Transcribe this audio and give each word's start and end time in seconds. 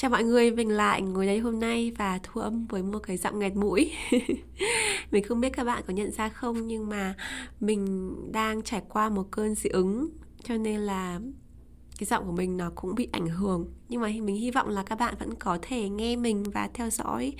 Chào 0.00 0.10
mọi 0.10 0.24
người, 0.24 0.50
mình 0.50 0.68
lại 0.68 1.02
ngồi 1.02 1.26
đây 1.26 1.38
hôm 1.38 1.60
nay 1.60 1.92
và 1.98 2.20
thu 2.22 2.40
âm 2.40 2.66
với 2.66 2.82
một 2.82 2.98
cái 2.98 3.16
giọng 3.16 3.38
nghẹt 3.38 3.56
mũi. 3.56 3.92
Mình 5.10 5.24
không 5.24 5.40
biết 5.40 5.48
các 5.52 5.64
bạn 5.64 5.82
có 5.86 5.92
nhận 5.92 6.10
ra 6.10 6.28
không 6.28 6.66
nhưng 6.66 6.88
mà 6.88 7.14
mình 7.60 8.14
đang 8.32 8.62
trải 8.62 8.82
qua 8.88 9.08
một 9.08 9.26
cơn 9.30 9.54
dị 9.54 9.70
ứng 9.70 10.08
Cho 10.44 10.56
nên 10.56 10.80
là 10.80 11.20
cái 11.98 12.06
giọng 12.06 12.26
của 12.26 12.32
mình 12.32 12.56
nó 12.56 12.70
cũng 12.74 12.94
bị 12.94 13.08
ảnh 13.12 13.26
hưởng. 13.26 13.72
Nhưng 13.88 14.00
mà 14.00 14.08
mình 14.08 14.36
hy 14.36 14.50
vọng 14.50 14.68
là 14.68 14.82
các 14.82 14.98
bạn 14.98 15.14
vẫn 15.18 15.34
có 15.34 15.58
thể 15.62 15.88
nghe 15.88 16.16
mình 16.16 16.42
và 16.42 16.68
theo 16.74 16.90
dõi 16.90 17.32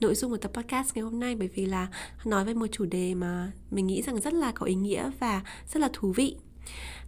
nội 0.00 0.14
dung 0.14 0.30
của 0.30 0.36
tập 0.36 0.50
podcast 0.54 0.94
ngày 0.94 1.02
hôm 1.02 1.20
nay 1.20 1.34
Bởi 1.34 1.48
vì 1.48 1.66
là 1.66 1.88
nói 2.24 2.44
về 2.44 2.54
một 2.54 2.66
chủ 2.72 2.84
đề 2.84 3.14
mà 3.14 3.52
mình 3.70 3.86
nghĩ 3.86 4.02
rằng 4.02 4.20
rất 4.20 4.34
là 4.34 4.52
có 4.52 4.66
ý 4.66 4.74
nghĩa 4.74 5.10
và 5.20 5.42
rất 5.72 5.80
là 5.80 5.90
thú 5.92 6.12
vị. 6.12 6.36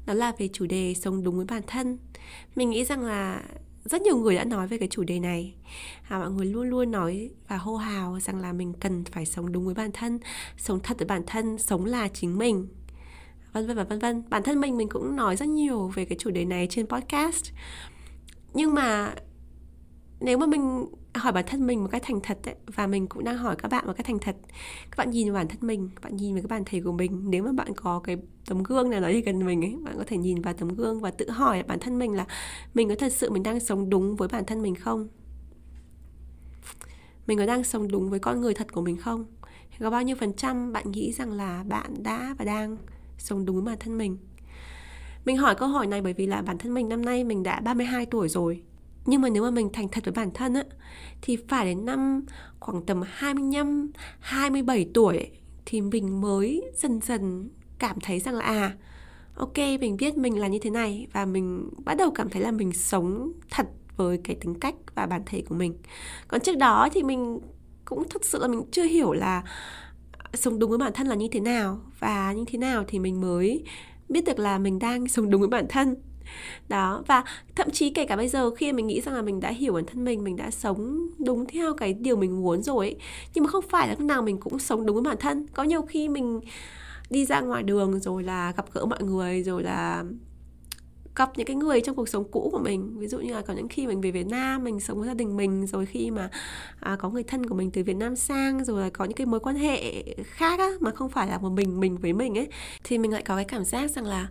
Đó 0.06 0.14
là 0.14 0.32
về 0.38 0.48
chủ 0.52 0.66
đề 0.66 0.94
sống 0.94 1.22
đúng 1.22 1.36
với 1.36 1.44
bản 1.44 1.62
thân. 1.66 1.98
Mình 2.56 2.70
nghĩ 2.70 2.84
rằng 2.84 3.04
là 3.04 3.42
rất 3.90 4.02
nhiều 4.02 4.16
người 4.16 4.36
đã 4.36 4.44
nói 4.44 4.68
về 4.68 4.78
cái 4.78 4.88
chủ 4.88 5.04
đề 5.04 5.20
này. 5.20 5.54
À, 6.08 6.18
mọi 6.18 6.30
người 6.30 6.46
luôn 6.46 6.68
luôn 6.68 6.90
nói 6.90 7.30
và 7.48 7.56
hô 7.56 7.76
hào 7.76 8.20
rằng 8.20 8.40
là 8.40 8.52
mình 8.52 8.72
cần 8.80 9.04
phải 9.04 9.26
sống 9.26 9.52
đúng 9.52 9.64
với 9.64 9.74
bản 9.74 9.90
thân 9.92 10.18
sống 10.56 10.80
thật 10.82 10.98
với 10.98 11.06
bản 11.06 11.22
thân 11.26 11.58
sống 11.58 11.84
là 11.84 12.08
chính 12.08 12.38
mình. 12.38 12.68
Vân 13.52 13.66
vân 13.66 13.76
và 13.76 13.84
vân 13.84 13.98
vân. 13.98 14.22
Bản 14.30 14.42
thân 14.42 14.60
mình 14.60 14.76
mình 14.76 14.88
cũng 14.88 15.16
nói 15.16 15.36
rất 15.36 15.48
nhiều 15.48 15.88
về 15.94 16.04
cái 16.04 16.18
chủ 16.18 16.30
đề 16.30 16.44
này 16.44 16.66
trên 16.70 16.86
podcast. 16.86 17.52
Nhưng 18.54 18.74
mà 18.74 19.14
nếu 20.20 20.38
mà 20.38 20.46
mình 20.46 20.86
hỏi 21.18 21.32
bản 21.32 21.44
thân 21.46 21.66
mình 21.66 21.82
một 21.82 21.88
cách 21.92 22.02
thành 22.04 22.20
thật 22.22 22.38
ấy, 22.44 22.54
và 22.66 22.86
mình 22.86 23.06
cũng 23.06 23.24
đang 23.24 23.36
hỏi 23.36 23.56
các 23.58 23.70
bạn 23.70 23.86
một 23.86 23.92
cách 23.96 24.06
thành 24.06 24.18
thật. 24.18 24.36
Các 24.90 24.96
bạn 24.96 25.10
nhìn 25.10 25.32
vào 25.32 25.34
bản 25.34 25.48
thân 25.48 25.58
mình 25.60 25.90
các 25.94 26.04
bạn 26.04 26.16
nhìn 26.16 26.34
vào 26.34 26.42
cái 26.42 26.48
bản 26.48 26.62
thể 26.66 26.80
của 26.80 26.92
mình. 26.92 27.30
Nếu 27.30 27.42
mà 27.44 27.52
bạn 27.52 27.74
có 27.76 28.00
cái 28.04 28.16
tấm 28.46 28.62
gương 28.62 28.90
nào 28.90 29.00
đó 29.00 29.08
đi 29.08 29.20
gần 29.20 29.46
mình 29.46 29.64
ấy 29.64 29.76
bạn 29.84 29.94
có 29.98 30.04
thể 30.06 30.16
nhìn 30.16 30.42
vào 30.42 30.54
tấm 30.54 30.68
gương 30.68 31.00
và 31.00 31.10
tự 31.10 31.30
hỏi 31.30 31.62
bản 31.62 31.78
thân 31.78 31.98
mình 31.98 32.12
là 32.12 32.26
mình 32.74 32.88
có 32.88 32.94
thật 32.94 33.12
sự 33.12 33.30
mình 33.30 33.42
đang 33.42 33.60
sống 33.60 33.90
đúng 33.90 34.16
với 34.16 34.28
bản 34.28 34.44
thân 34.46 34.62
mình 34.62 34.74
không? 34.74 35.08
Mình 37.26 37.38
có 37.38 37.46
đang 37.46 37.64
sống 37.64 37.88
đúng 37.88 38.10
với 38.10 38.18
con 38.18 38.40
người 38.40 38.54
thật 38.54 38.72
của 38.72 38.82
mình 38.82 38.96
không? 38.96 39.24
Có 39.80 39.90
bao 39.90 40.02
nhiêu 40.02 40.16
phần 40.16 40.32
trăm 40.32 40.72
bạn 40.72 40.90
nghĩ 40.90 41.12
rằng 41.12 41.32
là 41.32 41.64
bạn 41.68 42.02
đã 42.02 42.34
và 42.38 42.44
đang 42.44 42.76
sống 43.18 43.44
đúng 43.44 43.56
với 43.56 43.64
bản 43.64 43.78
thân 43.80 43.98
mình? 43.98 44.18
Mình 45.24 45.36
hỏi 45.36 45.54
câu 45.54 45.68
hỏi 45.68 45.86
này 45.86 46.02
bởi 46.02 46.12
vì 46.12 46.26
là 46.26 46.42
bản 46.42 46.58
thân 46.58 46.74
mình 46.74 46.88
năm 46.88 47.04
nay 47.04 47.24
mình 47.24 47.42
đã 47.42 47.60
32 47.60 48.06
tuổi 48.06 48.28
rồi 48.28 48.62
nhưng 49.06 49.20
mà 49.20 49.28
nếu 49.28 49.42
mà 49.42 49.50
mình 49.50 49.70
thành 49.72 49.88
thật 49.88 50.04
với 50.04 50.12
bản 50.12 50.30
thân 50.34 50.54
á 50.54 50.64
thì 51.22 51.36
phải 51.48 51.64
đến 51.64 51.84
năm 51.84 52.24
khoảng 52.60 52.86
tầm 52.86 53.02
25, 53.06 53.90
27 54.20 54.88
tuổi 54.94 55.30
thì 55.66 55.80
mình 55.80 56.20
mới 56.20 56.62
dần 56.76 57.00
dần 57.00 57.50
cảm 57.78 58.00
thấy 58.00 58.20
rằng 58.20 58.34
là 58.34 58.44
à 58.44 58.76
ok 59.34 59.58
mình 59.80 59.96
biết 59.96 60.16
mình 60.16 60.38
là 60.38 60.48
như 60.48 60.58
thế 60.58 60.70
này 60.70 61.06
và 61.12 61.24
mình 61.26 61.70
bắt 61.84 61.94
đầu 61.94 62.10
cảm 62.14 62.28
thấy 62.28 62.42
là 62.42 62.50
mình 62.50 62.72
sống 62.72 63.32
thật 63.50 63.66
với 63.96 64.18
cái 64.24 64.36
tính 64.40 64.54
cách 64.60 64.74
và 64.94 65.06
bản 65.06 65.22
thể 65.26 65.42
của 65.48 65.54
mình. 65.54 65.74
Còn 66.28 66.40
trước 66.40 66.56
đó 66.56 66.88
thì 66.92 67.02
mình 67.02 67.40
cũng 67.84 68.08
thực 68.08 68.24
sự 68.24 68.38
là 68.38 68.48
mình 68.48 68.62
chưa 68.70 68.84
hiểu 68.84 69.12
là 69.12 69.42
sống 70.34 70.58
đúng 70.58 70.70
với 70.70 70.78
bản 70.78 70.92
thân 70.92 71.06
là 71.06 71.14
như 71.14 71.28
thế 71.32 71.40
nào. 71.40 71.80
Và 71.98 72.32
như 72.32 72.44
thế 72.46 72.58
nào 72.58 72.84
thì 72.88 72.98
mình 72.98 73.20
mới 73.20 73.64
biết 74.08 74.24
được 74.24 74.38
là 74.38 74.58
mình 74.58 74.78
đang 74.78 75.08
sống 75.08 75.30
đúng 75.30 75.40
với 75.40 75.50
bản 75.50 75.66
thân 75.68 75.96
đó 76.68 77.02
và 77.06 77.24
thậm 77.54 77.70
chí 77.70 77.90
kể 77.90 78.06
cả 78.06 78.16
bây 78.16 78.28
giờ 78.28 78.50
khi 78.50 78.72
mình 78.72 78.86
nghĩ 78.86 79.00
rằng 79.00 79.14
là 79.14 79.22
mình 79.22 79.40
đã 79.40 79.50
hiểu 79.50 79.72
bản 79.72 79.84
thân 79.86 80.04
mình 80.04 80.24
mình 80.24 80.36
đã 80.36 80.50
sống 80.50 81.08
đúng 81.18 81.46
theo 81.46 81.74
cái 81.74 81.92
điều 81.92 82.16
mình 82.16 82.42
muốn 82.42 82.62
rồi 82.62 82.86
ấy 82.86 82.96
nhưng 83.34 83.44
mà 83.44 83.50
không 83.50 83.64
phải 83.68 83.88
là 83.88 83.94
lúc 83.98 84.06
nào 84.06 84.22
mình 84.22 84.38
cũng 84.38 84.58
sống 84.58 84.86
đúng 84.86 84.96
với 84.96 85.02
bản 85.02 85.16
thân. 85.20 85.46
Có 85.54 85.62
nhiều 85.62 85.82
khi 85.82 86.08
mình 86.08 86.40
đi 87.10 87.26
ra 87.26 87.40
ngoài 87.40 87.62
đường 87.62 88.00
rồi 88.00 88.22
là 88.22 88.52
gặp 88.56 88.66
gỡ 88.72 88.84
mọi 88.84 89.02
người 89.02 89.42
rồi 89.42 89.62
là 89.62 90.04
gặp 91.16 91.30
những 91.36 91.46
cái 91.46 91.56
người 91.56 91.80
trong 91.80 91.96
cuộc 91.96 92.08
sống 92.08 92.24
cũ 92.30 92.48
của 92.52 92.58
mình. 92.58 92.98
Ví 92.98 93.06
dụ 93.06 93.18
như 93.18 93.34
là 93.34 93.42
có 93.42 93.54
những 93.54 93.68
khi 93.68 93.86
mình 93.86 94.00
về 94.00 94.10
Việt 94.10 94.26
Nam 94.26 94.64
mình 94.64 94.80
sống 94.80 94.98
với 94.98 95.06
gia 95.06 95.14
đình 95.14 95.36
mình 95.36 95.66
rồi 95.66 95.86
khi 95.86 96.10
mà 96.10 96.30
à, 96.80 96.96
có 97.00 97.10
người 97.10 97.22
thân 97.22 97.46
của 97.48 97.54
mình 97.54 97.70
từ 97.70 97.82
Việt 97.82 97.96
Nam 97.96 98.16
sang 98.16 98.64
rồi 98.64 98.82
là 98.82 98.90
có 98.90 99.04
những 99.04 99.16
cái 99.16 99.26
mối 99.26 99.40
quan 99.40 99.56
hệ 99.56 100.02
khác 100.24 100.58
á 100.58 100.70
mà 100.80 100.90
không 100.90 101.10
phải 101.10 101.28
là 101.28 101.38
một 101.38 101.50
mình 101.50 101.80
mình 101.80 101.96
với 101.96 102.12
mình 102.12 102.38
ấy 102.38 102.48
thì 102.84 102.98
mình 102.98 103.12
lại 103.12 103.22
có 103.22 103.36
cái 103.36 103.44
cảm 103.44 103.64
giác 103.64 103.90
rằng 103.90 104.04
là 104.04 104.28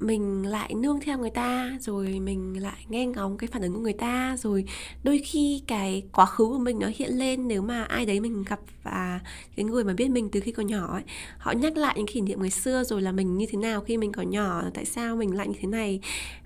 mình 0.00 0.46
lại 0.46 0.74
nương 0.74 1.00
theo 1.00 1.18
người 1.18 1.30
ta 1.30 1.76
rồi 1.80 2.20
mình 2.20 2.62
lại 2.62 2.86
nghe 2.88 3.06
ngóng 3.06 3.38
cái 3.38 3.48
phản 3.52 3.62
ứng 3.62 3.74
của 3.74 3.80
người 3.80 3.92
ta 3.92 4.36
rồi 4.38 4.64
đôi 5.02 5.18
khi 5.18 5.62
cái 5.66 6.02
quá 6.12 6.26
khứ 6.26 6.44
của 6.44 6.58
mình 6.58 6.78
nó 6.78 6.88
hiện 6.96 7.18
lên 7.18 7.48
nếu 7.48 7.62
mà 7.62 7.82
ai 7.82 8.06
đấy 8.06 8.20
mình 8.20 8.44
gặp 8.48 8.60
và 8.82 9.20
cái 9.56 9.64
người 9.64 9.84
mà 9.84 9.92
biết 9.92 10.08
mình 10.08 10.28
từ 10.32 10.40
khi 10.40 10.52
còn 10.52 10.66
nhỏ 10.66 10.92
ấy 10.92 11.02
họ 11.38 11.52
nhắc 11.52 11.76
lại 11.76 11.94
những 11.96 12.06
kỷ 12.06 12.20
niệm 12.20 12.40
ngày 12.40 12.50
xưa 12.50 12.84
rồi 12.84 13.02
là 13.02 13.12
mình 13.12 13.38
như 13.38 13.46
thế 13.50 13.58
nào 13.58 13.80
khi 13.80 13.96
mình 13.96 14.12
còn 14.12 14.30
nhỏ 14.30 14.62
tại 14.74 14.84
sao 14.84 15.16
mình 15.16 15.36
lại 15.36 15.48
như 15.48 15.54
thế 15.60 15.68
này 15.68 16.00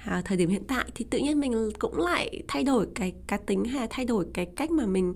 à, 0.04 0.22
thời 0.24 0.38
điểm 0.38 0.48
hiện 0.48 0.64
tại. 0.68 0.84
Thì 0.94 1.04
tự 1.10 1.18
nhiên 1.18 1.40
mình 1.40 1.70
cũng 1.78 1.98
lại 1.98 2.42
thay 2.48 2.64
đổi 2.64 2.86
cái 2.94 3.12
cá 3.26 3.36
tính 3.36 3.64
hay 3.64 3.80
là 3.80 3.86
thay 3.90 4.04
đổi 4.04 4.26
cái 4.34 4.46
cách 4.46 4.70
mà 4.70 4.86
mình 4.86 5.14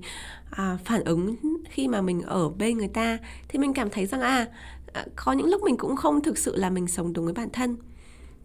à, 0.51 0.79
phản 0.85 1.05
ứng 1.05 1.37
khi 1.71 1.89
mà 1.89 2.01
mình 2.01 2.23
ở 2.23 2.49
bên 2.49 2.79
người 2.79 2.89
ta. 2.89 3.19
Thì 3.49 3.59
mình 3.59 3.75
cảm 3.75 3.91
thấy 3.91 4.07
rằng 4.07 4.21
à, 4.21 4.47
à 4.93 5.07
có 5.17 5.33
những 5.33 5.47
lúc 5.47 5.63
mình 5.63 5.77
cũng 5.77 5.97
không 5.97 6.23
thực 6.23 6.39
sự 6.39 6.57
là 6.57 6.71
mình 6.71 6.87
sống 6.87 7.13
đúng 7.13 7.25
với 7.25 7.35
bản 7.35 7.49
thân. 7.53 7.77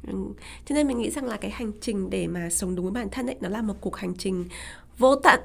Ừ. 0.08 0.14
cho 0.66 0.76
nên 0.76 0.88
mình 0.88 0.98
nghĩ 0.98 1.10
rằng 1.10 1.26
là 1.26 1.38
cái 1.38 1.52
hành 1.52 1.72
trình 1.82 2.10
để 2.10 2.28
mà 2.28 2.50
sống 2.50 2.76
đúng 2.76 2.86
với 2.86 2.94
bản 2.94 3.10
thân 3.10 3.28
ấy, 3.28 3.36
nó 3.42 3.50
là 3.50 3.62
một 3.62 3.74
cuộc 3.82 3.96
hành 3.96 4.16
trình 4.16 4.46
vô 4.98 5.16
tận. 5.16 5.40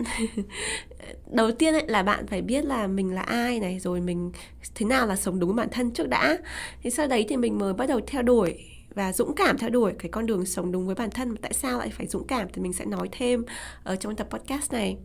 Đầu 1.33 1.53
tiên 1.53 1.75
ấy, 1.75 1.85
là 1.89 2.03
bạn 2.03 2.27
phải 2.27 2.43
biết 2.43 2.65
là 2.65 2.87
mình 2.87 3.15
là 3.15 3.23
ai 3.23 3.61
này, 3.61 3.79
rồi 3.79 4.01
mình 4.01 4.33
thế 4.75 4.87
nào 4.87 5.07
là 5.07 5.17
sống 5.17 5.41
đúng 5.41 5.51
với 5.51 5.57
bản 5.57 5.69
thân 5.73 5.91
trước 5.91 6.09
đã. 6.09 6.39
Thì 6.83 6.91
sau 6.91 7.07
đấy 7.07 7.27
thì 7.29 7.37
mình 7.37 7.59
mới 7.59 7.73
bắt 7.73 7.87
đầu 7.89 8.01
theo 8.07 8.23
đuổi 8.23 8.65
và 8.95 9.13
dũng 9.13 9.35
cảm 9.35 9.59
theo 9.59 9.71
đuổi 9.71 9.93
cái 9.99 10.09
con 10.11 10.27
đường 10.27 10.47
sống 10.47 10.73
đúng 10.73 10.87
với 10.87 10.95
bản 10.95 11.11
thân. 11.11 11.37
Tại 11.37 11.53
sao 11.53 11.79
lại 11.79 11.91
phải 11.91 12.07
dũng 12.07 12.27
cảm 12.27 12.49
thì 12.53 12.63
mình 12.63 12.73
sẽ 12.73 12.85
nói 12.85 13.09
thêm 13.13 13.45
ở 13.85 13.97
trong 13.97 14.17
tập 14.17 14.29
podcast 14.31 14.73
này 14.73 14.97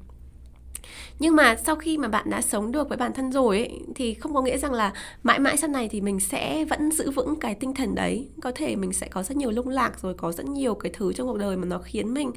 nhưng 1.19 1.35
mà 1.35 1.55
sau 1.65 1.75
khi 1.75 1.97
mà 1.97 2.07
bạn 2.07 2.29
đã 2.29 2.41
sống 2.41 2.71
được 2.71 2.89
với 2.89 2.97
bản 2.97 3.13
thân 3.13 3.31
rồi 3.31 3.57
ấy, 3.57 3.79
thì 3.95 4.13
không 4.13 4.33
có 4.33 4.41
nghĩa 4.41 4.57
rằng 4.57 4.73
là 4.73 4.93
mãi 5.23 5.39
mãi 5.39 5.57
sau 5.57 5.69
này 5.69 5.89
thì 5.91 6.01
mình 6.01 6.19
sẽ 6.19 6.65
vẫn 6.65 6.91
giữ 6.91 7.11
vững 7.11 7.35
cái 7.39 7.55
tinh 7.55 7.73
thần 7.73 7.95
đấy. 7.95 8.29
Có 8.41 8.51
thể 8.55 8.75
mình 8.75 8.93
sẽ 8.93 9.07
có 9.07 9.23
rất 9.23 9.37
nhiều 9.37 9.51
lung 9.51 9.69
lạc 9.69 9.99
rồi 10.01 10.13
có 10.13 10.31
rất 10.31 10.45
nhiều 10.45 10.75
cái 10.75 10.91
thứ 10.95 11.13
trong 11.13 11.27
cuộc 11.27 11.37
đời 11.37 11.57
mà 11.57 11.65
nó 11.65 11.79
khiến 11.79 12.13
mình 12.13 12.31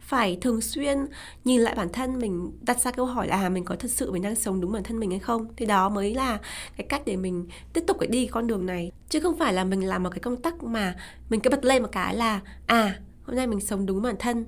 phải 0.00 0.38
thường 0.40 0.60
xuyên 0.60 0.98
nhìn 1.44 1.60
lại 1.60 1.74
bản 1.74 1.88
thân 1.92 2.18
mình 2.18 2.52
đặt 2.60 2.80
ra 2.80 2.90
câu 2.90 3.06
hỏi 3.06 3.28
là 3.28 3.36
à, 3.36 3.48
mình 3.48 3.64
có 3.64 3.76
thật 3.76 3.90
sự 3.90 4.12
mình 4.12 4.22
đang 4.22 4.34
sống 4.34 4.60
đúng 4.60 4.72
bản 4.72 4.82
thân 4.82 4.98
mình 4.98 5.10
hay 5.10 5.18
không? 5.18 5.46
Thì 5.56 5.66
đó 5.66 5.88
mới 5.88 6.14
là 6.14 6.38
cái 6.76 6.86
cách 6.88 7.02
để 7.04 7.16
mình 7.16 7.46
tiếp 7.72 7.84
tục 7.86 7.96
cái 8.00 8.06
đi 8.06 8.26
con 8.26 8.46
đường 8.46 8.66
này. 8.66 8.92
Chứ 9.08 9.20
không 9.20 9.38
phải 9.38 9.52
là 9.52 9.64
mình 9.64 9.86
làm 9.86 10.02
một 10.02 10.10
cái 10.10 10.20
công 10.20 10.36
tắc 10.36 10.62
mà 10.62 10.94
mình 11.30 11.40
cứ 11.40 11.50
bật 11.50 11.64
lên 11.64 11.82
một 11.82 11.88
cái 11.92 12.14
là 12.14 12.40
à 12.66 12.98
hôm 13.28 13.36
nay 13.36 13.46
mình 13.46 13.60
sống 13.60 13.86
đúng 13.86 14.02
bản 14.02 14.16
thân 14.18 14.44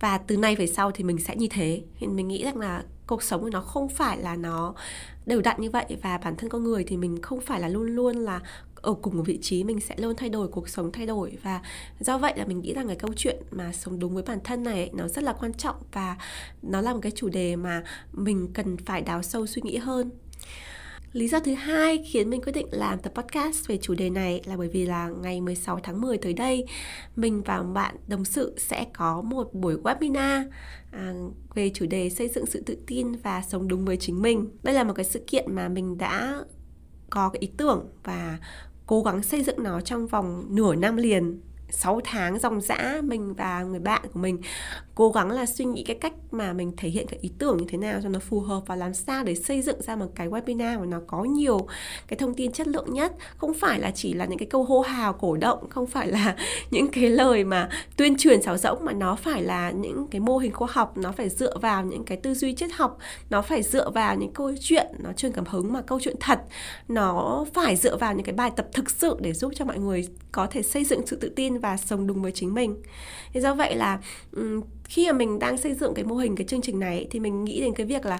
và 0.00 0.18
từ 0.18 0.36
nay 0.36 0.56
về 0.56 0.66
sau 0.66 0.90
thì 0.90 1.04
mình 1.04 1.18
sẽ 1.18 1.36
như 1.36 1.46
thế. 1.50 1.82
Thì 1.98 2.06
mình 2.06 2.28
nghĩ 2.28 2.44
rằng 2.44 2.58
là 2.58 2.84
cuộc 3.06 3.22
sống 3.22 3.40
của 3.40 3.50
nó 3.50 3.60
không 3.60 3.88
phải 3.88 4.18
là 4.18 4.36
nó 4.36 4.74
đều 5.26 5.40
đặn 5.40 5.60
như 5.60 5.70
vậy. 5.70 5.84
Và 6.02 6.18
bản 6.18 6.36
thân 6.36 6.50
con 6.50 6.64
người 6.64 6.84
thì 6.84 6.96
mình 6.96 7.22
không 7.22 7.40
phải 7.40 7.60
là 7.60 7.68
luôn 7.68 7.86
luôn 7.86 8.16
là 8.16 8.40
ở 8.74 8.94
cùng 8.94 9.16
một 9.16 9.22
vị 9.26 9.38
trí. 9.42 9.64
Mình 9.64 9.80
sẽ 9.80 9.94
luôn 9.98 10.16
thay 10.16 10.28
đổi, 10.28 10.48
cuộc 10.48 10.68
sống 10.68 10.92
thay 10.92 11.06
đổi. 11.06 11.38
Và 11.42 11.60
do 12.00 12.18
vậy 12.18 12.32
là 12.36 12.44
mình 12.44 12.60
nghĩ 12.60 12.74
rằng 12.74 12.86
cái 12.86 12.96
câu 12.96 13.10
chuyện 13.16 13.42
mà 13.50 13.72
sống 13.72 13.98
đúng 13.98 14.14
với 14.14 14.22
bản 14.22 14.38
thân 14.44 14.62
này 14.62 14.90
nó 14.92 15.08
rất 15.08 15.24
là 15.24 15.32
quan 15.32 15.54
trọng. 15.54 15.76
Và 15.92 16.16
nó 16.62 16.80
là 16.80 16.94
một 16.94 17.00
cái 17.02 17.12
chủ 17.14 17.28
đề 17.28 17.56
mà 17.56 17.82
mình 18.12 18.48
cần 18.54 18.76
phải 18.76 19.02
đào 19.02 19.22
sâu 19.22 19.46
suy 19.46 19.62
nghĩ 19.62 19.76
hơn. 19.76 20.10
Lý 21.12 21.28
do 21.28 21.40
thứ 21.40 21.54
hai 21.54 21.98
khiến 21.98 22.30
mình 22.30 22.42
quyết 22.42 22.52
định 22.52 22.66
làm 22.70 22.98
tập 22.98 23.12
podcast 23.14 23.68
về 23.68 23.76
chủ 23.76 23.94
đề 23.94 24.10
này 24.10 24.42
là 24.46 24.56
bởi 24.56 24.68
vì 24.68 24.86
là 24.86 25.08
ngày 25.08 25.40
16 25.40 25.80
tháng 25.82 26.00
10 26.00 26.18
tới 26.18 26.32
đây 26.32 26.64
mình 27.16 27.42
và 27.42 27.62
bạn 27.62 27.96
đồng 28.06 28.24
sự 28.24 28.54
sẽ 28.58 28.86
có 28.92 29.22
một 29.22 29.54
buổi 29.54 29.76
webinar 29.76 30.44
à, 30.90 31.14
về 31.54 31.70
chủ 31.74 31.86
đề 31.86 32.10
xây 32.10 32.28
dựng 32.28 32.46
sự 32.46 32.62
tự 32.66 32.78
tin 32.86 33.12
và 33.12 33.42
sống 33.42 33.68
đúng 33.68 33.84
với 33.84 33.96
chính 33.96 34.22
mình. 34.22 34.48
Đây 34.62 34.74
là 34.74 34.84
một 34.84 34.92
cái 34.96 35.04
sự 35.04 35.24
kiện 35.26 35.54
mà 35.54 35.68
mình 35.68 35.98
đã 35.98 36.44
có 37.10 37.28
cái 37.28 37.40
ý 37.40 37.50
tưởng 37.56 37.88
và 38.04 38.38
cố 38.86 39.02
gắng 39.02 39.22
xây 39.22 39.42
dựng 39.42 39.62
nó 39.62 39.80
trong 39.80 40.06
vòng 40.06 40.44
nửa 40.50 40.74
năm 40.74 40.96
liền 40.96 41.40
6 41.70 42.00
tháng 42.04 42.38
dòng 42.38 42.60
dã 42.60 43.00
mình 43.02 43.34
và 43.34 43.62
người 43.62 43.80
bạn 43.80 44.02
của 44.12 44.20
mình, 44.20 44.38
cố 44.94 45.10
gắng 45.10 45.30
là 45.30 45.46
suy 45.46 45.64
nghĩ 45.64 45.84
cái 45.86 45.96
cách 46.00 46.12
mà 46.30 46.52
mình 46.52 46.72
thể 46.76 46.88
hiện 46.88 47.06
cái 47.06 47.18
ý 47.22 47.30
tưởng 47.38 47.56
như 47.56 47.64
thế 47.68 47.78
nào 47.78 48.00
cho 48.02 48.08
nó 48.08 48.18
phù 48.18 48.40
hợp 48.40 48.62
và 48.66 48.76
làm 48.76 48.94
sao 48.94 49.24
để 49.24 49.34
xây 49.34 49.62
dựng 49.62 49.82
ra 49.82 49.96
một 49.96 50.06
cái 50.14 50.28
webinar 50.28 50.80
mà 50.80 50.86
nó 50.86 51.00
có 51.06 51.24
nhiều 51.24 51.66
cái 52.08 52.16
thông 52.18 52.34
tin 52.34 52.52
chất 52.52 52.68
lượng 52.68 52.92
nhất. 52.92 53.12
Không 53.36 53.54
phải 53.54 53.80
là 53.80 53.90
chỉ 53.90 54.12
là 54.12 54.24
những 54.24 54.38
cái 54.38 54.48
câu 54.50 54.64
hô 54.64 54.80
hào, 54.80 55.12
cổ 55.12 55.36
động, 55.36 55.70
không 55.70 55.86
phải 55.86 56.06
là 56.08 56.36
những 56.70 56.88
cái 56.88 57.10
lời 57.10 57.44
mà 57.44 57.68
tuyên 57.96 58.16
truyền 58.16 58.42
sáo 58.42 58.56
rỗng, 58.56 58.84
mà 58.84 58.92
nó 58.92 59.16
phải 59.16 59.42
là 59.42 59.70
những 59.70 60.06
cái 60.10 60.20
mô 60.20 60.38
hình 60.38 60.52
khoa 60.52 60.68
học, 60.70 60.98
nó 60.98 61.12
phải 61.12 61.28
dựa 61.28 61.58
vào 61.58 61.84
những 61.84 62.04
cái 62.04 62.18
tư 62.18 62.34
duy 62.34 62.54
triết 62.54 62.70
học, 62.72 62.98
nó 63.30 63.42
phải 63.42 63.62
dựa 63.62 63.90
vào 63.90 64.16
những 64.16 64.32
câu 64.32 64.52
chuyện, 64.60 64.86
nó 64.98 65.12
truyền 65.12 65.32
cảm 65.32 65.44
hứng 65.46 65.72
mà 65.72 65.82
câu 65.82 66.00
chuyện 66.00 66.16
thật. 66.20 66.40
Nó 66.88 67.44
phải 67.54 67.76
dựa 67.76 67.96
vào 67.96 68.14
những 68.14 68.24
cái 68.24 68.34
bài 68.34 68.50
tập 68.56 68.66
thực 68.72 68.90
sự 68.90 69.16
để 69.20 69.32
giúp 69.32 69.52
cho 69.56 69.64
mọi 69.64 69.78
người 69.78 70.08
có 70.32 70.46
thể 70.46 70.62
xây 70.62 70.84
dựng 70.84 71.06
sự 71.06 71.16
tự 71.16 71.32
tin 71.36 71.58
và 71.60 71.76
sống 71.76 72.06
đúng 72.06 72.22
với 72.22 72.32
chính 72.32 72.54
mình. 72.54 72.76
Thì 73.32 73.40
do 73.40 73.54
vậy 73.54 73.76
là 73.76 74.00
khi 74.84 75.06
mà 75.06 75.12
mình 75.12 75.38
đang 75.38 75.58
xây 75.58 75.74
dựng 75.74 75.94
cái 75.94 76.04
mô 76.04 76.16
hình, 76.16 76.36
cái 76.36 76.46
chương 76.46 76.62
trình 76.62 76.78
này 76.78 77.06
thì 77.10 77.20
mình 77.20 77.44
nghĩ 77.44 77.60
đến 77.60 77.74
cái 77.74 77.86
việc 77.86 78.06
là 78.06 78.18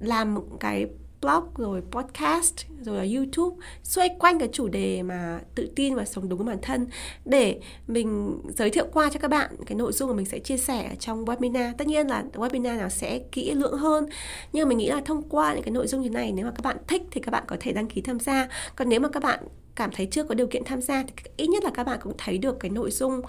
làm 0.00 0.38
cái 0.60 0.86
blog, 1.22 1.44
rồi 1.56 1.82
podcast, 1.90 2.54
rồi 2.80 2.96
là 2.96 3.16
youtube, 3.16 3.56
xoay 3.82 4.08
quanh 4.18 4.38
cái 4.38 4.48
chủ 4.52 4.68
đề 4.68 5.02
mà 5.02 5.40
tự 5.54 5.68
tin 5.76 5.94
và 5.94 6.04
sống 6.04 6.28
đúng 6.28 6.38
với 6.38 6.46
bản 6.46 6.62
thân, 6.62 6.86
để 7.24 7.60
mình 7.86 8.38
giới 8.56 8.70
thiệu 8.70 8.86
qua 8.92 9.10
cho 9.12 9.20
các 9.20 9.28
bạn 9.28 9.50
cái 9.66 9.76
nội 9.76 9.92
dung 9.92 10.08
mà 10.08 10.16
mình 10.16 10.26
sẽ 10.26 10.38
chia 10.38 10.56
sẻ 10.56 10.90
trong 10.98 11.24
webinar. 11.24 11.72
Tất 11.78 11.86
nhiên 11.86 12.06
là 12.06 12.24
webinar 12.32 12.76
nào 12.76 12.88
sẽ 12.88 13.18
kỹ 13.18 13.54
lưỡng 13.54 13.78
hơn, 13.78 14.06
nhưng 14.52 14.64
mà 14.64 14.68
mình 14.68 14.78
nghĩ 14.78 14.88
là 14.88 15.00
thông 15.04 15.22
qua 15.22 15.54
những 15.54 15.62
cái 15.62 15.72
nội 15.72 15.86
dung 15.86 16.02
như 16.02 16.10
này, 16.10 16.32
nếu 16.32 16.44
mà 16.44 16.52
các 16.56 16.62
bạn 16.62 16.76
thích 16.88 17.02
thì 17.10 17.20
các 17.20 17.30
bạn 17.30 17.44
có 17.46 17.56
thể 17.60 17.72
đăng 17.72 17.88
ký 17.88 18.00
tham 18.00 18.20
gia. 18.20 18.48
Còn 18.76 18.88
nếu 18.88 19.00
mà 19.00 19.08
các 19.08 19.22
bạn 19.22 19.40
cảm 19.74 19.90
thấy 19.92 20.06
chưa 20.06 20.24
có 20.24 20.34
điều 20.34 20.46
kiện 20.46 20.64
tham 20.64 20.80
gia 20.80 21.02
thì 21.02 21.12
ít 21.36 21.46
nhất 21.46 21.64
là 21.64 21.70
các 21.74 21.84
bạn 21.84 21.98
cũng 22.02 22.12
thấy 22.18 22.38
được 22.38 22.60
cái 22.60 22.70
nội 22.70 22.90
dung 22.90 23.20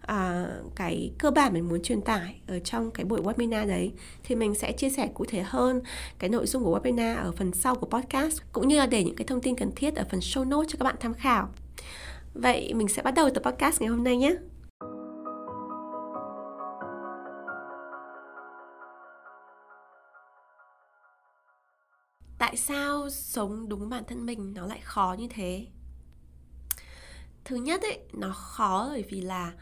à, 0.00 0.46
cái 0.76 1.10
cơ 1.18 1.30
bản 1.30 1.52
mình 1.52 1.68
muốn 1.68 1.82
truyền 1.82 2.02
tải 2.02 2.40
ở 2.46 2.58
trong 2.58 2.90
cái 2.90 3.04
buổi 3.04 3.20
webinar 3.20 3.68
đấy. 3.68 3.92
Thì 4.24 4.34
mình 4.34 4.54
sẽ 4.54 4.72
chia 4.72 4.90
sẻ 4.90 5.08
cụ 5.14 5.24
thể 5.28 5.42
hơn 5.46 5.80
cái 6.18 6.30
nội 6.30 6.46
dung 6.46 6.64
của 6.64 6.78
webinar 6.78 7.16
ở 7.16 7.32
phần 7.32 7.52
sau 7.52 7.74
của 7.74 7.86
podcast 7.86 8.42
cũng 8.52 8.68
như 8.68 8.78
là 8.78 8.86
để 8.86 9.04
những 9.04 9.16
cái 9.16 9.26
thông 9.26 9.40
tin 9.40 9.56
cần 9.56 9.72
thiết 9.76 9.96
ở 9.96 10.04
phần 10.10 10.20
show 10.20 10.48
notes 10.48 10.72
cho 10.72 10.76
các 10.78 10.84
bạn 10.84 10.96
tham 11.00 11.14
khảo. 11.14 11.48
Vậy 12.34 12.74
mình 12.74 12.88
sẽ 12.88 13.02
bắt 13.02 13.14
đầu 13.14 13.30
tập 13.30 13.42
podcast 13.44 13.80
ngày 13.80 13.88
hôm 13.88 14.04
nay 14.04 14.16
nhé. 14.16 14.34
Tại 22.38 22.56
sao 22.56 23.10
sống 23.10 23.68
đúng 23.68 23.88
bản 23.88 24.04
thân 24.04 24.26
mình 24.26 24.54
nó 24.54 24.66
lại 24.66 24.80
khó 24.82 25.16
như 25.18 25.26
thế? 25.30 25.66
Thứ 27.48 27.56
nhất 27.56 27.82
ấy, 27.82 27.98
nó 28.12 28.32
khó 28.32 28.88
bởi 28.90 29.04
vì 29.10 29.20
là 29.20 29.52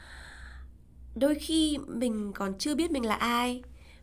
đôi 1.15 1.35
khi 1.35 1.79
mình 1.87 2.33
còn 2.35 2.59
chưa 2.59 2.75
biết 2.75 2.91
mình 2.91 3.07
là 3.07 3.15
ai, 3.15 3.63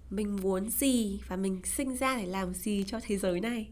mình 0.09 0.39
muốn 0.41 0.69
gì 0.69 1.21
và 1.27 1.35
mình 1.35 1.61
sinh 1.65 1.97
ra 1.97 2.17
để 2.17 2.25
làm 2.25 2.53
gì 2.53 2.83
cho 2.87 2.99
thế 3.03 3.17
giới 3.17 3.39
này 3.39 3.69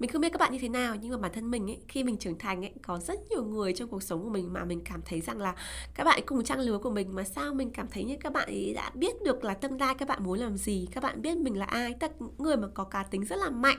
mình 0.00 0.10
không 0.10 0.20
biết 0.20 0.28
các 0.32 0.38
bạn 0.38 0.52
như 0.52 0.58
thế 0.58 0.68
nào, 0.68 0.96
nhưng 0.96 1.10
mà 1.10 1.16
bản 1.16 1.32
thân 1.34 1.50
mình 1.50 1.70
ấy, 1.70 1.78
khi 1.88 2.04
mình 2.04 2.16
trưởng 2.16 2.38
thành 2.38 2.64
ấy, 2.64 2.72
có 2.82 2.98
rất 2.98 3.18
nhiều 3.30 3.44
người 3.44 3.72
trong 3.72 3.88
cuộc 3.88 4.02
sống 4.02 4.22
của 4.22 4.30
mình 4.30 4.52
mà 4.52 4.64
mình 4.64 4.80
cảm 4.84 5.00
thấy 5.04 5.20
rằng 5.20 5.38
là 5.38 5.54
các 5.94 6.04
bạn 6.04 6.20
cùng 6.26 6.44
trang 6.44 6.60
lứa 6.60 6.78
của 6.78 6.90
mình, 6.90 7.14
mà 7.14 7.24
sao 7.24 7.54
mình 7.54 7.70
cảm 7.70 7.88
thấy 7.88 8.04
như 8.04 8.16
các 8.20 8.32
bạn 8.32 8.48
ấy 8.48 8.72
đã 8.74 8.90
biết 8.94 9.22
được 9.22 9.44
là 9.44 9.54
tương 9.54 9.80
lai 9.80 9.94
các 9.98 10.08
bạn 10.08 10.24
muốn 10.24 10.38
làm 10.38 10.56
gì, 10.56 10.88
các 10.92 11.02
bạn 11.02 11.22
biết 11.22 11.38
mình 11.38 11.58
là 11.58 11.66
ai. 11.66 11.94
Tất 12.00 12.12
người 12.38 12.56
mà 12.56 12.68
có 12.74 12.84
cá 12.84 13.02
tính 13.02 13.24
rất 13.24 13.36
là 13.36 13.50
mạnh 13.50 13.78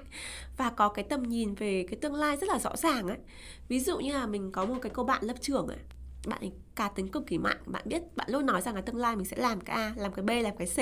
và 0.57 0.69
có 0.69 0.89
cái 0.89 1.05
tầm 1.09 1.23
nhìn 1.23 1.55
về 1.55 1.85
cái 1.89 1.97
tương 2.01 2.15
lai 2.15 2.37
rất 2.37 2.49
là 2.49 2.59
rõ 2.59 2.75
ràng 2.75 3.07
ấy. 3.07 3.17
Ví 3.67 3.79
dụ 3.79 3.99
như 3.99 4.13
là 4.13 4.27
mình 4.27 4.51
có 4.51 4.65
một 4.65 4.77
cái 4.81 4.91
cô 4.95 5.03
bạn 5.03 5.23
lớp 5.23 5.35
trưởng 5.41 5.67
ấy, 5.67 5.77
bạn 6.27 6.39
ấy 6.39 6.51
cá 6.75 6.87
tính 6.89 7.07
cực 7.07 7.27
kỳ 7.27 7.37
mạnh, 7.37 7.57
bạn 7.65 7.83
biết, 7.85 8.01
bạn 8.15 8.27
luôn 8.31 8.45
nói 8.45 8.61
rằng 8.61 8.75
là 8.75 8.81
tương 8.81 8.97
lai 8.97 9.15
mình 9.15 9.25
sẽ 9.25 9.37
làm 9.37 9.61
cái 9.61 9.75
a, 9.75 9.93
làm 9.97 10.13
cái 10.13 10.25
b, 10.25 10.29
làm 10.43 10.57
cái 10.57 10.67
c 10.67 10.79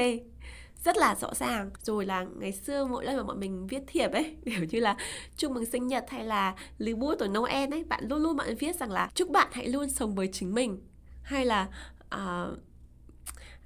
rất 0.83 0.97
là 0.97 1.15
rõ 1.15 1.33
ràng. 1.33 1.69
Rồi 1.81 2.05
là 2.05 2.25
ngày 2.39 2.51
xưa 2.51 2.85
mỗi 2.85 3.05
lần 3.05 3.17
mà 3.17 3.23
bọn 3.23 3.39
mình 3.39 3.67
viết 3.67 3.81
thiệp 3.87 4.11
ấy 4.11 4.35
kiểu 4.45 4.65
như 4.69 4.79
là 4.79 4.95
chúc 5.37 5.51
mừng 5.51 5.65
sinh 5.65 5.87
nhật 5.87 6.05
hay 6.09 6.23
là 6.23 6.55
lưu 6.77 6.95
bút 6.95 7.15
tuổi 7.19 7.27
noel 7.27 7.73
ấy 7.73 7.83
bạn 7.83 8.03
luôn 8.09 8.23
luôn 8.23 8.35
bạn 8.35 8.55
viết 8.55 8.75
rằng 8.75 8.91
là 8.91 9.09
chúc 9.15 9.29
bạn 9.29 9.47
hãy 9.51 9.67
luôn 9.67 9.89
sống 9.89 10.15
với 10.15 10.29
chính 10.33 10.55
mình 10.55 10.81
hay 11.23 11.45
là 11.45 11.67
uh, 12.15 12.59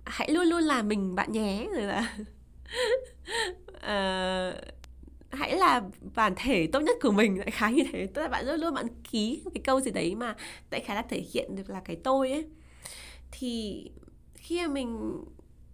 hãy 0.05 0.31
luôn 0.31 0.45
luôn 0.45 0.63
là 0.63 0.81
mình 0.81 1.15
bạn 1.15 1.31
nhé 1.31 1.67
rồi 1.73 1.83
là 1.83 2.15
uh, 3.75 4.55
hãy 5.33 5.57
là 5.57 5.81
bản 6.15 6.33
thể 6.37 6.67
tốt 6.67 6.79
nhất 6.79 6.97
của 7.01 7.11
mình 7.11 7.39
lại 7.39 7.51
khá 7.51 7.69
như 7.69 7.83
thế. 7.91 8.07
Tức 8.13 8.21
là 8.21 8.27
bạn 8.27 8.45
luôn 8.45 8.59
luôn 8.59 8.73
bạn 8.73 8.87
ký 9.11 9.43
cái 9.53 9.61
câu 9.63 9.79
gì 9.79 9.91
đấy 9.91 10.15
mà 10.15 10.35
đại 10.69 10.81
khái 10.81 10.95
là 10.95 11.01
thể 11.01 11.23
hiện 11.33 11.55
được 11.55 11.69
là 11.69 11.81
cái 11.85 11.95
tôi 12.03 12.31
ấy. 12.31 12.45
Thì 13.31 13.83
khi 14.35 14.61
mà 14.61 14.73
mình 14.73 15.23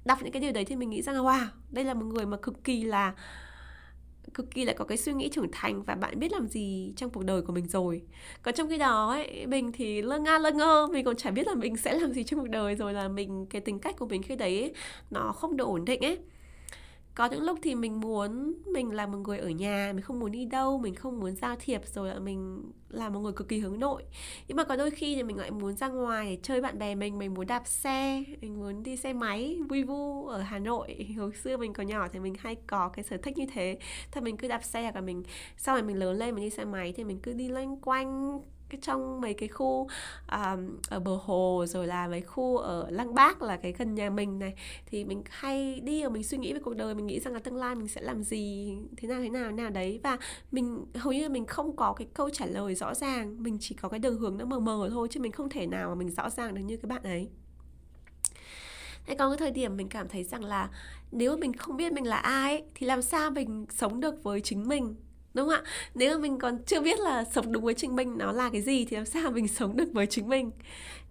đọc 0.10 0.24
những 0.24 0.32
cái 0.32 0.42
điều 0.42 0.52
đấy 0.52 0.66
thì 0.66 0.76
mình 0.76 0.90
nghĩ 0.90 1.02
rằng 1.02 1.16
wow 1.16 1.46
đây 1.72 1.86
là 1.86 1.94
một 1.94 2.06
người 2.06 2.26
mà 2.26 2.38
cực 2.38 2.64
kỳ 2.64 2.84
là 2.84 3.14
cực 4.34 4.52
kỳ 4.52 4.66
là 4.66 4.74
có 4.74 4.86
cái 4.86 4.98
suy 4.98 5.14
nghĩ 5.14 5.30
trưởng 5.30 5.52
thành 5.52 5.84
và 5.84 5.96
bạn 5.96 6.20
biết 6.20 6.32
làm 6.32 6.48
gì 6.48 6.94
trong 6.96 7.10
cuộc 7.10 7.24
đời 7.26 7.42
của 7.42 7.54
mình 7.54 7.68
rồi. 7.68 8.02
Còn 8.42 8.54
trong 8.54 8.70
khi 8.70 8.78
đó 8.78 9.12
ấy 9.12 9.46
mình 9.48 9.72
thì 9.72 10.02
lơ 10.02 10.20
nga 10.20 10.40
lơ 10.40 10.52
ngơ 10.52 10.88
mình 10.92 11.06
còn 11.06 11.16
chả 11.16 11.32
biết 11.32 11.48
là 11.48 11.56
mình 11.56 11.78
sẽ 11.78 11.94
làm 11.94 12.14
gì 12.14 12.24
trong 12.24 12.40
cuộc 12.40 12.50
đời 12.50 12.76
rồi 12.76 12.94
là 12.94 13.08
mình 13.08 13.46
cái 13.50 13.62
tính 13.62 13.80
cách 13.80 13.96
của 14.00 14.08
mình 14.08 14.24
khi 14.24 14.36
đấy 14.36 14.62
ấy, 14.62 14.74
nó 15.12 15.32
không 15.32 15.58
được 15.58 15.68
ổn 15.68 15.86
định 15.86 16.02
ấy 16.02 16.18
có 17.16 17.26
những 17.26 17.44
lúc 17.44 17.60
thì 17.62 17.76
mình 17.76 18.00
muốn 18.00 18.54
mình 18.74 18.92
là 18.92 19.06
một 19.08 19.18
người 19.18 19.38
ở 19.38 19.50
nhà, 19.50 19.92
mình 19.96 20.02
không 20.04 20.20
muốn 20.20 20.32
đi 20.32 20.46
đâu, 20.46 20.78
mình 20.78 20.96
không 20.96 21.20
muốn 21.20 21.36
giao 21.36 21.56
thiệp 21.60 21.82
rồi 21.86 22.10
là 22.10 22.20
mình 22.20 22.72
là 22.90 23.10
một 23.10 23.20
người 23.20 23.34
cực 23.34 23.48
kỳ 23.48 23.60
hướng 23.60 23.80
nội. 23.80 24.04
Nhưng 24.48 24.58
mà 24.58 24.64
có 24.64 24.76
đôi 24.76 24.92
khi 24.92 25.16
thì 25.16 25.24
mình 25.24 25.38
lại 25.38 25.52
muốn 25.52 25.76
ra 25.76 25.88
ngoài 25.88 26.30
để 26.30 26.40
chơi 26.44 26.62
bạn 26.62 26.80
bè 26.80 26.96
mình 26.96 27.18
mình 27.18 27.34
muốn 27.34 27.48
đạp 27.48 27.68
xe, 27.68 28.24
mình 28.42 28.60
muốn 28.60 28.84
đi 28.84 28.98
xe 28.98 29.14
máy, 29.14 29.60
vui 29.70 29.84
vu 29.84 30.28
ở 30.28 30.42
hà 30.42 30.60
nội. 30.60 31.08
Hồi 31.18 31.32
xưa 31.44 31.58
mình 31.58 31.74
còn 31.74 31.88
nhỏ 31.88 32.08
thì 32.08 32.20
mình 32.20 32.36
hay 32.40 32.56
có 32.68 32.90
cái 32.90 33.04
sở 33.04 33.18
thích 33.18 33.38
như 33.38 33.46
thế. 33.54 33.78
Thì 34.12 34.22
mình 34.22 34.38
cứ 34.38 34.48
đạp 34.48 34.64
xe 34.64 34.92
và 34.92 35.02
mình, 35.02 35.24
sau 35.58 35.76
này 35.76 35.84
mình 35.84 36.00
lớn 36.00 36.18
lên 36.18 36.36
mình 36.36 36.44
đi 36.44 36.50
xe 36.50 36.66
máy 36.66 36.94
thì 36.98 37.04
mình 37.04 37.20
cứ 37.24 37.34
đi 37.34 37.48
loanh 37.48 37.78
quanh 37.78 38.40
cái 38.70 38.80
trong 38.82 39.22
mấy 39.22 39.34
cái 39.34 39.50
khu 39.50 39.88
um, 40.32 40.78
ở 40.90 41.00
bờ 41.00 41.16
hồ 41.22 41.66
rồi 41.68 41.88
là 41.88 42.08
mấy 42.08 42.22
khu 42.22 42.58
ở 42.58 42.90
lăng 42.90 43.14
bác 43.14 43.42
là 43.42 43.58
cái 43.58 43.74
gần 43.78 43.96
nhà 43.96 44.10
mình 44.10 44.40
này. 44.40 44.54
Thì 44.86 45.06
mình 45.06 45.24
hay 45.30 45.80
đi 45.80 46.04
và 46.04 46.10
mình 46.10 46.24
suy 46.24 46.38
nghĩ 46.38 46.54
về 46.54 46.60
cuộc 46.60 46.74
đời 46.74 46.96
mình 46.96 47.08
nghĩ 47.08 47.20
rằng 47.20 47.34
là 47.34 47.40
tương 47.40 47.58
lai 47.58 47.76
mình 47.76 47.88
sẽ 47.88 48.02
làm 48.02 48.24
gì 48.24 48.78
thế 48.98 49.08
nào 49.08 49.22
thế 49.22 49.30
nào 49.30 49.50
thế 49.50 49.56
nào 49.56 49.70
đấy. 49.70 50.00
Và 50.04 50.18
mình 50.52 50.86
hầu 50.96 51.14
như 51.14 51.24
là 51.24 51.30
mình 51.30 51.46
không 51.46 51.76
có 51.76 51.94
cái 51.94 52.08
câu 52.14 52.30
trả 52.30 52.46
lời 52.46 52.76
rõ 52.76 52.94
ràng 52.94 53.44
mình 53.44 53.58
chỉ 53.60 53.76
có 53.76 53.90
cái 53.90 54.00
đường 54.00 54.18
hướng 54.18 54.38
nó 54.38 54.46
mờ 54.46 54.60
mờ 54.60 54.90
thôi 54.92 55.08
chứ 55.12 55.20
mình 55.20 55.32
không 55.32 55.50
thể 55.50 55.66
nào 55.66 55.90
mà 55.90 55.96
mình 55.96 56.10
rõ 56.10 56.30
ràng 56.30 56.56
được 56.56 56.62
như 56.62 56.78
cái 56.78 56.90
bạn 56.90 57.04
ấy. 57.04 57.30
Hay 59.04 59.16
có 59.16 59.30
cái 59.30 59.38
thời 59.38 59.52
điểm 59.52 59.78
mình 59.78 59.90
cảm 59.90 60.08
thấy 60.08 60.24
rằng 60.24 60.44
là 60.44 60.70
nếu 61.12 61.32
mà 61.32 61.38
mình 61.38 61.54
không 61.54 61.78
biết 61.78 61.94
mình 61.94 62.08
là 62.08 62.18
ai 62.18 62.64
thì 62.76 62.88
làm 62.88 63.02
sao 63.02 63.32
mình 63.32 63.66
sống 63.70 64.00
được 64.00 64.24
với 64.24 64.42
chính 64.42 64.68
mình? 64.68 64.96
Đúng 65.34 65.50
không 65.50 65.64
ạ? 65.64 65.72
Nếu 65.96 66.18
mà 66.18 66.22
mình 66.22 66.40
còn 66.40 66.64
chưa 66.64 66.82
biết 66.82 67.00
là 67.00 67.26
sống 67.34 67.52
đúng 67.52 67.64
với 67.64 67.74
chính 67.74 67.96
mình 67.96 68.18
nó 68.18 68.32
là 68.32 68.50
cái 68.50 68.62
gì 68.62 68.86
thì 68.86 68.96
làm 68.96 69.06
sao 69.06 69.32
mình 69.32 69.48
sống 69.48 69.78
được 69.78 69.90
với 69.94 70.08
chính 70.08 70.30
mình 70.30 70.52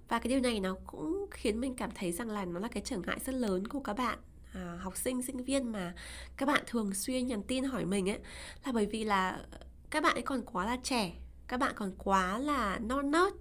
và 0.09 0.19
cái 0.19 0.29
điều 0.29 0.41
này 0.41 0.61
nó 0.61 0.77
cũng 0.87 1.27
khiến 1.31 1.61
mình 1.61 1.75
cảm 1.75 1.91
thấy 1.95 2.13
rằng 2.13 2.31
là 2.31 2.45
nó 2.45 2.61
là 2.61 2.69
cái 2.69 2.83
trở 2.87 2.99
ngại 2.99 3.19
rất 3.27 3.35
lớn 3.35 3.69
của 3.69 3.81
các 3.81 3.93
bạn 3.93 4.19
à, 4.55 4.79
học 4.81 4.97
sinh 4.97 5.23
sinh 5.23 5.45
viên 5.45 5.73
mà 5.73 5.95
các 6.37 6.47
bạn 6.47 6.63
thường 6.67 6.95
xuyên 6.95 7.27
nhắn 7.27 7.43
tin 7.43 7.65
hỏi 7.65 7.85
mình 7.85 8.11
ấy 8.11 8.19
là 8.65 8.73
bởi 8.73 8.87
vì 8.87 9.05
là 9.05 9.41
các 9.91 10.03
bạn 10.03 10.15
ấy 10.15 10.23
còn 10.23 10.43
quá 10.43 10.67
là 10.67 10.77
trẻ 10.83 11.15
các 11.49 11.61
bạn 11.61 11.73
còn 11.77 11.93
quá 11.99 12.39
là 12.39 12.79
non 12.79 13.11
nớt. 13.11 13.33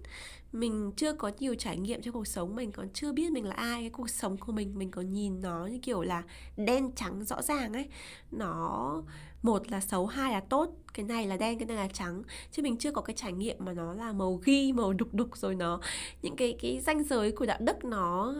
Mình 0.52 0.92
chưa 0.96 1.12
có 1.12 1.30
nhiều 1.38 1.54
trải 1.54 1.78
nghiệm 1.78 2.02
trong 2.02 2.14
cuộc 2.14 2.26
sống 2.26 2.56
mình 2.56 2.72
còn 2.72 2.88
chưa 2.92 3.12
biết 3.12 3.32
mình 3.32 3.44
là 3.44 3.54
ai 3.54 3.80
cái 3.80 3.90
cuộc 3.90 4.10
sống 4.10 4.36
của 4.36 4.52
mình 4.52 4.78
mình 4.78 4.90
còn 4.90 5.12
nhìn 5.12 5.40
nó 5.40 5.66
như 5.66 5.78
kiểu 5.82 6.02
là 6.02 6.22
đen 6.56 6.92
trắng 6.96 7.24
rõ 7.24 7.42
ràng 7.42 7.72
ấy. 7.72 7.88
Nó 8.30 9.02
một 9.42 9.70
là 9.70 9.80
xấu, 9.80 10.06
hai 10.06 10.32
là 10.32 10.40
tốt. 10.40 10.70
Cái 10.94 11.06
này 11.06 11.26
là 11.26 11.36
đen, 11.36 11.58
cái 11.58 11.66
này 11.66 11.76
là 11.76 11.88
trắng. 11.92 12.22
Chứ 12.52 12.62
mình 12.62 12.76
chưa 12.76 12.92
có 12.92 13.02
cái 13.02 13.16
trải 13.16 13.32
nghiệm 13.32 13.56
mà 13.58 13.72
nó 13.72 13.94
là 13.94 14.12
màu 14.12 14.40
ghi, 14.44 14.72
màu 14.72 14.92
đục 14.92 15.14
đục 15.14 15.36
rồi 15.36 15.54
nó, 15.54 15.80
những 16.22 16.36
cái 16.36 16.56
cái 16.62 16.80
ranh 16.80 17.04
giới 17.04 17.32
của 17.32 17.46
đạo 17.46 17.58
đức 17.60 17.84
nó 17.84 18.34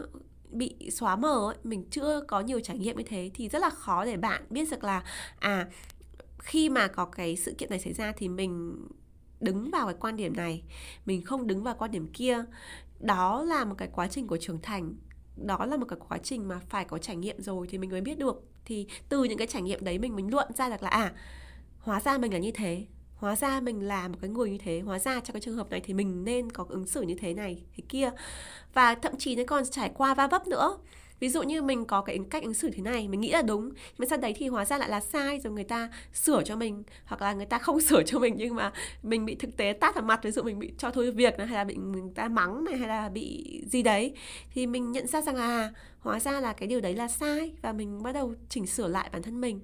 bị 0.50 0.90
xóa 0.90 1.16
mờ 1.16 1.50
ấy. 1.50 1.56
Mình 1.64 1.84
chưa 1.90 2.20
có 2.28 2.40
nhiều 2.40 2.60
trải 2.60 2.78
nghiệm 2.78 2.96
như 2.96 3.04
thế 3.06 3.30
thì 3.34 3.48
rất 3.48 3.58
là 3.58 3.70
khó 3.70 4.04
để 4.04 4.16
bạn 4.16 4.42
biết 4.50 4.70
được 4.70 4.84
là 4.84 5.04
à 5.38 5.68
khi 6.38 6.68
mà 6.68 6.88
có 6.88 7.04
cái 7.04 7.36
sự 7.36 7.54
kiện 7.58 7.70
này 7.70 7.80
xảy 7.80 7.92
ra 7.92 8.12
thì 8.16 8.28
mình 8.28 8.76
đứng 9.40 9.70
vào 9.70 9.86
cái 9.86 9.96
quan 10.00 10.16
điểm 10.16 10.36
này, 10.36 10.62
mình 11.06 11.22
không 11.22 11.46
đứng 11.46 11.62
vào 11.62 11.74
quan 11.78 11.90
điểm 11.90 12.08
kia. 12.12 12.44
Đó 13.00 13.42
là 13.42 13.64
một 13.64 13.74
cái 13.78 13.88
quá 13.92 14.08
trình 14.08 14.26
của 14.26 14.36
trưởng 14.36 14.60
thành. 14.62 14.94
Đó 15.36 15.66
là 15.66 15.76
một 15.76 15.86
cái 15.88 15.98
quá 16.08 16.18
trình 16.18 16.48
mà 16.48 16.58
phải 16.58 16.84
có 16.84 16.98
trải 16.98 17.16
nghiệm 17.16 17.40
rồi 17.40 17.66
thì 17.70 17.78
mình 17.78 17.90
mới 17.90 18.00
biết 18.00 18.18
được 18.18 18.44
thì 18.68 18.87
từ 19.08 19.25
những 19.25 19.38
cái 19.38 19.46
trải 19.46 19.62
nghiệm 19.62 19.84
đấy 19.84 19.98
mình 19.98 20.16
mình 20.16 20.30
luận 20.30 20.48
ra 20.56 20.68
được 20.68 20.82
là 20.82 20.88
à 20.88 21.12
hóa 21.78 22.00
ra 22.00 22.18
mình 22.18 22.32
là 22.32 22.38
như 22.38 22.50
thế, 22.50 22.87
hóa 23.14 23.37
ra 23.37 23.60
mình 23.60 23.87
là 23.87 24.08
một 24.08 24.18
cái 24.20 24.30
người 24.30 24.50
như 24.50 24.58
thế, 24.58 24.80
hóa 24.80 24.98
ra 24.98 25.20
trong 25.20 25.32
cái 25.32 25.40
trường 25.40 25.56
hợp 25.56 25.70
này 25.70 25.80
thì 25.84 25.94
mình 25.94 26.25
nên 26.25 26.52
có 26.52 26.66
ứng 26.68 26.87
xử 26.87 27.02
như 27.02 27.14
thế 27.14 27.34
này, 27.34 27.62
thế 27.76 27.82
kia. 27.88 28.10
Và 28.75 28.94
thậm 28.94 29.12
chí 29.18 29.37
nó 29.37 29.42
còn 29.46 29.64
trải 29.70 29.90
qua 29.94 30.14
va 30.14 30.26
vấp 30.26 30.46
nữa 30.48 30.78
ví 31.20 31.28
dụ 31.28 31.42
như 31.42 31.62
mình 31.62 31.84
có 31.84 32.02
cái 32.02 32.18
cách 32.30 32.42
ứng 32.42 32.54
xử 32.54 32.70
thế 32.70 32.82
này 32.82 33.08
mình 33.08 33.20
nghĩ 33.20 33.30
là 33.30 33.42
đúng 33.42 33.70
mà 33.98 34.06
sau 34.10 34.18
đấy 34.18 34.34
thì 34.37 34.48
hóa 34.48 34.64
ra 34.64 34.78
lại 34.78 34.88
là 34.88 35.00
sai 35.00 35.40
rồi 35.40 35.52
người 35.52 35.64
ta 35.64 35.90
sửa 36.12 36.42
cho 36.42 36.56
mình 36.56 36.82
hoặc 37.04 37.22
là 37.22 37.32
người 37.32 37.46
ta 37.46 37.58
không 37.58 37.80
sửa 37.88 38.02
cho 38.02 38.18
mình 38.18 38.34
nhưng 38.38 38.54
mà 38.54 38.72
mình 39.02 39.25
bị 39.25 39.34
thực 39.34 39.56
tế 39.56 39.72
tát 39.80 39.94
vào 39.94 40.04
mặt 40.04 40.20
ví 40.22 40.30
dụ 40.30 40.42
mình 40.42 40.58
bị 40.58 40.72
cho 40.78 40.90
thôi 40.90 41.10
việc 41.10 41.38
này, 41.38 41.46
hay 41.46 41.56
là 41.56 41.64
bị 41.64 41.76
người 41.76 42.02
ta 42.14 42.28
mắng 42.28 42.64
này 42.64 42.76
hay 42.76 42.88
là 42.88 43.08
bị 43.08 43.60
gì 43.66 43.82
đấy 43.82 44.14
thì 44.54 44.66
mình 44.66 44.92
nhận 44.92 45.06
ra 45.06 45.22
rằng 45.22 45.37
là 45.37 45.72
hóa 45.98 46.20
ra 46.20 46.40
là 46.40 46.52
cái 46.52 46.68
điều 46.68 46.80
đấy 46.80 46.94
là 46.94 47.08
sai 47.08 47.52
và 47.62 47.72
mình 47.72 48.02
bắt 48.02 48.12
đầu 48.12 48.34
chỉnh 48.48 48.66
sửa 48.66 48.88
lại 48.88 49.10
bản 49.12 49.22
thân 49.22 49.40
mình. 49.40 49.60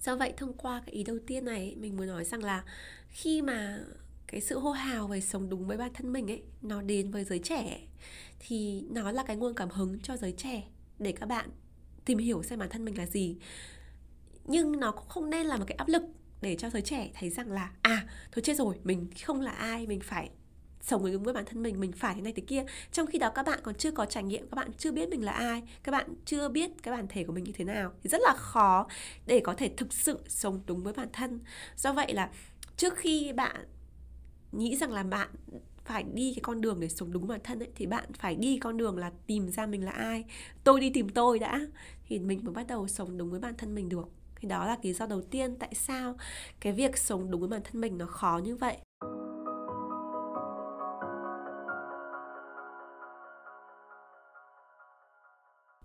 Do 0.00 0.16
vậy 0.16 0.32
thông 0.36 0.52
qua 0.52 0.82
cái 0.86 0.94
ý 0.94 1.04
đầu 1.04 1.18
tiên 1.26 1.44
này 1.44 1.76
mình 1.78 1.96
muốn 1.96 2.06
nói 2.06 2.24
rằng 2.24 2.44
là 2.44 2.64
khi 3.08 3.42
mà 3.42 3.78
cái 4.32 4.40
sự 4.40 4.58
hô 4.58 4.70
hào 4.70 5.06
về 5.06 5.20
sống 5.20 5.48
đúng 5.48 5.66
với 5.66 5.76
bản 5.76 5.90
thân 5.94 6.12
mình 6.12 6.30
ấy, 6.30 6.42
nó 6.62 6.82
đến 6.82 7.10
với 7.10 7.24
giới 7.24 7.38
trẻ 7.38 7.80
thì 8.38 8.84
nó 8.90 9.12
là 9.12 9.24
cái 9.24 9.36
nguồn 9.36 9.54
cảm 9.54 9.70
hứng 9.70 10.00
cho 10.00 10.16
giới 10.16 10.32
trẻ 10.32 10.62
để 10.98 11.12
các 11.12 11.26
bạn 11.26 11.50
tìm 12.04 12.18
hiểu 12.18 12.42
xem 12.42 12.58
bản 12.58 12.68
thân 12.68 12.84
mình 12.84 12.98
là 12.98 13.06
gì. 13.06 13.36
Nhưng 14.44 14.80
nó 14.80 14.90
cũng 14.90 15.08
không 15.08 15.30
nên 15.30 15.46
là 15.46 15.56
một 15.56 15.64
cái 15.66 15.76
áp 15.76 15.88
lực 15.88 16.02
để 16.40 16.56
cho 16.56 16.70
giới 16.70 16.82
trẻ 16.82 17.10
thấy 17.14 17.30
rằng 17.30 17.52
là 17.52 17.70
à 17.82 18.06
thôi 18.32 18.42
chết 18.42 18.56
rồi, 18.56 18.76
mình 18.84 19.10
không 19.24 19.40
là 19.40 19.50
ai, 19.50 19.86
mình 19.86 20.00
phải 20.00 20.30
sống 20.80 21.12
đúng 21.12 21.22
với 21.22 21.34
bản 21.34 21.44
thân 21.44 21.62
mình 21.62 21.80
mình 21.80 21.92
phải 21.92 22.14
thế 22.14 22.20
này 22.20 22.32
thế 22.32 22.42
kia. 22.46 22.64
Trong 22.92 23.06
khi 23.06 23.18
đó 23.18 23.30
các 23.34 23.46
bạn 23.46 23.60
còn 23.62 23.74
chưa 23.74 23.90
có 23.90 24.06
trải 24.06 24.22
nghiệm, 24.22 24.48
các 24.48 24.54
bạn 24.54 24.70
chưa 24.78 24.92
biết 24.92 25.08
mình 25.08 25.24
là 25.24 25.32
ai, 25.32 25.62
các 25.82 25.92
bạn 25.92 26.14
chưa 26.24 26.48
biết 26.48 26.70
cái 26.82 26.94
bản 26.94 27.06
thể 27.08 27.24
của 27.24 27.32
mình 27.32 27.44
như 27.44 27.52
thế 27.52 27.64
nào 27.64 27.92
thì 28.02 28.10
rất 28.10 28.20
là 28.22 28.34
khó 28.36 28.86
để 29.26 29.40
có 29.44 29.54
thể 29.54 29.70
thực 29.76 29.92
sự 29.92 30.18
sống 30.28 30.60
đúng 30.66 30.82
với 30.82 30.92
bản 30.92 31.08
thân. 31.12 31.40
Do 31.76 31.92
vậy 31.92 32.14
là 32.14 32.30
trước 32.76 32.96
khi 32.96 33.32
bạn 33.32 33.66
nghĩ 34.52 34.76
rằng 34.76 34.92
là 34.92 35.02
bạn 35.02 35.28
phải 35.84 36.02
đi 36.02 36.32
cái 36.34 36.40
con 36.42 36.60
đường 36.60 36.80
để 36.80 36.88
sống 36.88 37.12
đúng 37.12 37.26
bản 37.26 37.40
thân 37.44 37.58
ấy, 37.58 37.68
thì 37.74 37.86
bạn 37.86 38.12
phải 38.12 38.36
đi 38.36 38.58
con 38.58 38.76
đường 38.76 38.98
là 38.98 39.12
tìm 39.26 39.48
ra 39.48 39.66
mình 39.66 39.84
là 39.84 39.92
ai. 39.92 40.24
Tôi 40.64 40.80
đi 40.80 40.90
tìm 40.90 41.08
tôi 41.08 41.38
đã, 41.38 41.60
thì 42.08 42.18
mình 42.18 42.40
mới 42.44 42.54
bắt 42.54 42.66
đầu 42.66 42.88
sống 42.88 43.18
đúng 43.18 43.30
với 43.30 43.40
bản 43.40 43.54
thân 43.58 43.74
mình 43.74 43.88
được. 43.88 44.08
Thì 44.36 44.48
đó 44.48 44.66
là 44.66 44.78
lý 44.82 44.92
do 44.92 45.06
đầu 45.06 45.22
tiên 45.22 45.56
tại 45.56 45.74
sao 45.74 46.16
cái 46.60 46.72
việc 46.72 46.98
sống 46.98 47.30
đúng 47.30 47.40
với 47.40 47.48
bản 47.48 47.60
thân 47.64 47.80
mình 47.80 47.98
nó 47.98 48.06
khó 48.06 48.40
như 48.44 48.56
vậy. 48.56 48.76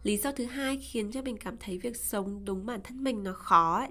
Lý 0.03 0.17
do 0.17 0.31
thứ 0.31 0.45
hai 0.45 0.77
khiến 0.77 1.11
cho 1.11 1.21
mình 1.21 1.37
cảm 1.37 1.57
thấy 1.59 1.77
việc 1.77 1.97
sống 1.97 2.45
đúng 2.45 2.65
bản 2.65 2.79
thân 2.83 3.03
mình 3.03 3.23
nó 3.23 3.33
khó 3.33 3.77
ấy 3.77 3.89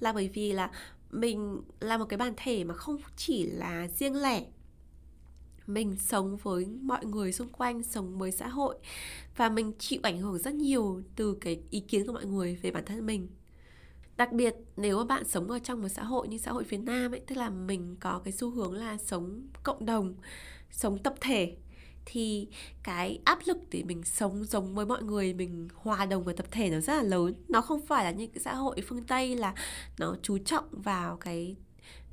là 0.00 0.12
bởi 0.12 0.28
vì 0.28 0.52
là 0.52 0.70
mình 1.20 1.62
là 1.80 1.98
một 1.98 2.04
cái 2.04 2.18
bản 2.18 2.34
thể 2.36 2.64
mà 2.64 2.74
không 2.74 2.96
chỉ 3.16 3.42
là 3.42 3.88
riêng 3.88 4.16
lẻ. 4.22 4.44
Mình 5.66 5.96
sống 5.96 6.36
với 6.36 6.66
mọi 6.66 7.04
người 7.04 7.32
xung 7.32 7.48
quanh, 7.48 7.82
sống 7.82 8.18
với 8.18 8.32
xã 8.32 8.48
hội 8.48 8.76
và 9.36 9.48
mình 9.48 9.72
chịu 9.78 10.00
ảnh 10.02 10.18
hưởng 10.18 10.38
rất 10.38 10.54
nhiều 10.54 11.02
từ 11.16 11.36
cái 11.40 11.60
ý 11.70 11.80
kiến 11.80 12.06
của 12.06 12.12
mọi 12.12 12.24
người 12.24 12.58
về 12.62 12.70
bản 12.70 12.84
thân 12.84 13.06
mình. 13.06 13.28
Đặc 14.16 14.32
biệt, 14.32 14.54
nếu 14.76 14.98
mà 14.98 15.04
bạn 15.04 15.24
sống 15.24 15.50
ở 15.50 15.58
trong 15.58 15.82
một 15.82 15.88
xã 15.88 16.04
hội 16.04 16.28
như 16.28 16.38
xã 16.38 16.52
hội 16.52 16.64
phía 16.64 16.78
Nam 16.78 17.14
ấy, 17.14 17.20
tức 17.20 17.34
là 17.34 17.50
mình 17.50 17.96
có 18.00 18.20
cái 18.24 18.32
xu 18.32 18.50
hướng 18.50 18.72
là 18.72 18.98
sống 18.98 19.42
cộng 19.62 19.86
đồng, 19.86 20.14
sống 20.70 20.98
tập 20.98 21.14
thể 21.20 21.56
thì 22.06 22.48
cái 22.82 23.18
áp 23.24 23.38
lực 23.44 23.58
để 23.70 23.82
mình 23.82 24.02
sống 24.04 24.44
giống 24.44 24.74
với 24.74 24.86
mọi 24.86 25.02
người 25.02 25.34
mình 25.34 25.68
hòa 25.74 26.06
đồng 26.06 26.24
với 26.24 26.34
tập 26.34 26.46
thể 26.50 26.70
nó 26.70 26.80
rất 26.80 26.94
là 26.94 27.02
lớn. 27.02 27.34
Nó 27.48 27.60
không 27.60 27.86
phải 27.86 28.04
là 28.04 28.10
như 28.10 28.26
cái 28.26 28.40
xã 28.40 28.54
hội 28.54 28.76
phương 28.88 29.04
tây 29.04 29.36
là 29.36 29.54
nó 29.98 30.16
chú 30.22 30.38
trọng 30.38 30.64
vào 30.70 31.16
cái 31.16 31.56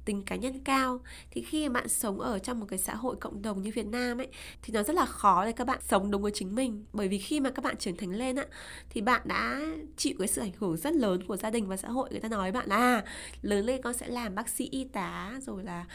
tính 0.06 0.24
cá 0.26 0.36
nhân 0.36 0.60
cao. 0.64 1.00
Thì 1.32 1.42
khi 1.42 1.70
mà 1.70 1.74
bạn 1.74 1.90
sống 1.90 2.20
ở 2.20 2.40
trong 2.40 2.60
một 2.60 2.66
cái 2.70 2.80
xã 2.80 2.96
hội 2.96 3.16
cộng 3.16 3.42
đồng 3.42 3.62
như 3.62 3.72
Việt 3.76 3.86
Nam 3.86 4.18
ấy 4.18 4.28
thì 4.64 4.74
nó 4.74 4.84
rất 4.84 4.96
là 4.96 5.06
khó 5.06 5.46
để 5.46 5.52
các 5.52 5.68
bạn 5.68 5.80
sống 5.88 6.12
đúng 6.12 6.22
với 6.22 6.32
chính 6.36 6.56
mình. 6.56 6.86
Bởi 6.94 7.08
vì 7.08 7.18
khi 7.18 7.40
mà 7.40 7.52
các 7.52 7.64
bạn 7.64 7.78
trưởng 7.78 7.98
thành 7.98 8.12
lên 8.12 8.36
á 8.36 8.46
thì 8.90 9.02
bạn 9.02 9.22
đã 9.26 9.62
chịu 9.98 10.16
cái 10.20 10.28
sự 10.28 10.42
ảnh 10.42 10.52
hưởng 10.60 10.78
rất 10.78 10.94
lớn 10.94 11.24
của 11.28 11.38
gia 11.38 11.50
đình 11.50 11.68
và 11.68 11.78
xã 11.78 11.88
hội. 11.88 12.10
Người 12.12 12.20
ta 12.20 12.30
nói 12.30 12.52
bạn 12.52 12.70
là 12.70 12.76
à, 12.76 13.04
lớn 13.42 13.66
lên 13.66 13.82
con 13.82 13.94
sẽ 13.94 14.08
làm 14.08 14.36
bác 14.36 14.50
sĩ 14.50 14.70
y 14.72 14.84
tá 14.84 15.40
rồi 15.42 15.64
là 15.64 15.86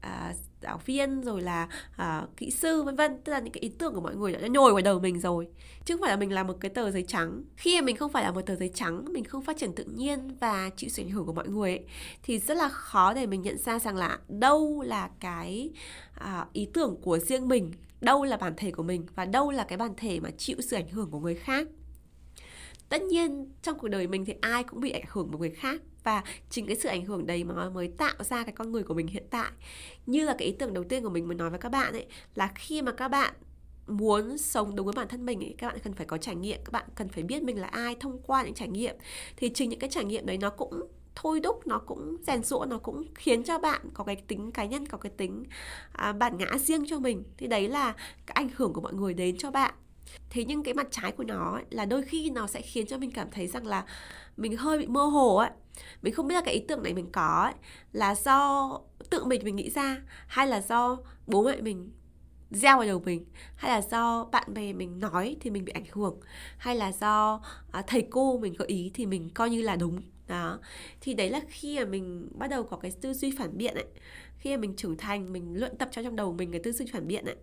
à, 0.00 0.34
giáo 0.62 0.80
viên 0.86 1.22
rồi 1.22 1.42
là 1.42 1.68
à, 1.96 2.26
kỹ 2.36 2.50
sư 2.50 2.82
vân 2.82 2.96
vân. 2.96 3.22
Tức 3.24 3.32
là 3.32 3.38
những 3.38 3.52
cái 3.52 3.60
ý 3.60 3.68
tưởng 3.68 3.94
của 3.94 4.00
mọi 4.00 4.16
người 4.16 4.32
đã 4.32 4.48
nhồi 4.48 4.72
vào 4.72 4.82
đầu 4.82 5.00
mình 5.00 5.20
rồi. 5.20 5.48
Chứ 5.84 5.94
không 5.94 6.00
phải 6.00 6.10
là 6.10 6.16
mình 6.16 6.32
là 6.32 6.42
một 6.42 6.56
cái 6.60 6.70
tờ 6.70 6.90
giấy 6.90 7.04
trắng. 7.08 7.44
Khi 7.56 7.80
mà 7.80 7.84
mình 7.84 7.96
không 7.96 8.12
phải 8.12 8.24
là 8.24 8.30
một 8.30 8.40
tờ 8.46 8.54
giấy 8.54 8.70
trắng 8.74 9.04
mình 9.12 9.24
không 9.24 9.42
phát 9.42 9.56
triển 9.56 9.72
tự 9.72 9.84
nhiên 9.84 10.36
và 10.40 10.70
chịu 10.76 10.90
sự 10.90 11.02
ảnh 11.02 11.10
hưởng 11.10 11.26
của 11.26 11.32
mọi 11.32 11.48
người 11.48 11.70
ấy, 11.70 11.84
thì 12.22 12.38
rất 12.38 12.56
là 12.56 12.68
khó 12.68 13.14
để 13.14 13.26
mình 13.26 13.42
nhận 13.42 13.58
ra 13.58 13.78
rằng 13.78 13.96
là 13.96 14.18
đâu 14.28 14.82
là 14.82 15.10
cái 15.20 15.70
à, 16.14 16.46
ý 16.52 16.68
tưởng 16.74 16.96
của 17.02 17.18
riêng 17.18 17.48
mình 17.48 17.72
đâu 18.00 18.24
là 18.24 18.36
bản 18.36 18.54
thể 18.56 18.70
của 18.70 18.82
mình 18.82 19.06
và 19.14 19.24
đâu 19.24 19.50
là 19.50 19.64
cái 19.64 19.78
bản 19.78 19.92
thể 19.96 20.20
mà 20.20 20.30
chịu 20.38 20.56
sự 20.60 20.76
ảnh 20.76 20.88
hưởng 20.88 21.10
của 21.10 21.20
người 21.20 21.34
khác 21.34 21.66
tất 22.88 23.02
nhiên 23.02 23.46
trong 23.62 23.78
cuộc 23.78 23.88
đời 23.88 24.06
mình 24.06 24.24
thì 24.24 24.34
ai 24.40 24.64
cũng 24.64 24.80
bị 24.80 24.90
ảnh 24.90 25.04
hưởng 25.08 25.28
bởi 25.30 25.38
người 25.38 25.50
khác 25.50 25.80
và 26.04 26.22
chính 26.50 26.66
cái 26.66 26.76
sự 26.76 26.88
ảnh 26.88 27.04
hưởng 27.04 27.26
đấy 27.26 27.44
mà 27.44 27.70
mới 27.70 27.88
tạo 27.88 28.14
ra 28.18 28.44
cái 28.44 28.52
con 28.52 28.72
người 28.72 28.82
của 28.82 28.94
mình 28.94 29.06
hiện 29.06 29.26
tại. 29.30 29.50
Như 30.06 30.24
là 30.24 30.34
cái 30.38 30.48
ý 30.48 30.54
tưởng 30.58 30.74
đầu 30.74 30.84
tiên 30.84 31.02
của 31.02 31.10
mình 31.10 31.28
muốn 31.28 31.36
nói 31.36 31.50
với 31.50 31.58
các 31.58 31.68
bạn 31.68 31.92
ấy 31.92 32.06
là 32.34 32.52
khi 32.54 32.82
mà 32.82 32.92
các 32.92 33.08
bạn 33.08 33.34
muốn 33.86 34.38
sống 34.38 34.76
đúng 34.76 34.86
với 34.86 34.92
bản 34.96 35.08
thân 35.08 35.26
mình 35.26 35.40
ấy, 35.40 35.54
các 35.58 35.66
bạn 35.66 35.78
cần 35.84 35.92
phải 35.92 36.06
có 36.06 36.18
trải 36.18 36.34
nghiệm 36.34 36.58
các 36.64 36.72
bạn 36.72 36.84
cần 36.94 37.08
phải 37.08 37.22
biết 37.22 37.42
mình 37.42 37.60
là 37.60 37.68
ai 37.68 37.96
thông 38.00 38.18
qua 38.22 38.42
những 38.42 38.54
trải 38.54 38.68
nghiệm. 38.68 38.96
Thì 39.36 39.48
chính 39.48 39.70
những 39.70 39.78
cái 39.78 39.90
trải 39.90 40.04
nghiệm 40.04 40.26
đấy 40.26 40.38
nó 40.38 40.50
cũng 40.50 40.80
thôi 41.14 41.40
đúc 41.40 41.66
nó 41.66 41.78
cũng 41.78 42.16
rèn 42.26 42.42
rũa 42.42 42.64
nó 42.68 42.78
cũng 42.78 43.04
khiến 43.14 43.44
cho 43.44 43.58
bạn 43.58 43.80
có 43.94 44.04
cái 44.04 44.16
tính 44.16 44.52
cá 44.52 44.64
nhân 44.64 44.86
có 44.86 44.98
cái 44.98 45.12
tính 45.16 45.44
à, 45.92 46.12
bản 46.12 46.38
ngã 46.38 46.58
riêng 46.58 46.84
cho 46.88 46.98
mình. 46.98 47.22
Thì 47.36 47.46
đấy 47.46 47.68
là 47.68 47.94
cái 48.26 48.34
ảnh 48.34 48.48
hưởng 48.56 48.72
của 48.72 48.80
mọi 48.80 48.94
người 48.94 49.14
đến 49.14 49.38
cho 49.38 49.50
bạn 49.50 49.74
thế 50.30 50.44
nhưng 50.44 50.62
cái 50.62 50.74
mặt 50.74 50.88
trái 50.90 51.12
của 51.12 51.24
nó 51.24 51.54
ấy, 51.54 51.64
là 51.70 51.84
đôi 51.84 52.02
khi 52.02 52.30
nó 52.30 52.46
sẽ 52.46 52.60
khiến 52.60 52.86
cho 52.86 52.98
mình 52.98 53.10
cảm 53.10 53.28
thấy 53.30 53.46
rằng 53.46 53.66
là 53.66 53.84
mình 54.36 54.56
hơi 54.56 54.78
bị 54.78 54.86
mơ 54.86 55.04
hồ 55.04 55.36
ấy. 55.36 55.50
Mình 56.02 56.14
không 56.14 56.28
biết 56.28 56.34
là 56.34 56.42
cái 56.44 56.54
ý 56.54 56.60
tưởng 56.68 56.82
này 56.82 56.94
mình 56.94 57.12
có 57.12 57.42
ấy, 57.44 57.54
là 57.92 58.14
do 58.14 58.80
tự 59.10 59.24
mình 59.24 59.40
mình 59.44 59.56
nghĩ 59.56 59.70
ra 59.70 60.00
hay 60.26 60.46
là 60.46 60.60
do 60.60 60.98
bố 61.26 61.42
mẹ 61.42 61.60
mình 61.60 61.90
gieo 62.50 62.76
vào 62.76 62.86
đầu 62.86 63.02
mình 63.04 63.24
hay 63.56 63.70
là 63.70 63.82
do 63.90 64.24
bạn 64.24 64.54
bè 64.54 64.72
mình 64.72 65.00
nói 65.00 65.36
thì 65.40 65.50
mình 65.50 65.64
bị 65.64 65.72
ảnh 65.72 65.84
hưởng 65.92 66.20
hay 66.58 66.76
là 66.76 66.92
do 66.92 67.40
à, 67.72 67.82
thầy 67.86 68.06
cô 68.10 68.38
mình 68.38 68.54
gợi 68.58 68.68
ý 68.68 68.90
thì 68.94 69.06
mình 69.06 69.30
coi 69.34 69.50
như 69.50 69.62
là 69.62 69.76
đúng. 69.76 70.00
Đó. 70.26 70.58
Thì 71.00 71.14
đấy 71.14 71.30
là 71.30 71.40
khi 71.48 71.78
mà 71.78 71.84
mình 71.84 72.28
bắt 72.34 72.50
đầu 72.50 72.64
có 72.64 72.76
cái 72.76 72.90
tư 73.00 73.14
duy 73.14 73.34
phản 73.38 73.56
biện 73.56 73.74
ấy. 73.74 73.84
Khi 74.38 74.56
mà 74.56 74.60
mình 74.60 74.76
trưởng 74.76 74.96
thành 74.96 75.32
mình 75.32 75.54
luyện 75.54 75.76
tập 75.76 75.88
cho 75.92 76.02
trong 76.02 76.16
đầu 76.16 76.32
mình 76.32 76.52
cái 76.52 76.60
tư 76.64 76.72
duy 76.72 76.86
phản 76.92 77.06
biện 77.06 77.24
ấy 77.24 77.36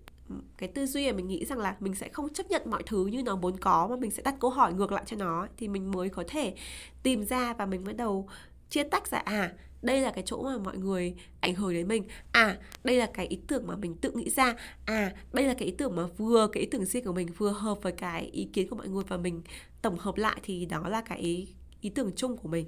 cái 0.58 0.70
tư 0.70 0.86
duy 0.86 1.12
mà 1.12 1.18
mình 1.18 1.28
nghĩ 1.28 1.46
rằng 1.46 1.60
là 1.60 1.76
mình 1.80 1.96
sẽ 1.96 2.10
không 2.10 2.34
chấp 2.34 2.50
nhận 2.50 2.62
mọi 2.66 2.84
thứ 2.86 3.06
như 3.06 3.24
nó 3.24 3.36
vốn 3.36 3.58
có 3.58 3.88
mà 3.88 3.96
mình 3.96 4.12
sẽ 4.12 4.24
đặt 4.24 4.36
câu 4.40 4.50
hỏi 4.50 4.74
ngược 4.74 4.92
lại 4.92 5.04
cho 5.06 5.18
nó 5.18 5.48
thì 5.58 5.68
mình 5.68 5.92
mới 5.92 6.10
có 6.10 6.24
thể 6.28 6.56
tìm 7.04 7.26
ra 7.26 7.54
và 7.54 7.66
mình 7.66 7.84
bắt 7.84 7.98
đầu 7.98 8.30
chia 8.70 8.84
tách 8.84 9.08
ra. 9.08 9.18
À 9.18 9.54
đây 9.82 10.02
là 10.02 10.12
cái 10.12 10.24
chỗ 10.28 10.44
mà 10.44 10.58
mọi 10.58 10.78
người 10.78 11.16
ảnh 11.40 11.56
hưởng 11.56 11.74
đến 11.74 11.88
mình. 11.88 12.04
À 12.32 12.58
đây 12.84 12.98
là 12.98 13.06
cái 13.14 13.28
ý 13.28 13.40
tưởng 13.48 13.68
mà 13.68 13.76
mình 13.76 13.96
tự 13.96 14.12
nghĩ 14.12 14.30
ra. 14.30 14.56
À 14.86 15.14
đây 15.34 15.46
là 15.46 15.54
cái 15.54 15.68
ý 15.68 15.76
tưởng 15.78 15.96
mà 15.96 16.04
vừa 16.18 16.48
cái 16.48 16.62
ý 16.62 16.70
tưởng 16.70 16.86
riêng 16.86 17.06
của 17.06 17.14
mình 17.14 17.28
vừa 17.38 17.52
hợp 17.52 17.78
với 17.82 17.92
cái 17.92 18.26
ý 18.26 18.50
kiến 18.54 18.70
của 18.70 18.76
mọi 18.76 18.88
người 18.88 19.04
và 19.08 19.18
mình 19.18 19.42
tổng 19.82 19.98
hợp 20.00 20.18
lại 20.18 20.40
thì 20.44 20.66
đó 20.66 20.88
là 20.90 21.02
cái 21.02 21.20
ý, 21.20 21.48
ý 21.82 21.90
tưởng 21.90 22.12
chung 22.16 22.38
của 22.38 22.50
mình 22.50 22.68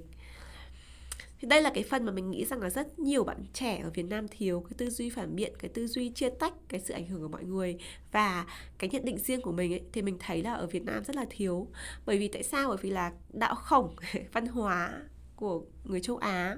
thì 1.40 1.48
đây 1.48 1.62
là 1.62 1.70
cái 1.74 1.84
phần 1.84 2.04
mà 2.04 2.12
mình 2.12 2.30
nghĩ 2.30 2.44
rằng 2.44 2.60
là 2.60 2.70
rất 2.70 2.98
nhiều 2.98 3.24
bạn 3.24 3.44
trẻ 3.52 3.80
ở 3.82 3.90
Việt 3.90 4.02
Nam 4.02 4.28
thiếu 4.28 4.60
cái 4.60 4.74
tư 4.78 4.90
duy 4.90 5.10
phản 5.10 5.36
biện, 5.36 5.52
cái 5.58 5.70
tư 5.74 5.86
duy 5.86 6.10
chia 6.10 6.30
tách, 6.30 6.52
cái 6.68 6.80
sự 6.80 6.94
ảnh 6.94 7.06
hưởng 7.06 7.20
của 7.20 7.28
mọi 7.28 7.44
người 7.44 7.78
và 8.12 8.46
cái 8.78 8.90
nhận 8.90 9.04
định 9.04 9.18
riêng 9.18 9.40
của 9.40 9.52
mình 9.52 9.72
ấy, 9.72 9.82
thì 9.92 10.02
mình 10.02 10.16
thấy 10.18 10.42
là 10.42 10.54
ở 10.54 10.66
Việt 10.66 10.84
Nam 10.84 11.04
rất 11.04 11.16
là 11.16 11.26
thiếu. 11.30 11.68
Bởi 12.06 12.18
vì 12.18 12.28
tại 12.28 12.42
sao? 12.42 12.68
Bởi 12.68 12.78
vì 12.80 12.90
là 12.90 13.12
đạo 13.28 13.54
khổng, 13.54 13.96
văn 14.32 14.46
hóa 14.46 15.02
của 15.36 15.64
người 15.84 16.00
châu 16.00 16.16
Á, 16.16 16.56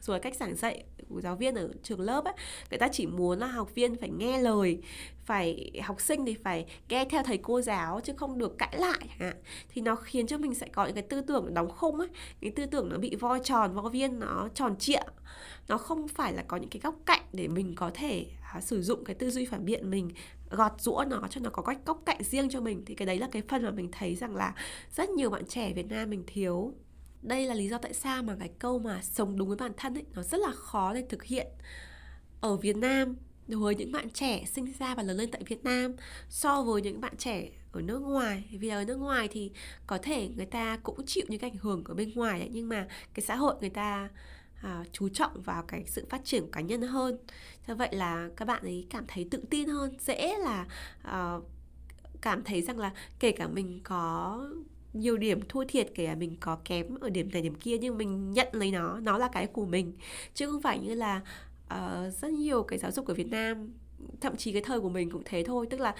rồi 0.00 0.20
cách 0.20 0.36
giảng 0.36 0.56
dạy 0.56 0.84
giáo 1.10 1.36
viên 1.36 1.54
ở 1.54 1.70
trường 1.82 2.00
lớp 2.00 2.24
ấy 2.24 2.34
người 2.70 2.78
ta 2.78 2.88
chỉ 2.92 3.06
muốn 3.06 3.38
là 3.38 3.46
học 3.46 3.74
viên 3.74 3.96
phải 3.96 4.10
nghe 4.10 4.38
lời 4.38 4.78
phải 5.24 5.70
học 5.84 6.00
sinh 6.00 6.24
thì 6.26 6.34
phải 6.44 6.66
nghe 6.88 7.04
theo 7.04 7.22
thầy 7.22 7.38
cô 7.38 7.60
giáo 7.60 8.00
chứ 8.00 8.12
không 8.16 8.38
được 8.38 8.58
cãi 8.58 8.76
lại 8.78 9.16
à. 9.18 9.34
thì 9.68 9.82
nó 9.82 9.94
khiến 9.94 10.26
cho 10.26 10.38
mình 10.38 10.54
sẽ 10.54 10.68
có 10.68 10.86
những 10.86 10.94
cái 10.94 11.02
tư 11.02 11.20
tưởng 11.20 11.54
đóng 11.54 11.70
khung 11.70 11.98
ấy 11.98 12.08
cái 12.40 12.50
tư 12.50 12.66
tưởng 12.66 12.88
nó 12.88 12.98
bị 12.98 13.16
voi 13.16 13.40
tròn 13.44 13.74
vo 13.74 13.88
viên 13.88 14.18
nó 14.18 14.48
tròn 14.54 14.76
trịa. 14.76 15.02
Nó 15.68 15.78
không 15.78 16.08
phải 16.08 16.32
là 16.32 16.44
có 16.48 16.56
những 16.56 16.70
cái 16.70 16.80
góc 16.80 16.94
cạnh 17.06 17.22
để 17.32 17.48
mình 17.48 17.74
có 17.76 17.90
thể 17.94 18.26
à, 18.54 18.60
sử 18.60 18.82
dụng 18.82 19.04
cái 19.04 19.14
tư 19.14 19.30
duy 19.30 19.44
phản 19.44 19.64
biện 19.64 19.90
mình 19.90 20.10
gọt 20.50 20.72
rũa 20.78 21.04
nó 21.08 21.28
cho 21.30 21.40
nó 21.40 21.50
có 21.50 21.62
cách 21.62 21.78
góc 21.86 22.02
cạnh 22.06 22.22
riêng 22.22 22.48
cho 22.48 22.60
mình. 22.60 22.82
Thì 22.86 22.94
cái 22.94 23.06
đấy 23.06 23.18
là 23.18 23.28
cái 23.32 23.42
phần 23.48 23.62
mà 23.62 23.70
mình 23.70 23.88
thấy 23.92 24.14
rằng 24.14 24.36
là 24.36 24.54
rất 24.94 25.10
nhiều 25.10 25.30
bạn 25.30 25.46
trẻ 25.46 25.72
Việt 25.72 25.88
Nam 25.88 26.10
mình 26.10 26.24
thiếu 26.26 26.74
đây 27.22 27.46
là 27.46 27.54
lý 27.54 27.68
do 27.68 27.78
tại 27.78 27.94
sao 27.94 28.22
mà 28.22 28.36
cái 28.38 28.50
câu 28.58 28.78
mà 28.78 29.02
sống 29.02 29.38
đúng 29.38 29.48
với 29.48 29.56
bản 29.56 29.72
thân 29.76 29.94
ấy 29.94 30.04
nó 30.14 30.22
rất 30.22 30.40
là 30.40 30.52
khó 30.52 30.94
để 30.94 31.04
thực 31.08 31.24
hiện. 31.24 31.46
Ở 32.40 32.56
Việt 32.56 32.76
Nam 32.76 33.16
đối 33.48 33.60
với 33.60 33.74
những 33.74 33.92
bạn 33.92 34.10
trẻ 34.10 34.44
sinh 34.44 34.72
ra 34.78 34.94
và 34.94 35.02
lớn 35.02 35.16
lên 35.16 35.30
tại 35.30 35.42
Việt 35.46 35.64
Nam 35.64 35.94
so 36.28 36.62
với 36.62 36.82
những 36.82 37.00
bạn 37.00 37.16
trẻ 37.16 37.48
ở 37.72 37.82
nước 37.82 37.98
ngoài 37.98 38.44
vì 38.50 38.68
ở 38.68 38.84
nước 38.84 38.96
ngoài 38.96 39.28
thì 39.28 39.52
có 39.86 39.98
thể 40.02 40.28
người 40.28 40.46
ta 40.46 40.76
cũng 40.82 41.06
chịu 41.06 41.24
những 41.28 41.40
ảnh 41.40 41.56
hưởng 41.56 41.84
của 41.84 41.94
bên 41.94 42.12
ngoài 42.14 42.40
ấy, 42.40 42.48
nhưng 42.52 42.68
mà 42.68 42.88
cái 43.14 43.24
xã 43.26 43.36
hội 43.36 43.54
người 43.60 43.70
ta 43.70 44.08
à, 44.62 44.84
chú 44.92 45.08
trọng 45.08 45.42
vào 45.42 45.62
cái 45.62 45.84
sự 45.86 46.06
phát 46.10 46.24
triển 46.24 46.42
của 46.42 46.50
cá 46.52 46.60
nhân 46.60 46.82
hơn. 46.82 47.18
Cho 47.66 47.74
vậy 47.74 47.88
là 47.92 48.28
các 48.36 48.44
bạn 48.44 48.62
ấy 48.62 48.86
cảm 48.90 49.04
thấy 49.08 49.28
tự 49.30 49.42
tin 49.50 49.68
hơn 49.68 49.96
dễ 50.00 50.38
là 50.38 50.66
à, 51.02 51.36
cảm 52.20 52.44
thấy 52.44 52.62
rằng 52.62 52.78
là 52.78 52.92
kể 53.18 53.32
cả 53.32 53.48
mình 53.48 53.80
có 53.84 54.40
nhiều 54.98 55.16
điểm 55.16 55.40
thua 55.48 55.64
thiệt 55.64 55.88
kể 55.94 56.06
là 56.06 56.14
mình 56.14 56.36
có 56.40 56.58
kém 56.64 56.86
ở 57.00 57.10
điểm 57.10 57.30
này 57.32 57.42
điểm 57.42 57.54
kia 57.54 57.78
nhưng 57.78 57.98
mình 57.98 58.32
nhận 58.32 58.48
lấy 58.52 58.70
nó 58.70 59.00
nó 59.00 59.18
là 59.18 59.28
cái 59.28 59.46
của 59.46 59.66
mình. 59.66 59.92
Chứ 60.34 60.46
không 60.46 60.62
phải 60.62 60.78
như 60.78 60.94
là 60.94 61.20
uh, 61.74 62.14
rất 62.14 62.32
nhiều 62.32 62.62
cái 62.62 62.78
giáo 62.78 62.90
dục 62.90 63.06
ở 63.06 63.14
Việt 63.14 63.30
Nam 63.30 63.72
thậm 64.20 64.36
chí 64.36 64.52
cái 64.52 64.62
thời 64.62 64.80
của 64.80 64.88
mình 64.88 65.10
cũng 65.10 65.22
thế 65.24 65.44
thôi. 65.44 65.66
Tức 65.70 65.80
là 65.80 65.94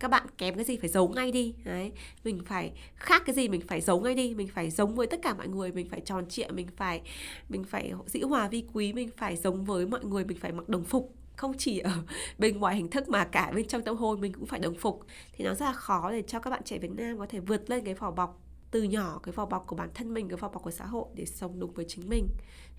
các 0.00 0.10
bạn 0.10 0.26
kém 0.38 0.54
cái 0.54 0.64
gì 0.64 0.76
phải 0.76 0.88
giấu 0.88 1.08
ngay 1.08 1.32
đi 1.32 1.54
đấy. 1.64 1.92
Mình 2.24 2.40
phải 2.46 2.72
khác 2.94 3.22
cái 3.26 3.34
gì 3.34 3.48
mình 3.48 3.60
phải 3.68 3.80
giấu 3.80 4.00
ngay 4.00 4.14
đi. 4.14 4.34
Mình 4.34 4.48
phải 4.48 4.70
giống 4.70 4.94
với 4.94 5.06
tất 5.06 5.22
cả 5.22 5.34
mọi 5.34 5.48
người 5.48 5.72
mình 5.72 5.88
phải 5.88 6.00
tròn 6.00 6.28
trịa 6.28 6.48
mình 6.48 6.66
phải 6.76 7.00
mình 7.48 7.64
phải 7.64 7.92
dĩ 8.06 8.20
hòa 8.20 8.48
vi 8.48 8.64
quý 8.72 8.92
mình 8.92 9.08
phải 9.16 9.36
giống 9.36 9.64
với 9.64 9.86
mọi 9.86 10.04
người 10.04 10.24
mình 10.24 10.38
phải 10.40 10.52
mặc 10.52 10.68
đồng 10.68 10.84
phục 10.84 11.14
không 11.36 11.52
chỉ 11.58 11.78
ở 11.78 11.92
bên 12.38 12.58
ngoài 12.58 12.76
hình 12.76 12.90
thức 12.90 13.08
mà 13.08 13.24
cả 13.24 13.52
bên 13.54 13.68
trong 13.68 13.82
tâm 13.82 13.96
hồn 13.96 14.20
mình 14.20 14.32
cũng 14.32 14.46
phải 14.46 14.60
đồng 14.60 14.74
phục. 14.74 15.00
Thì 15.32 15.44
nó 15.44 15.54
rất 15.54 15.66
là 15.66 15.72
khó 15.72 16.10
để 16.10 16.22
cho 16.22 16.40
các 16.40 16.50
bạn 16.50 16.62
trẻ 16.64 16.78
Việt 16.78 16.90
Nam 16.90 17.18
có 17.18 17.26
thể 17.28 17.40
vượt 17.40 17.70
lên 17.70 17.84
cái 17.84 17.94
vỏ 17.94 18.10
bọc 18.10 18.40
từ 18.70 18.82
nhỏ, 18.82 19.20
cái 19.22 19.32
vỏ 19.32 19.46
bọc 19.46 19.66
của 19.66 19.76
bản 19.76 19.88
thân 19.94 20.14
mình, 20.14 20.28
cái 20.28 20.36
vỏ 20.36 20.48
bọc 20.48 20.62
của 20.62 20.70
xã 20.70 20.86
hội 20.86 21.04
để 21.14 21.24
sống 21.26 21.58
đúng 21.58 21.72
với 21.72 21.84
chính 21.88 22.08
mình. 22.08 22.28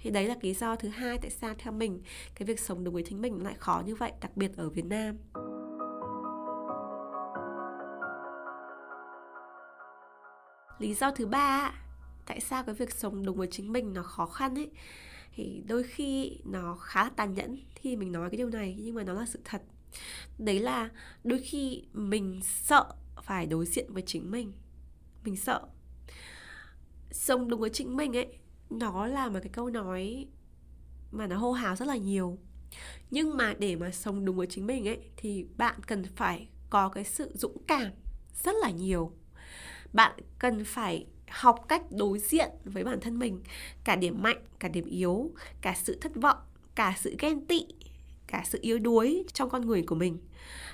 Thì 0.01 0.09
đấy 0.09 0.27
là 0.27 0.35
lý 0.41 0.53
do 0.53 0.75
thứ 0.75 0.89
hai 0.89 1.17
tại 1.17 1.31
sao 1.31 1.53
theo 1.57 1.73
mình, 1.73 2.01
cái 2.35 2.45
việc 2.45 2.59
sống 2.59 2.83
đúng 2.83 2.93
với 2.93 3.03
chính 3.03 3.21
mình 3.21 3.43
lại 3.43 3.53
khó 3.57 3.83
như 3.85 3.95
vậy, 3.95 4.11
đặc 4.21 4.37
biệt 4.37 4.51
ở 4.57 4.69
Việt 4.69 4.85
Nam. 4.85 5.17
Lý 10.79 10.93
do 10.93 11.11
thứ 11.11 11.25
ba, 11.25 11.73
tại 12.25 12.39
sao 12.39 12.63
cái 12.63 12.75
việc 12.75 12.91
sống 12.91 13.25
đúng 13.25 13.37
với 13.37 13.47
chính 13.51 13.73
mình 13.73 13.93
nó 13.93 14.03
khó 14.03 14.25
khăn 14.25 14.55
ấy? 14.55 14.69
Thì 15.37 15.63
đôi 15.67 15.83
khi 15.83 16.39
nó 16.45 16.75
khá 16.75 17.03
là 17.03 17.09
tàn 17.09 17.33
nhẫn 17.33 17.57
khi 17.75 17.95
mình 17.95 18.11
nói 18.11 18.29
cái 18.29 18.37
điều 18.37 18.49
này, 18.49 18.75
nhưng 18.79 18.95
mà 18.95 19.03
nó 19.03 19.13
là 19.13 19.25
sự 19.25 19.39
thật. 19.43 19.61
Đấy 20.37 20.59
là 20.59 20.89
đôi 21.23 21.39
khi 21.39 21.83
mình 21.93 22.41
sợ 22.43 22.85
phải 23.21 23.45
đối 23.45 23.65
diện 23.65 23.93
với 23.93 24.03
chính 24.05 24.31
mình. 24.31 24.53
Mình 25.23 25.35
sợ. 25.35 25.67
Sống 27.11 27.49
đúng 27.49 27.59
với 27.59 27.69
chính 27.69 27.97
mình 27.97 28.17
ấy, 28.17 28.37
nó 28.69 29.07
là 29.07 29.29
một 29.29 29.39
cái 29.43 29.49
câu 29.53 29.69
nói 29.69 30.27
mà 31.11 31.27
nó 31.27 31.37
hô 31.37 31.51
hào 31.51 31.75
rất 31.75 31.87
là 31.87 31.97
nhiều. 31.97 32.37
Nhưng 33.11 33.37
mà 33.37 33.53
để 33.59 33.75
mà 33.75 33.91
sống 33.91 34.25
đúng 34.25 34.35
với 34.35 34.47
chính 34.47 34.67
mình 34.67 34.87
ấy, 34.87 34.99
thì 35.17 35.45
bạn 35.57 35.79
cần 35.87 36.03
phải 36.03 36.47
có 36.69 36.89
cái 36.89 37.03
sự 37.03 37.31
dũng 37.35 37.63
cảm 37.67 37.91
rất 38.43 38.55
là 38.61 38.69
nhiều. 38.69 39.11
Bạn 39.93 40.19
cần 40.39 40.65
phải 40.65 41.05
học 41.29 41.65
cách 41.67 41.91
đối 41.91 42.19
diện 42.19 42.49
với 42.63 42.83
bản 42.83 42.99
thân 43.01 43.19
mình, 43.19 43.41
cả 43.83 43.95
điểm 43.95 44.21
mạnh, 44.21 44.41
cả 44.59 44.67
điểm 44.67 44.85
yếu, 44.85 45.31
cả 45.61 45.75
sự 45.83 45.97
thất 46.01 46.15
vọng, 46.15 46.37
cả 46.75 46.93
sự 46.97 47.15
ghen 47.19 47.45
tị, 47.45 47.65
cả 48.27 48.43
sự 48.45 48.59
yếu 48.61 48.79
đuối 48.79 49.25
trong 49.33 49.49
con 49.49 49.65
người 49.65 49.81
của 49.81 49.95
mình. 49.95 50.17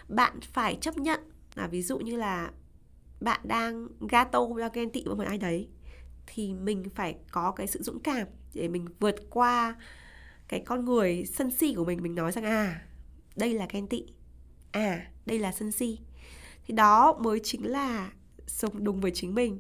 Bạn 0.10 0.40
phải 0.42 0.78
chấp 0.82 0.98
nhận 0.98 1.20
là 1.56 1.68
ví 1.68 1.82
dụ 1.82 1.98
như 1.98 2.16
là 2.16 2.52
bạn 3.22 3.42
đang 3.44 3.88
gato 4.10 4.48
đang 4.58 4.72
ghen 4.74 4.90
tị 4.90 5.04
với 5.06 5.16
một 5.16 5.24
ai 5.28 5.38
đấy, 5.38 5.68
thì 6.28 6.54
mình 6.54 6.90
phải 6.96 7.16
có 7.32 7.52
cái 7.52 7.68
sự 7.68 7.82
dũng 7.84 8.00
cảm 8.00 8.28
để 8.54 8.68
mình 8.68 8.86
vượt 9.00 9.16
qua 9.30 9.76
cái 10.48 10.60
con 10.66 10.86
người 10.86 11.26
sân 11.26 11.52
si 11.52 11.74
của 11.74 11.86
mình 11.86 12.04
mình 12.04 12.16
nói 12.16 12.32
rằng 12.32 12.44
à 12.44 12.82
đây 13.36 13.54
là 13.54 13.68
ghen 13.70 13.88
tị. 13.88 14.04
À 14.72 15.08
đây 15.26 15.40
là 15.40 15.52
sân 15.52 15.72
si. 15.72 16.00
Thì 16.66 16.74
đó 16.74 17.20
mới 17.22 17.40
chính 17.44 17.72
là 17.72 18.12
sống 18.48 18.84
đúng 18.84 19.02
với 19.02 19.12
chính 19.12 19.36
mình 19.36 19.60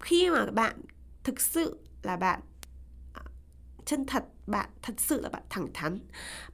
khi 0.00 0.30
mà 0.30 0.46
bạn 0.46 0.80
thực 1.24 1.40
sự 1.40 1.78
là 2.02 2.16
bạn 2.16 2.40
à, 3.14 3.22
chân 3.84 4.04
thật, 4.04 4.24
bạn 4.46 4.70
thật 4.82 4.94
sự 4.98 5.20
là 5.20 5.28
bạn 5.28 5.42
thẳng 5.50 5.68
thắn, 5.74 5.98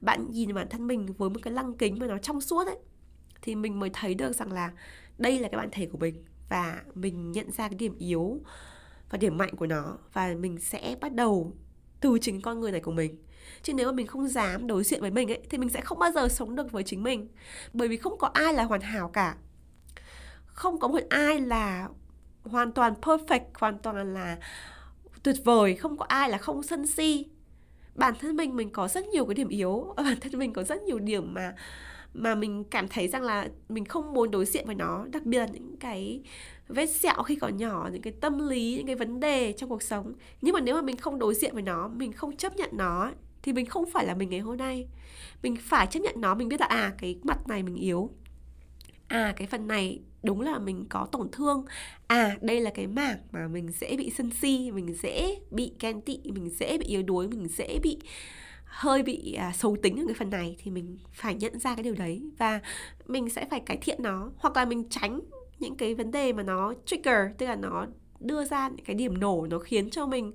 bạn 0.01 0.31
nhìn 0.31 0.53
bản 0.53 0.69
thân 0.69 0.87
mình 0.87 1.05
với 1.17 1.29
một 1.29 1.39
cái 1.43 1.53
lăng 1.53 1.77
kính 1.77 1.99
mà 1.99 2.07
nó 2.07 2.17
trong 2.17 2.41
suốt 2.41 2.67
ấy, 2.67 2.77
thì 3.41 3.55
mình 3.55 3.79
mới 3.79 3.89
thấy 3.93 4.13
được 4.13 4.35
rằng 4.35 4.51
là 4.51 4.71
đây 5.17 5.39
là 5.39 5.47
cái 5.47 5.57
bản 5.57 5.69
thể 5.71 5.85
của 5.85 5.97
mình 5.97 6.23
và 6.49 6.83
mình 6.95 7.31
nhận 7.31 7.51
ra 7.51 7.67
cái 7.67 7.77
điểm 7.77 7.95
yếu 7.97 8.41
và 9.09 9.17
điểm 9.17 9.37
mạnh 9.37 9.55
của 9.55 9.67
nó 9.67 9.97
và 10.13 10.35
mình 10.39 10.59
sẽ 10.59 10.95
bắt 11.01 11.13
đầu 11.13 11.53
từ 12.01 12.17
chính 12.21 12.41
con 12.41 12.59
người 12.59 12.71
này 12.71 12.81
của 12.81 12.91
mình. 12.91 13.17
Chứ 13.63 13.73
nếu 13.73 13.85
mà 13.87 13.91
mình 13.91 14.07
không 14.07 14.27
dám 14.27 14.67
đối 14.67 14.83
diện 14.83 15.01
với 15.01 15.11
mình 15.11 15.31
ấy, 15.31 15.41
thì 15.49 15.57
mình 15.57 15.69
sẽ 15.69 15.81
không 15.81 15.99
bao 15.99 16.11
giờ 16.11 16.27
sống 16.27 16.55
được 16.55 16.71
với 16.71 16.83
chính 16.83 17.03
mình. 17.03 17.27
Bởi 17.73 17.87
vì 17.87 17.97
không 17.97 18.17
có 18.17 18.27
ai 18.27 18.53
là 18.53 18.63
hoàn 18.63 18.81
hảo 18.81 19.09
cả. 19.09 19.37
Không 20.45 20.79
có 20.79 20.87
một 20.87 20.99
ai 21.09 21.41
là 21.41 21.89
hoàn 22.43 22.71
toàn 22.71 22.93
perfect, 23.01 23.45
hoàn 23.53 23.77
toàn 23.77 24.13
là 24.13 24.37
tuyệt 25.23 25.35
vời, 25.43 25.75
không 25.75 25.97
có 25.97 26.05
ai 26.05 26.29
là 26.29 26.37
không 26.37 26.63
sân 26.63 26.87
si. 26.87 27.25
Bản 27.95 28.13
thân 28.19 28.35
mình 28.35 28.55
mình 28.55 28.69
có 28.69 28.87
rất 28.87 29.07
nhiều 29.07 29.25
cái 29.25 29.35
điểm 29.35 29.47
yếu. 29.47 29.93
Bản 29.97 30.19
thân 30.21 30.39
mình 30.39 30.53
có 30.53 30.63
rất 30.63 30.83
nhiều 30.83 30.99
điểm 30.99 31.33
mà 31.33 31.55
mà 32.13 32.35
mình 32.35 32.63
cảm 32.63 32.87
thấy 32.87 33.07
rằng 33.07 33.23
là 33.23 33.47
mình 33.69 33.85
không 33.85 34.13
muốn 34.13 34.31
đối 34.31 34.45
diện 34.45 34.65
với 34.65 34.75
nó. 34.75 35.05
Đặc 35.11 35.23
biệt 35.23 35.37
là 35.37 35.45
những 35.45 35.77
cái 35.77 36.21
vết 36.67 36.85
sẹo 36.85 37.23
khi 37.23 37.35
còn 37.35 37.57
nhỏ, 37.57 37.89
những 37.93 38.01
cái 38.01 38.13
tâm 38.21 38.47
lý, 38.49 38.75
những 38.77 38.85
cái 38.85 38.95
vấn 38.95 39.19
đề 39.19 39.53
trong 39.53 39.69
cuộc 39.69 39.83
sống. 39.83 40.13
Nhưng 40.41 40.53
mà 40.53 40.59
nếu 40.59 40.75
mà 40.75 40.81
mình 40.81 40.97
không 40.97 41.19
đối 41.19 41.35
diện 41.35 41.53
với 41.53 41.63
nó, 41.63 41.87
mình 41.87 42.13
không 42.13 42.37
chấp 42.37 42.55
nhận 42.55 42.69
nó, 42.73 43.11
thì 43.41 43.53
mình 43.53 43.65
không 43.65 43.85
phải 43.91 44.05
là 44.05 44.15
mình 44.15 44.29
ngày 44.29 44.39
hôm 44.39 44.57
nay. 44.57 44.87
Mình 45.43 45.55
phải 45.61 45.87
chấp 45.87 45.99
nhận 45.99 46.21
nó, 46.21 46.35
mình 46.35 46.49
biết 46.49 46.59
là 46.61 46.67
à 46.67 46.93
cái 46.97 47.19
mặt 47.23 47.47
này 47.47 47.63
mình 47.63 47.75
yếu 47.75 48.09
à 49.13 49.33
cái 49.37 49.47
phần 49.47 49.67
này 49.67 49.99
đúng 50.23 50.41
là 50.41 50.59
mình 50.59 50.85
có 50.89 51.07
tổn 51.11 51.29
thương. 51.31 51.65
À 52.07 52.37
đây 52.41 52.59
là 52.59 52.71
cái 52.73 52.87
mảng 52.87 53.17
mà 53.31 53.47
mình 53.47 53.71
dễ 53.71 53.95
bị 53.97 54.11
sân 54.17 54.31
si 54.41 54.71
mình 54.71 54.93
dễ 54.93 55.39
bị 55.51 55.73
ghen 55.79 56.01
tị 56.01 56.19
mình 56.23 56.49
dễ 56.49 56.77
bị 56.77 56.85
yếu 56.85 57.03
đuối 57.03 57.27
mình 57.27 57.47
dễ 57.47 57.79
bị 57.83 57.99
hơi 58.65 59.03
bị 59.03 59.33
à, 59.33 59.51
xấu 59.55 59.77
tính 59.81 59.97
ở 59.99 60.03
cái 60.07 60.15
phần 60.19 60.29
này 60.29 60.55
thì 60.63 60.71
mình 60.71 60.97
phải 61.11 61.35
nhận 61.35 61.59
ra 61.59 61.75
cái 61.75 61.83
điều 61.83 61.95
đấy 61.95 62.21
và 62.37 62.59
mình 63.07 63.29
sẽ 63.29 63.45
phải 63.49 63.59
cải 63.59 63.77
thiện 63.77 64.03
nó. 64.03 64.31
Hoặc 64.37 64.55
là 64.55 64.65
mình 64.65 64.83
tránh 64.89 65.19
những 65.59 65.75
cái 65.75 65.95
vấn 65.95 66.11
đề 66.11 66.33
mà 66.33 66.43
nó 66.43 66.73
trigger 66.85 67.17
tức 67.37 67.45
là 67.45 67.55
nó 67.55 67.87
đưa 68.19 68.45
ra 68.45 68.69
những 68.69 68.85
cái 68.85 68.95
điểm 68.95 69.19
nổ 69.19 69.47
nó 69.49 69.59
khiến 69.59 69.89
cho 69.89 70.05
mình 70.05 70.31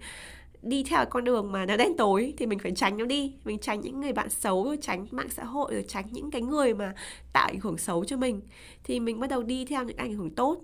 đi 0.62 0.84
theo 0.84 1.06
con 1.06 1.24
đường 1.24 1.52
mà 1.52 1.66
nó 1.66 1.76
đen 1.76 1.96
tối 1.96 2.34
thì 2.38 2.46
mình 2.46 2.58
phải 2.58 2.72
tránh 2.72 2.96
nó 2.96 3.04
đi. 3.04 3.34
Mình 3.44 3.58
tránh 3.58 3.80
những 3.80 4.00
người 4.00 4.12
bạn 4.12 4.30
xấu 4.30 4.64
rồi 4.64 4.78
tránh 4.82 5.06
mạng 5.10 5.28
xã 5.28 5.44
hội 5.44 5.74
rồi 5.74 5.84
tránh 5.88 6.06
những 6.10 6.30
cái 6.30 6.42
người 6.42 6.74
mà 6.74 6.94
tạo 7.32 7.46
ảnh 7.46 7.60
hưởng 7.60 7.78
xấu 7.78 8.04
cho 8.04 8.16
mình. 8.16 8.40
Thì 8.84 9.00
mình 9.00 9.20
bắt 9.20 9.30
đầu 9.30 9.42
đi 9.42 9.64
theo 9.64 9.84
những 9.84 9.96
ảnh 9.96 10.12
hưởng 10.12 10.34
tốt. 10.34 10.60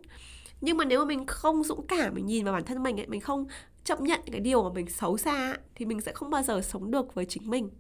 Nhưng 0.61 0.76
mà 0.76 0.85
nếu 0.85 0.98
mà 0.98 1.04
mình 1.04 1.26
không 1.26 1.64
dũng 1.64 1.87
cảm 1.87 2.14
mình 2.14 2.26
nhìn 2.26 2.44
vào 2.44 2.54
bản 2.54 2.64
thân 2.64 2.83
mình 2.83 3.00
ấy 3.00 3.07
mình 3.07 3.20
không 3.20 3.46
chấp 3.85 4.00
nhận 4.00 4.20
cái 4.33 4.40
điều 4.40 4.62
mà 4.62 4.70
mình 4.74 4.90
xấu 4.90 5.16
xa 5.16 5.57
thì 5.74 5.85
mình 5.85 6.00
sẽ 6.00 6.12
không 6.12 6.30
bao 6.30 6.42
giờ 6.42 6.61
sống 6.62 6.90
được 6.90 7.14
với 7.14 7.24
chính 7.24 7.50
mình. 7.50 7.70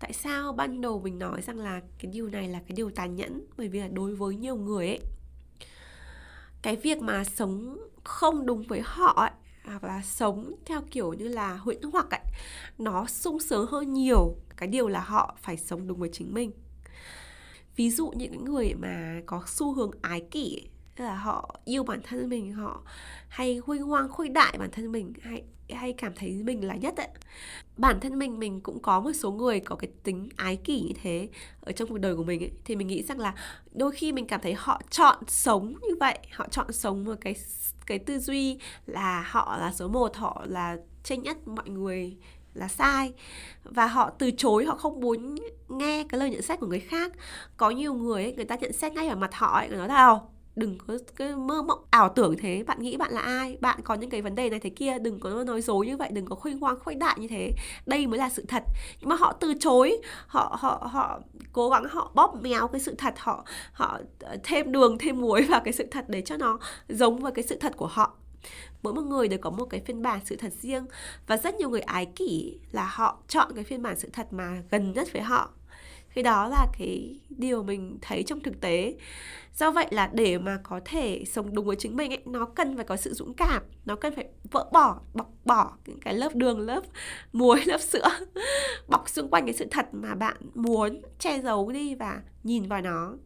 Tại 0.00 0.12
sao? 0.12 0.52
Ban 0.52 0.80
đầu 0.80 1.00
mình 1.00 1.18
nói 1.18 1.42
rằng 1.42 1.58
là 1.58 1.80
cái 1.98 2.12
điều 2.12 2.28
này 2.28 2.48
là 2.48 2.58
cái 2.58 2.76
điều 2.76 2.90
tàn 2.90 3.16
nhẫn 3.16 3.46
bởi 3.56 3.68
vì 3.68 3.80
là 3.80 3.88
đối 3.88 4.14
với 4.14 4.36
nhiều 4.36 4.56
người 4.56 4.86
ấy 4.86 5.00
cái 6.64 6.76
việc 6.76 7.02
mà 7.02 7.24
sống 7.24 7.78
không 8.04 8.46
đúng 8.46 8.62
với 8.62 8.80
họ 8.84 9.12
ấy, 9.16 9.30
hoặc 9.64 9.84
là 9.84 10.02
sống 10.02 10.54
theo 10.66 10.80
kiểu 10.90 11.12
như 11.12 11.28
là 11.28 11.56
huyễn 11.56 11.82
hoặc 11.92 12.10
ấy 12.10 12.20
nó 12.78 13.06
sung 13.06 13.40
sướng 13.40 13.66
hơn 13.66 13.92
nhiều. 13.92 14.36
Cái 14.56 14.68
điều 14.68 14.88
là 14.88 15.00
họ 15.00 15.36
phải 15.42 15.56
sống 15.56 15.86
đúng 15.86 15.98
với 15.98 16.10
chính 16.12 16.34
mình. 16.34 16.50
Ví 17.76 17.90
dụ 17.90 18.12
những 18.16 18.44
người 18.44 18.74
mà 18.74 19.20
có 19.26 19.42
xu 19.46 19.74
hướng 19.74 19.90
ái 20.02 20.20
kỷ 20.30 20.56
ấy, 20.56 20.68
là 20.96 21.16
họ 21.16 21.60
yêu 21.64 21.84
bản 21.84 22.00
thân 22.02 22.28
mình 22.28 22.52
họ 22.52 22.82
hay 23.28 23.60
huy 23.66 23.78
hoang 23.78 24.08
khuếch 24.08 24.32
đại 24.32 24.56
bản 24.58 24.70
thân 24.70 24.92
mình 24.92 25.12
hay 25.22 25.44
hay 25.70 25.92
cảm 25.92 26.12
thấy 26.16 26.42
mình 26.44 26.66
là 26.66 26.74
nhất 26.74 26.96
ấy. 26.96 27.08
Bản 27.76 28.00
thân 28.00 28.18
mình 28.18 28.38
mình 28.38 28.60
cũng 28.60 28.82
có 28.82 29.00
một 29.00 29.12
số 29.12 29.32
người 29.32 29.60
có 29.60 29.76
cái 29.76 29.90
tính 30.02 30.28
ái 30.36 30.56
kỷ 30.56 30.80
như 30.80 30.92
thế 31.02 31.28
ở 31.60 31.72
trong 31.72 31.88
cuộc 31.88 31.98
đời 31.98 32.16
của 32.16 32.24
mình 32.24 32.42
ấy. 32.42 32.50
Thì 32.64 32.76
mình 32.76 32.86
nghĩ 32.86 33.02
rằng 33.02 33.20
là 33.20 33.34
đôi 33.72 33.92
khi 33.92 34.12
mình 34.12 34.26
cảm 34.26 34.40
thấy 34.40 34.54
họ 34.58 34.82
chọn 34.90 35.18
sống 35.26 35.74
như 35.88 35.96
vậy 36.00 36.18
họ 36.32 36.46
chọn 36.50 36.72
sống 36.72 37.04
một 37.04 37.14
cái 37.20 37.34
cái 37.86 37.98
tư 37.98 38.18
duy 38.18 38.58
là 38.86 39.24
họ 39.30 39.58
là 39.58 39.72
số 39.72 39.88
một 39.88 40.16
họ 40.16 40.44
là 40.48 40.76
tranh 41.02 41.22
nhất 41.22 41.48
mọi 41.48 41.68
người 41.68 42.16
là 42.54 42.68
sai. 42.68 43.12
Và 43.64 43.86
họ 43.86 44.10
từ 44.18 44.30
chối 44.30 44.64
họ 44.64 44.76
không 44.76 45.00
muốn 45.00 45.34
nghe 45.68 46.04
cái 46.08 46.20
lời 46.20 46.30
nhận 46.30 46.42
xét 46.42 46.60
của 46.60 46.66
người 46.66 46.80
khác. 46.80 47.12
Có 47.56 47.70
nhiều 47.70 47.94
người 47.94 48.22
ấy, 48.22 48.32
người 48.32 48.44
ta 48.44 48.56
nhận 48.56 48.72
xét 48.72 48.92
ngay 48.92 49.06
vào 49.06 49.16
mặt 49.16 49.34
họ 49.34 49.58
ấy, 49.58 49.68
người 49.68 49.78
nói 49.78 49.88
là 49.88 50.20
đừng 50.56 50.78
có 50.86 50.98
cái 51.16 51.36
mơ 51.36 51.62
mộng 51.62 51.84
ảo 51.90 52.08
tưởng 52.08 52.36
thế. 52.38 52.64
Bạn 52.66 52.82
nghĩ 52.82 52.96
bạn 52.96 53.12
là 53.12 53.20
ai? 53.20 53.58
Bạn 53.60 53.80
có 53.84 53.94
những 53.94 54.10
cái 54.10 54.22
vấn 54.22 54.34
đề 54.34 54.50
này, 54.50 54.60
thế 54.60 54.70
kia. 54.70 54.98
Đừng 54.98 55.20
có 55.20 55.44
nói 55.44 55.62
dối 55.62 55.86
như 55.86 55.96
vậy, 55.96 56.08
đừng 56.12 56.26
có 56.26 56.36
khuynh 56.36 56.58
hoang 56.58 56.80
khuếch 56.80 56.98
đại 56.98 57.16
như 57.18 57.28
thế. 57.28 57.50
Đây 57.86 58.06
mới 58.06 58.18
là 58.18 58.28
sự 58.28 58.44
thật. 58.48 58.62
Nhưng 59.00 59.08
mà 59.08 59.16
họ 59.16 59.32
từ 59.32 59.54
chối, 59.60 60.00
họ 60.26 60.56
họ 60.60 60.88
họ 60.92 61.20
cố 61.52 61.70
gắng 61.70 61.84
họ 61.90 62.10
bóp 62.14 62.34
méo 62.42 62.68
cái 62.68 62.80
sự 62.80 62.94
thật, 62.98 63.14
họ 63.18 63.44
họ 63.72 64.00
ờ, 64.20 64.36
thêm 64.44 64.72
đường, 64.72 64.98
thêm 64.98 65.20
muối 65.20 65.42
vào 65.42 65.60
cái 65.64 65.72
sự 65.72 65.84
thật 65.90 66.04
để 66.08 66.22
cho 66.22 66.36
nó 66.36 66.58
giống 66.88 67.18
với 67.18 67.32
cái 67.32 67.44
sự 67.48 67.56
thật 67.56 67.72
của 67.76 67.86
họ. 67.86 68.16
Mỗi 68.82 68.94
một 68.94 69.02
người 69.02 69.28
đều 69.28 69.38
có 69.38 69.50
một 69.50 69.64
cái 69.64 69.80
phiên 69.80 70.02
bản 70.02 70.20
sự 70.24 70.36
thật 70.36 70.52
riêng 70.60 70.86
và 71.26 71.36
rất 71.36 71.54
nhiều 71.54 71.70
người 71.70 71.80
ái 71.80 72.06
kỷ 72.06 72.58
là 72.72 72.84
họ 72.92 73.18
chọn 73.28 73.52
cái 73.54 73.64
phiên 73.64 73.82
bản 73.82 73.98
sự 73.98 74.10
thật 74.12 74.32
mà 74.32 74.62
gần 74.70 74.92
nhất 74.92 75.12
với 75.12 75.22
họ 75.22 75.50
cái 76.14 76.22
đó 76.22 76.48
là 76.48 76.66
cái 76.78 77.20
điều 77.28 77.62
mình 77.62 77.98
thấy 78.02 78.22
trong 78.22 78.40
thực 78.40 78.60
tế. 78.60 78.94
Do 79.54 79.70
vậy 79.70 79.86
là 79.90 80.10
để 80.12 80.38
mà 80.38 80.58
có 80.62 80.80
thể 80.84 81.24
sống 81.26 81.54
đúng 81.54 81.66
với 81.66 81.76
chính 81.76 81.96
mình 81.96 82.12
ấy, 82.12 82.22
nó 82.24 82.46
cần 82.46 82.76
phải 82.76 82.84
có 82.84 82.96
sự 82.96 83.14
dũng 83.14 83.34
cảm, 83.34 83.62
nó 83.84 83.96
cần 83.96 84.14
phải 84.14 84.28
vỡ 84.50 84.68
bỏ, 84.72 85.00
bọc 85.14 85.32
bỏ 85.44 85.76
những 85.86 86.00
cái 86.00 86.14
lớp 86.14 86.34
đường, 86.34 86.60
lớp 86.60 86.82
muối, 87.32 87.62
lớp 87.66 87.80
sữa, 87.80 88.08
bọc 88.88 89.08
xung 89.08 89.30
quanh 89.30 89.44
cái 89.44 89.54
sự 89.54 89.66
thật 89.70 89.86
mà 89.92 90.14
bạn 90.14 90.36
muốn 90.54 91.02
che 91.18 91.40
giấu 91.40 91.70
đi 91.70 91.94
và 91.94 92.22
nhìn 92.42 92.68
vào 92.68 92.80
nó. 92.80 93.16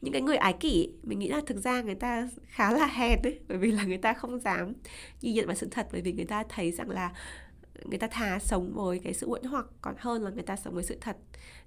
Những 0.00 0.12
cái 0.12 0.22
người 0.22 0.36
ái 0.36 0.52
kỷ, 0.52 0.92
mình 1.02 1.18
nghĩ 1.18 1.28
là 1.28 1.40
thực 1.46 1.56
ra 1.56 1.82
người 1.82 1.94
ta 1.94 2.28
khá 2.46 2.72
là 2.72 2.86
hèn 2.86 3.22
đấy 3.22 3.40
bởi 3.48 3.58
vì 3.58 3.70
là 3.70 3.84
người 3.84 3.98
ta 3.98 4.12
không 4.12 4.40
dám 4.40 4.72
nhìn 5.20 5.34
nhận 5.34 5.46
vào 5.46 5.54
sự 5.54 5.68
thật, 5.70 5.88
bởi 5.92 6.00
vì 6.00 6.12
người 6.12 6.24
ta 6.24 6.44
thấy 6.48 6.72
rằng 6.72 6.90
là 6.90 7.12
người 7.84 7.98
ta 7.98 8.06
thà 8.06 8.38
sống 8.38 8.72
với 8.74 8.98
cái 8.98 9.14
sự 9.14 9.26
uẩn 9.26 9.42
hoặc 9.42 9.66
còn 9.82 9.94
hơn 9.98 10.22
là 10.22 10.30
người 10.30 10.42
ta 10.42 10.56
sống 10.56 10.74
với 10.74 10.84
sự 10.84 10.96
thật. 11.00 11.16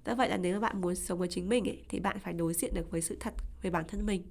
Do 0.06 0.14
vậy 0.14 0.28
là 0.28 0.36
nếu 0.36 0.54
mà 0.54 0.60
bạn 0.60 0.80
muốn 0.80 0.94
sống 0.94 1.18
với 1.18 1.28
chính 1.28 1.48
mình 1.48 1.68
ấy, 1.68 1.84
thì 1.88 2.00
bạn 2.00 2.18
phải 2.18 2.32
đối 2.32 2.54
diện 2.54 2.74
được 2.74 2.90
với 2.90 3.02
sự 3.02 3.16
thật 3.20 3.34
về 3.62 3.70
bản 3.70 3.84
thân 3.88 4.06
mình. 4.06 4.22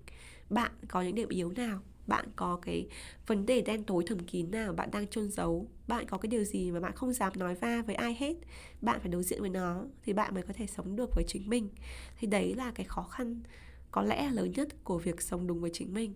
Bạn 0.49 0.71
có 0.87 1.01
những 1.01 1.15
điểm 1.15 1.29
yếu 1.29 1.51
nào? 1.51 1.79
Bạn 2.07 2.25
có 2.35 2.59
cái 2.61 2.87
vấn 3.27 3.45
đề 3.45 3.61
đen 3.61 3.83
tối 3.83 4.03
thầm 4.07 4.19
kín 4.19 4.51
nào 4.51 4.73
bạn 4.73 4.91
đang 4.91 5.07
chôn 5.07 5.31
giấu? 5.31 5.67
Bạn 5.87 6.05
có 6.07 6.17
cái 6.17 6.27
điều 6.27 6.43
gì 6.43 6.71
mà 6.71 6.79
bạn 6.79 6.95
không 6.95 7.13
dám 7.13 7.33
nói 7.35 7.55
ra 7.61 7.81
với 7.81 7.95
ai 7.95 8.17
hết? 8.19 8.33
Bạn 8.81 8.99
phải 8.99 9.09
đối 9.09 9.23
diện 9.23 9.41
với 9.41 9.49
nó 9.49 9.83
thì 10.03 10.13
bạn 10.13 10.33
mới 10.33 10.43
có 10.43 10.53
thể 10.53 10.67
sống 10.67 10.95
được 10.95 11.09
với 11.15 11.23
chính 11.27 11.49
mình. 11.49 11.69
Thì 12.19 12.27
đấy 12.27 12.55
là 12.55 12.71
cái 12.75 12.85
khó 12.85 13.03
khăn 13.03 13.41
có 13.91 14.01
lẽ 14.01 14.29
lớn 14.31 14.51
nhất 14.51 14.83
của 14.83 14.97
việc 14.97 15.21
sống 15.21 15.47
đúng 15.47 15.61
với 15.61 15.69
chính 15.73 15.93
mình. 15.93 16.13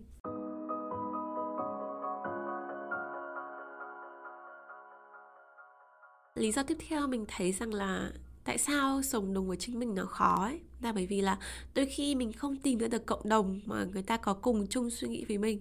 Lý 6.40 6.52
do 6.52 6.62
tiếp 6.62 6.78
theo 6.88 7.06
mình 7.06 7.24
thấy 7.28 7.52
rằng 7.52 7.74
là 7.74 8.12
tại 8.44 8.58
sao 8.58 9.02
sống 9.02 9.34
đúng 9.34 9.48
với 9.48 9.56
chính 9.56 9.78
mình 9.78 9.94
nó 9.94 10.04
khó 10.04 10.44
ấy. 10.44 10.60
Là 10.80 10.92
bởi 10.92 11.06
vì 11.06 11.20
là 11.20 11.38
đôi 11.74 11.86
khi 11.86 12.14
mình 12.14 12.32
không 12.32 12.56
tìm 12.56 12.78
ra 12.78 12.88
được 12.88 13.06
cộng 13.06 13.28
đồng 13.28 13.60
mà 13.64 13.84
người 13.84 14.02
ta 14.02 14.16
có 14.16 14.34
cùng 14.34 14.66
chung 14.66 14.90
suy 14.90 15.08
nghĩ 15.08 15.24
với 15.28 15.38
mình 15.38 15.60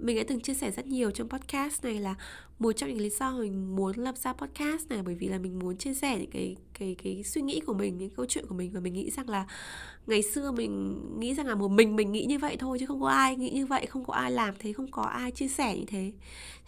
mình 0.00 0.16
đã 0.16 0.22
từng 0.28 0.40
chia 0.40 0.54
sẻ 0.54 0.70
rất 0.70 0.86
nhiều 0.86 1.10
trong 1.10 1.28
podcast 1.28 1.84
này 1.84 1.94
là 1.94 2.14
một 2.58 2.72
trong 2.72 2.88
những 2.88 3.00
lý 3.00 3.10
do 3.10 3.32
mình 3.32 3.76
muốn 3.76 3.96
lập 3.96 4.16
ra 4.18 4.32
podcast 4.32 4.88
này, 4.88 5.02
bởi 5.02 5.14
vì 5.14 5.28
là 5.28 5.38
mình 5.38 5.58
muốn 5.58 5.76
chia 5.76 5.94
sẻ 5.94 6.18
những 6.18 6.30
cái 6.30 6.56
cái 6.78 6.96
cái 7.02 7.22
suy 7.24 7.42
nghĩ 7.42 7.60
của 7.60 7.74
mình, 7.74 7.98
những 7.98 8.10
câu 8.10 8.26
chuyện 8.26 8.46
của 8.46 8.54
mình 8.54 8.70
và 8.72 8.80
mình 8.80 8.94
nghĩ 8.94 9.10
rằng 9.10 9.28
là 9.28 9.46
ngày 10.06 10.22
xưa 10.22 10.50
mình 10.50 11.00
nghĩ 11.20 11.34
rằng 11.34 11.46
là 11.46 11.54
một 11.54 11.68
mình 11.68 11.96
mình 11.96 12.12
nghĩ 12.12 12.24
như 12.24 12.38
vậy 12.38 12.56
thôi 12.56 12.78
chứ 12.78 12.86
không 12.86 13.00
có 13.00 13.08
ai 13.08 13.36
nghĩ 13.36 13.50
như 13.50 13.66
vậy, 13.66 13.86
không 13.86 14.04
có 14.04 14.14
ai 14.14 14.32
làm 14.32 14.54
thế, 14.58 14.72
không 14.72 14.90
có 14.90 15.02
ai 15.02 15.30
chia 15.30 15.48
sẻ 15.48 15.76
như 15.78 15.84
thế. 15.86 16.12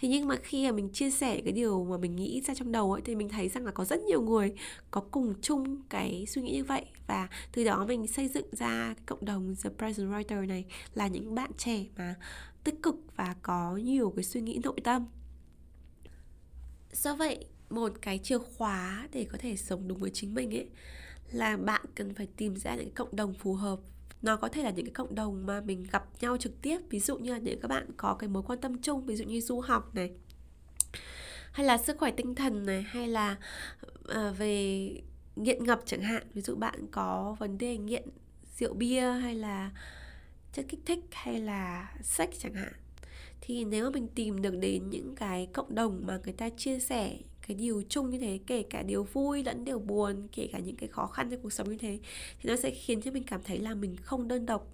Thế 0.01 0.09
nhưng 0.09 0.29
mà 0.29 0.37
khi 0.43 0.67
mà 0.67 0.73
mình 0.73 0.89
chia 0.89 1.11
sẻ 1.11 1.41
cái 1.45 1.53
điều 1.53 1.85
mà 1.85 1.97
mình 1.97 2.17
nghĩ 2.17 2.41
ra 2.41 2.55
trong 2.55 2.73
đầu 2.73 2.93
ấy, 2.93 3.03
thì 3.05 3.15
mình 3.15 3.29
thấy 3.29 3.49
rằng 3.49 3.65
là 3.65 3.73
có 3.73 3.85
rất 3.85 4.01
nhiều 4.03 4.23
người 4.23 4.53
có 4.91 5.01
cùng 5.01 5.35
chung 5.43 5.83
cái 5.89 6.25
suy 6.29 6.43
nghĩ 6.43 6.53
như 6.53 6.65
vậy. 6.65 6.85
Và 7.07 7.29
từ 7.53 7.65
đó 7.65 7.85
mình 7.89 8.07
xây 8.07 8.29
dựng 8.29 8.47
ra 8.53 8.95
cái 8.97 9.05
cộng 9.07 9.25
đồng 9.25 9.55
The 9.65 9.71
Present 9.79 10.11
Writer 10.11 10.47
này, 10.47 10.65
là 10.95 11.07
những 11.07 11.35
bạn 11.35 11.51
trẻ 11.59 11.85
mà 11.99 12.15
tích 12.65 12.83
cực 12.83 12.97
và 13.17 13.35
có 13.43 13.77
nhiều 13.77 14.13
cái 14.17 14.25
suy 14.25 14.41
nghĩ 14.41 14.61
nội 14.65 14.77
tâm. 14.85 15.07
Do 16.93 17.17
vậy, 17.17 17.47
một 17.71 17.93
cái 18.03 18.19
chìa 18.19 18.39
khóa 18.39 19.09
để 19.13 19.27
có 19.33 19.39
thể 19.39 19.57
sống 19.57 19.89
đúng 19.89 19.99
với 19.99 20.11
chính 20.11 20.35
mình 20.35 20.55
ấy, 20.55 20.69
là 21.33 21.57
bạn 21.57 21.85
cần 21.95 22.15
phải 22.15 22.27
tìm 22.37 22.57
ra 22.57 22.75
những 22.75 22.91
cộng 22.91 23.17
đồng 23.17 23.35
phù 23.35 23.55
hợp. 23.55 23.81
Nó 24.23 24.37
có 24.37 24.49
thể 24.49 24.63
là 24.63 24.71
những 24.71 24.87
cái 24.87 24.95
cộng 24.95 25.15
đồng 25.15 25.47
mà 25.47 25.61
mình 25.61 25.87
gặp 25.93 26.05
nhau 26.21 26.37
trực 26.37 26.63
tiếp, 26.63 26.79
ví 26.91 27.01
dụ 27.01 27.19
như 27.19 27.33
là 27.33 27.39
những 27.39 27.61
các 27.61 27.69
bạn 27.69 27.91
có 27.97 28.15
cái 28.15 28.29
mối 28.29 28.43
quan 28.43 28.61
tâm 28.61 28.83
chung, 28.83 29.07
ví 29.07 29.17
dụ 29.17 29.25
như 29.25 29.41
du 29.41 29.61
học 29.61 29.95
này, 29.95 30.13
hay 31.53 31.67
là 31.67 31.79
sức 31.79 31.97
khỏe 31.99 32.11
tinh 32.11 32.35
thần 32.35 32.67
này, 32.67 32.83
hay 32.83 33.09
là 33.09 33.37
ờ, 34.05 34.33
về 34.33 34.91
nghiện 35.37 35.65
ngập 35.65 35.81
chẳng 35.87 36.03
hạn. 36.03 36.27
Ví 36.35 36.43
dụ 36.43 36.55
bạn 36.55 36.87
có 36.91 37.37
vấn 37.39 37.59
đề 37.59 37.79
nghiện 37.79 38.09
rượu 38.59 38.75
bia 38.75 39.11
hay 39.13 39.35
là 39.35 39.71
chất 40.53 40.65
kích 40.69 40.81
thích 40.87 41.01
hay 41.13 41.41
là 41.41 41.95
sách 42.03 42.31
chẳng 42.39 42.55
hạn. 42.55 42.73
Thì 43.41 43.65
nếu 43.65 43.85
mà 43.85 43.91
mình 43.91 44.09
tìm 44.15 44.43
được 44.43 44.57
đến 44.57 44.91
những 44.91 45.15
cái 45.17 45.49
cộng 45.53 45.75
đồng 45.75 46.03
mà 46.07 46.21
người 46.25 46.33
ta 46.33 46.49
chia 46.49 46.79
sẻ 46.79 47.17
cái 47.49 47.57
điều 47.57 47.83
chung 47.89 48.11
như 48.11 48.19
thế, 48.19 48.39
kể 48.47 48.63
cả 48.63 48.83
điều 48.83 49.05
vui 49.05 49.45
lẫn 49.45 49.65
điều 49.65 49.79
buồn, 49.79 50.29
kể 50.33 50.49
cả 50.53 50.59
những 50.59 50.77
cái 50.77 50.89
khó 50.89 51.07
khăn 51.07 51.31
trong 51.31 51.41
cuộc 51.41 51.53
sống 51.53 51.71
như 51.71 51.79
thế, 51.79 51.99
thì 52.41 52.51
nó 52.51 52.57
sẽ 52.57 52.71
khiến 52.71 53.01
cho 53.01 53.11
mình 53.11 53.25
cảm 53.25 53.41
thấy 53.43 53.59
là 53.59 53.75
mình 53.75 53.97
không 53.97 54.29
đơn 54.29 54.47
độc 54.47 54.69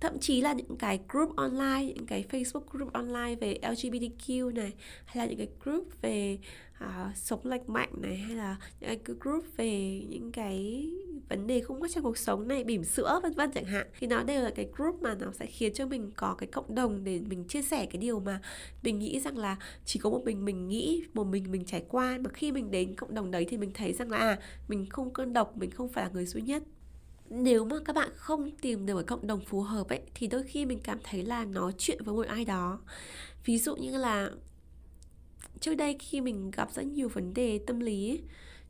thậm 0.00 0.18
chí 0.18 0.40
là 0.40 0.52
những 0.52 0.76
cái 0.78 1.00
group 1.08 1.36
online 1.36 1.84
những 1.84 2.06
cái 2.06 2.24
facebook 2.30 2.64
group 2.70 2.92
online 2.92 3.34
về 3.40 3.58
lgbtq 3.62 4.54
này 4.54 4.72
hay 5.04 5.16
là 5.16 5.26
những 5.26 5.38
cái 5.38 5.48
group 5.64 5.88
về 6.02 6.38
uh, 6.84 7.16
sống 7.16 7.40
lành 7.44 7.62
mạnh 7.66 7.90
này 8.02 8.16
hay 8.16 8.36
là 8.36 8.56
những 8.80 8.98
cái 9.04 9.16
group 9.20 9.44
về 9.56 10.02
những 10.08 10.32
cái 10.32 10.88
vấn 11.28 11.46
đề 11.46 11.60
không 11.60 11.80
có 11.80 11.88
trong 11.88 12.04
cuộc 12.04 12.18
sống 12.18 12.48
này 12.48 12.64
bỉm 12.64 12.84
sữa 12.84 13.20
vân 13.22 13.32
vân 13.32 13.50
chẳng 13.52 13.64
hạn. 13.64 13.86
Thì 13.98 14.06
nó 14.06 14.22
đều 14.22 14.42
là 14.42 14.50
cái 14.50 14.68
group 14.76 15.02
mà 15.02 15.14
nó 15.14 15.32
sẽ 15.32 15.46
khiến 15.46 15.72
cho 15.74 15.86
mình 15.86 16.10
có 16.16 16.34
cái 16.34 16.46
cộng 16.46 16.74
đồng 16.74 17.04
để 17.04 17.20
mình 17.20 17.44
chia 17.44 17.62
sẻ 17.62 17.86
cái 17.86 18.00
điều 18.00 18.20
mà 18.20 18.40
mình 18.82 18.98
nghĩ 18.98 19.20
rằng 19.20 19.38
là 19.38 19.56
chỉ 19.84 20.00
có 20.00 20.10
một 20.10 20.22
mình 20.24 20.44
mình 20.44 20.68
nghĩ 20.68 21.04
một 21.14 21.24
mình 21.24 21.50
mình 21.50 21.64
trải 21.64 21.84
qua. 21.88 22.18
Mà 22.20 22.30
khi 22.30 22.52
mình 22.52 22.70
đến 22.70 22.94
cộng 22.94 23.14
đồng 23.14 23.30
đấy 23.30 23.46
thì 23.48 23.56
mình 23.56 23.70
thấy 23.74 23.92
rằng 23.92 24.10
là 24.10 24.18
à 24.18 24.38
mình 24.68 24.86
không 24.90 25.12
cơn 25.12 25.32
độc 25.32 25.56
mình 25.56 25.70
không 25.70 25.88
phải 25.88 26.04
là 26.04 26.10
người 26.10 26.26
duy 26.26 26.42
nhất 26.42 26.62
nếu 27.30 27.64
mà 27.64 27.76
các 27.84 27.96
bạn 27.96 28.08
không 28.16 28.50
tìm 28.50 28.86
được 28.86 28.94
một 28.94 29.02
cộng 29.06 29.26
đồng 29.26 29.40
phù 29.40 29.62
hợp 29.62 29.88
ấy 29.88 30.00
thì 30.14 30.26
đôi 30.26 30.42
khi 30.42 30.66
mình 30.66 30.80
cảm 30.84 30.98
thấy 31.04 31.22
là 31.22 31.44
nói 31.44 31.72
chuyện 31.78 32.04
với 32.04 32.14
một 32.14 32.26
ai 32.26 32.44
đó. 32.44 32.80
Ví 33.44 33.58
dụ 33.58 33.76
như 33.76 33.96
là 33.96 34.30
trước 35.60 35.74
đây 35.74 35.96
khi 35.98 36.20
mình 36.20 36.50
gặp 36.50 36.72
rất 36.72 36.86
nhiều 36.86 37.08
vấn 37.08 37.34
đề 37.34 37.60
tâm 37.66 37.80
lý 37.80 38.10
ấy, 38.10 38.22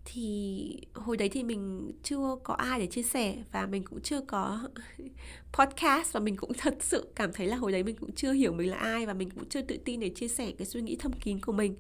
thì 0.09 0.81
hồi 0.95 1.17
đấy 1.17 1.29
thì 1.29 1.43
mình 1.43 1.93
chưa 2.03 2.37
có 2.45 2.55
ai 2.55 2.81
để 2.81 2.87
chia 2.87 3.03
sẻ 3.03 3.37
và 3.53 3.67
mình 3.67 3.85
cũng 3.85 4.01
chưa 4.01 4.21
có 4.21 4.69
podcast 5.53 6.13
và 6.13 6.21
mình 6.21 6.37
cũng 6.37 6.53
thật 6.59 6.75
sự 6.81 7.09
cảm 7.15 7.33
thấy 7.33 7.47
là 7.47 7.57
hồi 7.57 7.73
đấy 7.73 7.83
mình 7.83 7.97
cũng 7.97 8.13
chưa 8.13 8.33
hiểu 8.33 8.53
mình 8.53 8.71
là 8.71 8.77
ai 8.77 9.07
và 9.07 9.15
mình 9.15 9.31
cũng 9.31 9.49
chưa 9.49 9.63
tự 9.63 9.77
tin 9.85 10.01
để 10.01 10.09
chia 10.09 10.29
sẻ 10.29 10.53
cái 10.59 10.67
suy 10.67 10.83
nghĩ 10.83 10.97
thâm 10.97 11.13
kín 11.13 11.41
của 11.41 11.53
mình. 11.53 11.77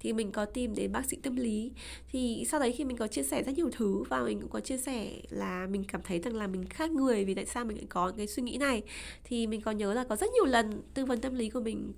Thì 0.00 0.12
mình 0.12 0.32
có 0.32 0.44
tìm 0.44 0.74
đến 0.74 0.92
bác 0.92 1.06
sĩ 1.06 1.16
tâm 1.22 1.36
lý. 1.36 1.72
Thì 2.12 2.44
sau 2.48 2.60
đấy 2.60 2.72
khi 2.72 2.84
mình 2.84 2.96
có 2.96 3.06
chia 3.06 3.22
sẻ 3.22 3.42
rất 3.42 3.52
nhiều 3.56 3.70
thứ 3.72 4.02
và 4.08 4.22
mình 4.22 4.40
cũng 4.40 4.50
có 4.50 4.60
chia 4.60 4.78
sẻ 4.78 5.10
là 5.28 5.66
mình 5.70 5.84
cảm 5.84 6.00
thấy 6.04 6.18
rằng 6.18 6.34
là 6.34 6.46
mình 6.46 6.64
khác 6.66 6.90
người 6.90 7.24
vì 7.24 7.34
tại 7.34 7.46
sao 7.46 7.64
mình 7.64 7.76
lại 7.76 7.86
có 7.88 8.12
cái 8.16 8.26
suy 8.26 8.42
nghĩ 8.42 8.56
này, 8.58 8.82
thì 9.24 9.46
mình 9.46 9.60
có 9.60 9.70
nhớ 9.70 9.94
là 9.94 10.04
có 10.04 10.16
rất 10.16 10.30
nhiều 10.32 10.44
lần 10.44 10.82
tư 10.94 11.04
vấn 11.04 11.20
tâm 11.20 11.34
lý 11.34 11.50
của 11.50 11.60
mình, 11.60 11.92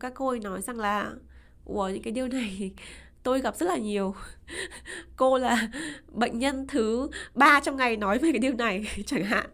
các 0.00 0.12
cô 0.14 0.28
ấy 0.28 0.40
nói 0.40 0.62
rằng 0.62 0.78
là, 0.78 1.12
ủa, 1.64 1.88
những 1.88 2.02
cái 2.02 2.12
điều 2.12 2.28
này 2.28 2.72
tôi 3.26 3.40
gặp 3.40 3.56
rất 3.56 3.66
là 3.66 3.76
nhiều. 3.76 4.14
Cô 5.16 5.38
là 5.38 5.68
bệnh 6.08 6.38
nhân 6.38 6.66
thứ 6.66 7.08
ba 7.34 7.60
trong 7.60 7.76
ngày 7.76 7.96
nói 7.96 8.18
về 8.18 8.32
cái 8.32 8.38
điều 8.38 8.52
này 8.52 8.86
chẳng 9.06 9.24
hạn. 9.24 9.46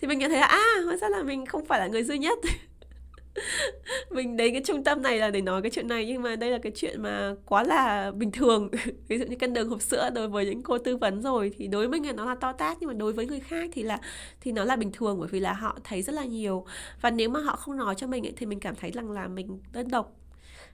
Thì 0.00 0.08
mình 0.08 0.18
nhận 0.18 0.30
thấy 0.30 0.40
là 0.40 0.46
à 0.46 0.74
hóa 0.84 0.96
ra 0.96 1.08
là 1.08 1.22
mình 1.22 1.46
không 1.46 1.66
phải 1.66 1.80
là 1.80 1.86
người 1.86 2.02
duy 2.02 2.18
nhất. 2.18 2.38
Mình 4.10 4.36
đến 4.36 4.52
cái 4.52 4.62
trung 4.64 4.84
tâm 4.84 5.02
này 5.02 5.18
là 5.18 5.30
để 5.30 5.40
nói 5.40 5.62
cái 5.62 5.70
chuyện 5.70 5.88
này 5.88 6.06
nhưng 6.06 6.22
mà 6.22 6.36
đây 6.36 6.50
là 6.50 6.58
cái 6.58 6.72
chuyện 6.74 7.02
mà 7.02 7.34
quá 7.46 7.62
là 7.62 8.10
bình 8.10 8.32
thường. 8.32 8.70
Ví 9.08 9.18
dụ 9.18 9.24
như 9.26 9.36
cân 9.36 9.54
đường 9.54 9.68
hộp 9.68 9.82
sữa 9.82 10.10
đối 10.14 10.28
với 10.28 10.46
những 10.46 10.62
cô 10.62 10.78
tư 10.78 10.96
vấn 10.96 11.22
rồi 11.22 11.52
thì 11.58 11.66
đối 11.66 11.88
với 11.88 12.00
người 12.00 12.12
nó 12.12 12.24
là 12.24 12.34
to 12.34 12.52
tát 12.52 12.76
nhưng 12.80 12.88
mà 12.88 12.94
đối 12.94 13.12
với 13.12 13.26
người 13.26 13.40
khác 13.40 13.70
thì 13.72 13.82
là 13.82 13.98
thì 14.40 14.52
nó 14.52 14.64
là 14.64 14.76
bình 14.76 14.92
thường 14.92 15.18
bởi 15.20 15.28
vì 15.28 15.40
là 15.40 15.52
họ 15.52 15.78
thấy 15.84 16.02
rất 16.02 16.14
là 16.14 16.24
nhiều. 16.24 16.66
Và 17.00 17.10
nếu 17.10 17.28
mà 17.28 17.40
họ 17.40 17.56
không 17.56 17.76
nói 17.76 17.94
cho 17.94 18.06
mình 18.06 18.26
ấy, 18.26 18.32
thì 18.36 18.46
mình 18.46 18.60
cảm 18.60 18.74
thấy 18.74 18.90
rằng 18.90 19.10
là 19.10 19.28
mình 19.28 19.60
đơn 19.72 19.88
độc 19.90 20.18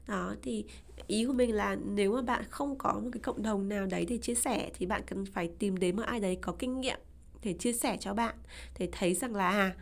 đó 0.06 0.34
thì 0.42 0.64
ý 1.06 1.24
của 1.24 1.32
mình 1.32 1.54
là 1.54 1.76
nếu 1.84 2.12
mà 2.12 2.22
bạn 2.22 2.44
không 2.50 2.78
có 2.78 2.92
một 2.92 3.10
cái 3.12 3.20
cộng 3.20 3.42
đồng 3.42 3.68
nào 3.68 3.86
đấy 3.86 4.06
để 4.08 4.18
chia 4.18 4.34
sẻ 4.34 4.70
thì 4.78 4.86
bạn 4.86 5.02
cần 5.06 5.24
phải 5.26 5.50
tìm 5.58 5.76
đến 5.76 5.96
một 5.96 6.02
ai 6.06 6.20
đấy 6.20 6.38
có 6.40 6.52
kinh 6.58 6.80
nghiệm 6.80 6.98
để 7.42 7.52
chia 7.52 7.72
sẻ 7.72 7.96
cho 8.00 8.14
bạn 8.14 8.34
để 8.78 8.88
thấy 8.92 9.14
rằng 9.14 9.34
là 9.34 9.48
à, 9.48 9.74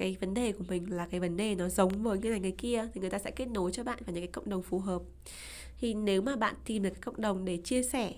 cái 0.00 0.16
vấn 0.20 0.34
đề 0.34 0.52
của 0.52 0.64
mình 0.68 0.96
là 0.96 1.06
cái 1.10 1.20
vấn 1.20 1.36
đề 1.36 1.54
nó 1.54 1.68
giống 1.68 2.02
với 2.02 2.18
cái 2.22 2.30
này 2.30 2.40
cái 2.42 2.54
kia 2.58 2.88
thì 2.94 3.00
người 3.00 3.10
ta 3.10 3.18
sẽ 3.18 3.30
kết 3.30 3.48
nối 3.48 3.72
cho 3.72 3.84
bạn 3.84 3.98
vào 4.06 4.14
những 4.14 4.24
cái 4.24 4.32
cộng 4.32 4.48
đồng 4.50 4.62
phù 4.62 4.78
hợp. 4.78 5.02
Thì 5.80 5.94
nếu 5.94 6.22
mà 6.22 6.36
bạn 6.36 6.54
tìm 6.64 6.82
được 6.82 6.90
cái 6.90 7.00
cộng 7.00 7.20
đồng 7.20 7.44
để 7.44 7.56
chia 7.56 7.82
sẻ 7.82 8.12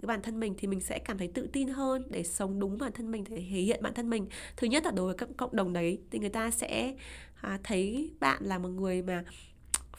với 0.00 0.06
bản 0.06 0.22
thân 0.22 0.40
mình 0.40 0.54
thì 0.58 0.68
mình 0.68 0.80
sẽ 0.80 0.98
cảm 0.98 1.18
thấy 1.18 1.28
tự 1.28 1.48
tin 1.52 1.68
hơn 1.68 2.02
để 2.10 2.22
sống 2.22 2.60
đúng 2.60 2.78
bản 2.78 2.92
thân 2.92 3.10
mình 3.10 3.24
để 3.28 3.36
thể 3.36 3.42
hiện 3.42 3.82
bản 3.82 3.94
thân 3.94 4.10
mình. 4.10 4.26
Thứ 4.56 4.66
nhất 4.66 4.84
là 4.84 4.90
đối 4.90 5.06
với 5.06 5.14
các 5.14 5.28
cộng 5.36 5.56
đồng 5.56 5.72
đấy 5.72 5.98
thì 6.10 6.18
người 6.18 6.28
ta 6.28 6.50
sẽ 6.50 6.94
à, 7.40 7.58
thấy 7.64 8.10
bạn 8.20 8.44
là 8.44 8.58
một 8.58 8.68
người 8.68 9.02
mà 9.02 9.24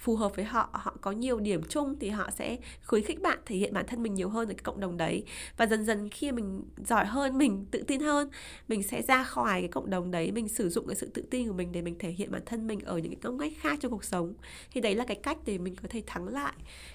phù 0.03 0.15
hợp 0.15 0.35
với 0.35 0.45
họ 0.45 0.69
họ 0.73 0.95
có 1.01 1.11
nhiều 1.11 1.39
điểm 1.39 1.61
chung 1.69 1.95
thì 1.99 2.09
họ 2.09 2.29
sẽ 2.31 2.57
khuyến 2.85 3.03
khích 3.03 3.21
bạn 3.21 3.39
thể 3.45 3.55
hiện 3.55 3.73
bản 3.73 3.85
thân 3.87 4.03
mình 4.03 4.13
nhiều 4.13 4.29
hơn 4.29 4.47
ở 4.49 4.53
cái 4.53 4.63
cộng 4.63 4.79
đồng 4.79 4.97
đấy. 4.97 5.23
Và 5.57 5.65
dần 5.65 5.85
dần 5.85 6.09
khi 6.09 6.31
mình 6.31 6.63
giỏi 6.85 7.05
hơn 7.05 7.37
mình 7.37 7.65
tự 7.71 7.83
tin 7.87 8.01
hơn 8.01 8.29
mình 8.67 8.83
sẽ 8.83 9.01
ra 9.01 9.23
khỏi 9.23 9.61
cái 9.61 9.67
cộng 9.67 9.89
đồng 9.89 10.11
đấy 10.11 10.31
mình 10.31 10.47
sử 10.47 10.69
dụng 10.69 10.87
cái 10.87 10.95
sự 10.95 11.09
tự 11.13 11.23
tin 11.29 11.47
của 11.47 11.53
mình 11.53 11.71
để 11.71 11.81
mình 11.81 11.95
thể 11.99 12.09
hiện 12.09 12.31
bản 12.31 12.41
thân 12.45 12.67
mình 12.67 12.79
ở 12.79 12.97
những 12.97 13.11
cái 13.11 13.19
ngóc 13.23 13.33
ngách 13.33 13.53
khác 13.59 13.79
trong 13.81 13.91
cuộc 13.91 14.03
sống. 14.03 14.33
Thì 14.71 14.81
đấy 14.81 14.95
là 14.95 15.05
cái 15.05 15.19
cách 15.23 15.37
để 15.45 15.57
mình 15.57 15.75
có 15.75 15.87
thể 15.89 16.03
thắng 16.07 16.27
lại 16.27 16.53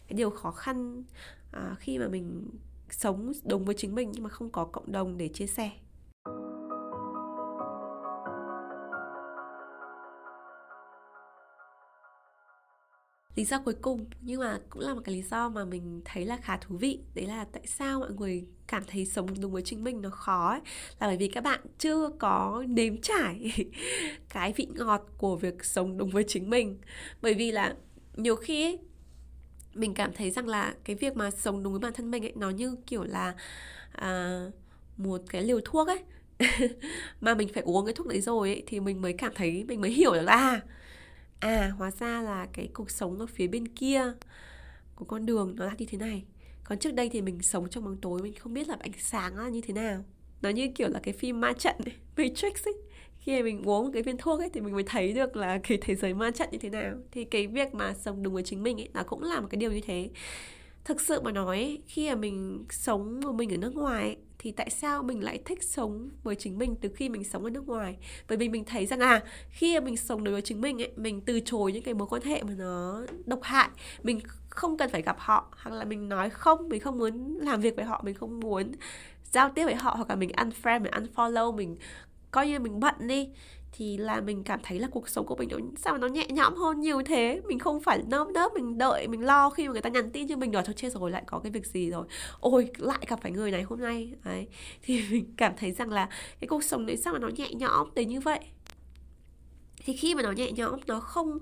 cái 0.08 0.16
điều 0.16 0.30
khó 0.30 0.50
khăn 0.50 1.04
à, 1.52 1.76
khi 1.78 1.98
mà 1.98 2.08
mình 2.08 2.50
sống 2.90 3.32
đúng 3.44 3.64
với 3.64 3.74
chính 3.78 3.94
mình 3.94 4.10
nhưng 4.12 4.22
mà 4.22 4.30
không 4.30 4.50
có 4.50 4.64
cộng 4.64 4.92
đồng 4.92 5.18
để 5.18 5.28
chia 5.28 5.46
sẻ. 5.46 5.70
Lý 13.38 13.44
do 13.44 13.58
cuối 13.58 13.74
cùng. 13.82 14.06
Nhưng 14.20 14.40
mà 14.40 14.58
cũng 14.70 14.82
là 14.82 14.94
một 14.94 15.00
cái 15.04 15.14
lý 15.14 15.22
do 15.22 15.48
mà 15.48 15.64
mình 15.64 16.00
thấy 16.04 16.24
là 16.24 16.36
khá 16.36 16.56
thú 16.56 16.76
vị. 16.76 17.00
Đấy 17.14 17.26
là 17.26 17.44
tại 17.52 17.62
sao 17.66 18.00
mọi 18.00 18.12
người 18.12 18.44
cảm 18.66 18.82
thấy 18.86 19.06
sống 19.06 19.40
đúng 19.40 19.52
với 19.52 19.62
chính 19.62 19.84
mình 19.84 20.02
nó 20.02 20.10
khó 20.10 20.50
ấy? 20.50 20.60
Là 21.00 21.06
bởi 21.06 21.16
vì 21.16 21.28
các 21.28 21.44
bạn 21.44 21.60
chưa 21.78 22.08
có 22.18 22.64
nếm 22.68 23.00
trải 23.00 23.52
cái 24.28 24.52
vị 24.52 24.66
ngọt 24.74 25.06
của 25.18 25.36
việc 25.36 25.64
sống 25.64 25.98
đúng 25.98 26.10
với 26.10 26.24
chính 26.28 26.50
mình. 26.50 26.78
Bởi 27.22 27.34
vì 27.34 27.52
là 27.52 27.74
nhiều 28.16 28.36
khi 28.36 28.64
ấy, 28.64 28.78
mình 29.74 29.94
cảm 29.94 30.12
thấy 30.12 30.30
rằng 30.30 30.48
là 30.48 30.74
cái 30.84 30.96
việc 30.96 31.16
mà 31.16 31.30
sống 31.30 31.62
đúng 31.62 31.72
với 31.72 31.80
bản 31.80 31.92
thân 31.92 32.10
mình 32.10 32.24
ấy 32.24 32.32
nó 32.36 32.50
như 32.50 32.76
kiểu 32.86 33.04
là 33.04 33.34
à, 33.92 34.40
một 34.96 35.20
cái 35.30 35.42
liều 35.42 35.60
thuốc 35.64 35.88
ấy. 35.88 35.98
Mà 37.20 37.34
mình 37.34 37.48
phải 37.54 37.62
uống 37.62 37.86
cái 37.86 37.94
thuốc 37.94 38.06
đấy 38.06 38.20
rồi 38.20 38.48
ấy, 38.48 38.62
thì 38.66 38.80
mình 38.80 39.02
mới 39.02 39.12
cảm 39.12 39.32
thấy 39.34 39.64
mình 39.68 39.80
mới 39.80 39.90
hiểu 39.90 40.12
được 40.12 40.22
là 40.22 40.32
à 40.32 40.60
à 41.40 41.72
hóa 41.78 41.90
ra 41.90 42.22
là 42.22 42.46
cái 42.52 42.68
cuộc 42.74 42.90
sống 42.90 43.18
ở 43.18 43.26
phía 43.26 43.46
bên 43.46 43.68
kia 43.68 44.12
của 44.94 45.04
con 45.04 45.26
đường 45.26 45.54
nó 45.56 45.64
là 45.64 45.74
như 45.78 45.86
thế 45.86 45.98
này. 45.98 46.24
Còn 46.64 46.78
trước 46.78 46.94
đây 46.94 47.08
thì 47.08 47.22
mình 47.22 47.42
sống 47.42 47.68
trong 47.70 47.84
bóng 47.84 47.96
tối 47.96 48.22
mình 48.22 48.34
không 48.34 48.54
biết 48.54 48.68
là 48.68 48.76
ánh 48.80 48.92
sáng 48.98 49.36
là 49.36 49.48
như 49.48 49.60
thế 49.60 49.74
nào. 49.74 50.04
Nó 50.42 50.48
như 50.48 50.68
kiểu 50.74 50.88
là 50.88 51.00
cái 51.02 51.14
phim 51.14 51.40
ma 51.40 51.52
trận 51.52 51.76
ấy, 51.84 51.94
Matrix 52.16 52.68
ấy. 52.68 52.74
Khi 53.18 53.36
mà 53.36 53.42
mình 53.42 53.62
uống 53.62 53.84
một 53.84 53.90
cái 53.94 54.02
viên 54.02 54.16
thuốc 54.16 54.40
ấy 54.40 54.50
thì 54.52 54.60
mình 54.60 54.74
mới 54.74 54.82
thấy 54.86 55.12
được 55.12 55.36
là 55.36 55.58
cái 55.62 55.78
thế 55.80 55.94
giới 55.94 56.14
ma 56.14 56.30
trận 56.30 56.48
như 56.52 56.58
thế 56.58 56.70
nào. 56.70 56.94
Thì 57.10 57.24
cái 57.24 57.46
việc 57.46 57.74
mà 57.74 57.94
sống 57.94 58.22
đúng 58.22 58.34
với 58.34 58.42
chính 58.42 58.62
mình 58.62 58.80
ấy 58.80 58.88
nó 58.94 59.02
cũng 59.02 59.22
là 59.22 59.40
một 59.40 59.46
cái 59.50 59.56
điều 59.56 59.72
như 59.72 59.80
thế 59.80 60.10
thực 60.88 61.00
sự 61.00 61.20
mà 61.20 61.32
nói 61.32 61.78
khi 61.86 62.08
mà 62.08 62.14
mình 62.14 62.64
sống 62.70 63.20
một 63.20 63.32
mình 63.32 63.50
ở 63.50 63.56
nước 63.56 63.74
ngoài 63.74 64.02
ấy, 64.02 64.16
thì 64.38 64.52
tại 64.52 64.70
sao 64.70 65.02
mình 65.02 65.24
lại 65.24 65.42
thích 65.44 65.62
sống 65.62 66.10
với 66.22 66.34
chính 66.34 66.58
mình 66.58 66.76
từ 66.80 66.88
khi 66.96 67.08
mình 67.08 67.24
sống 67.24 67.44
ở 67.44 67.50
nước 67.50 67.68
ngoài? 67.68 67.96
Bởi 68.28 68.38
vì 68.38 68.48
mình 68.48 68.64
thấy 68.64 68.86
rằng 68.86 69.00
à 69.00 69.22
khi 69.50 69.80
mà 69.80 69.84
mình 69.84 69.96
sống 69.96 70.24
đối 70.24 70.32
với 70.32 70.42
chính 70.42 70.60
mình 70.60 70.82
ấy 70.82 70.92
mình 70.96 71.20
từ 71.20 71.40
chối 71.40 71.72
những 71.72 71.82
cái 71.82 71.94
mối 71.94 72.08
quan 72.10 72.22
hệ 72.22 72.42
mà 72.42 72.52
nó 72.58 73.02
độc 73.26 73.42
hại 73.42 73.68
mình 74.02 74.20
không 74.48 74.76
cần 74.76 74.90
phải 74.90 75.02
gặp 75.02 75.16
họ 75.18 75.54
hoặc 75.62 75.76
là 75.76 75.84
mình 75.84 76.08
nói 76.08 76.30
không 76.30 76.68
mình 76.68 76.80
không 76.80 76.98
muốn 76.98 77.38
làm 77.42 77.60
việc 77.60 77.76
với 77.76 77.84
họ 77.84 78.00
mình 78.04 78.14
không 78.14 78.40
muốn 78.40 78.72
giao 79.32 79.50
tiếp 79.54 79.64
với 79.64 79.74
họ 79.74 79.94
hoặc 79.94 80.08
là 80.08 80.16
mình 80.16 80.30
unfriend 80.30 80.82
mình 80.82 80.92
unfollow 80.92 81.56
mình 81.56 81.76
coi 82.30 82.48
như 82.48 82.58
mình 82.58 82.80
bận 82.80 82.94
đi 82.98 83.28
thì 83.78 83.96
là 83.96 84.20
mình 84.20 84.44
cảm 84.44 84.60
thấy 84.62 84.78
là 84.78 84.88
cuộc 84.90 85.08
sống 85.08 85.26
của 85.26 85.36
mình 85.36 85.48
nó, 85.48 85.58
sao 85.76 85.92
mà 85.92 85.98
nó 85.98 86.06
nhẹ 86.06 86.26
nhõm 86.28 86.54
hơn 86.54 86.80
nhiều 86.80 87.02
thế? 87.06 87.40
Mình 87.48 87.58
không 87.58 87.80
phải 87.80 88.02
nơm 88.06 88.32
nớp, 88.32 88.52
mình 88.54 88.78
đợi, 88.78 89.08
mình 89.08 89.24
lo 89.24 89.50
khi 89.50 89.66
mà 89.66 89.72
người 89.72 89.82
ta 89.82 89.90
nhắn 89.90 90.10
tin 90.10 90.28
cho 90.28 90.36
mình, 90.36 90.50
rồi, 90.50 90.62
thôi, 90.66 90.74
chết 90.76 90.92
rồi, 90.92 91.10
lại 91.10 91.22
có 91.26 91.38
cái 91.38 91.52
việc 91.52 91.66
gì 91.66 91.90
rồi? 91.90 92.06
Ôi, 92.40 92.70
lại 92.78 92.98
gặp 93.08 93.18
phải 93.22 93.32
người 93.32 93.50
này 93.50 93.62
hôm 93.62 93.80
nay. 93.80 94.12
Đấy. 94.24 94.48
Thì 94.82 95.02
mình 95.10 95.34
cảm 95.36 95.52
thấy 95.56 95.72
rằng 95.72 95.90
là 95.90 96.08
cái 96.40 96.48
cuộc 96.48 96.64
sống 96.64 96.86
đấy 96.86 96.96
sao 96.96 97.12
mà 97.12 97.18
nó 97.18 97.28
nhẹ 97.28 97.48
nhõm 97.52 97.88
đến 97.94 98.08
như 98.08 98.20
vậy? 98.20 98.40
Thì 99.84 99.96
khi 99.96 100.14
mà 100.14 100.22
nó 100.22 100.32
nhẹ 100.32 100.52
nhõm, 100.52 100.80
nó 100.86 101.00
không 101.00 101.38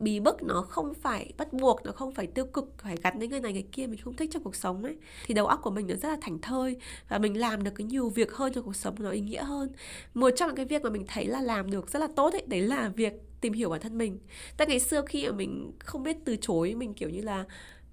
bí 0.00 0.20
bức 0.20 0.42
nó 0.42 0.62
không 0.62 0.94
phải 0.94 1.32
bắt 1.36 1.52
buộc, 1.52 1.80
nó 1.84 1.92
không 1.92 2.14
phải 2.14 2.26
tiêu 2.26 2.44
cực, 2.44 2.74
phải 2.78 2.96
gắn 3.02 3.18
với 3.18 3.28
người 3.28 3.40
này 3.40 3.52
người 3.52 3.66
kia, 3.72 3.86
mình 3.86 4.00
không 4.00 4.14
thích 4.14 4.30
trong 4.32 4.42
cuộc 4.42 4.56
sống 4.56 4.84
ấy. 4.84 4.96
Thì 5.26 5.34
đầu 5.34 5.46
óc 5.46 5.60
của 5.62 5.70
mình 5.70 5.86
nó 5.86 5.94
rất 5.94 6.08
là 6.08 6.16
thảnh 6.20 6.38
thơi 6.38 6.76
và 7.08 7.18
mình 7.18 7.38
làm 7.38 7.64
được 7.64 7.70
cái 7.74 7.84
nhiều 7.84 8.08
việc 8.08 8.32
hơn 8.32 8.52
trong 8.52 8.64
cuộc 8.64 8.76
sống 8.76 8.94
nó 8.98 9.10
ý 9.10 9.20
nghĩa 9.20 9.42
hơn. 9.42 9.68
Một 10.14 10.30
trong 10.36 10.48
những 10.48 10.56
cái 10.56 10.66
việc 10.66 10.82
mà 10.82 10.90
mình 10.90 11.04
thấy 11.08 11.26
là 11.26 11.40
làm 11.40 11.70
được 11.70 11.90
rất 11.90 11.98
là 11.98 12.08
tốt 12.16 12.32
ấy, 12.32 12.44
đấy 12.46 12.60
là 12.60 12.88
việc 12.88 13.12
tìm 13.40 13.52
hiểu 13.52 13.70
bản 13.70 13.80
thân 13.80 13.98
mình. 13.98 14.18
Tại 14.56 14.66
ngày 14.66 14.80
xưa 14.80 15.02
khi 15.06 15.26
mà 15.26 15.32
mình 15.32 15.72
không 15.78 16.02
biết 16.02 16.16
từ 16.24 16.36
chối, 16.40 16.74
mình 16.74 16.94
kiểu 16.94 17.10
như 17.10 17.20
là 17.20 17.44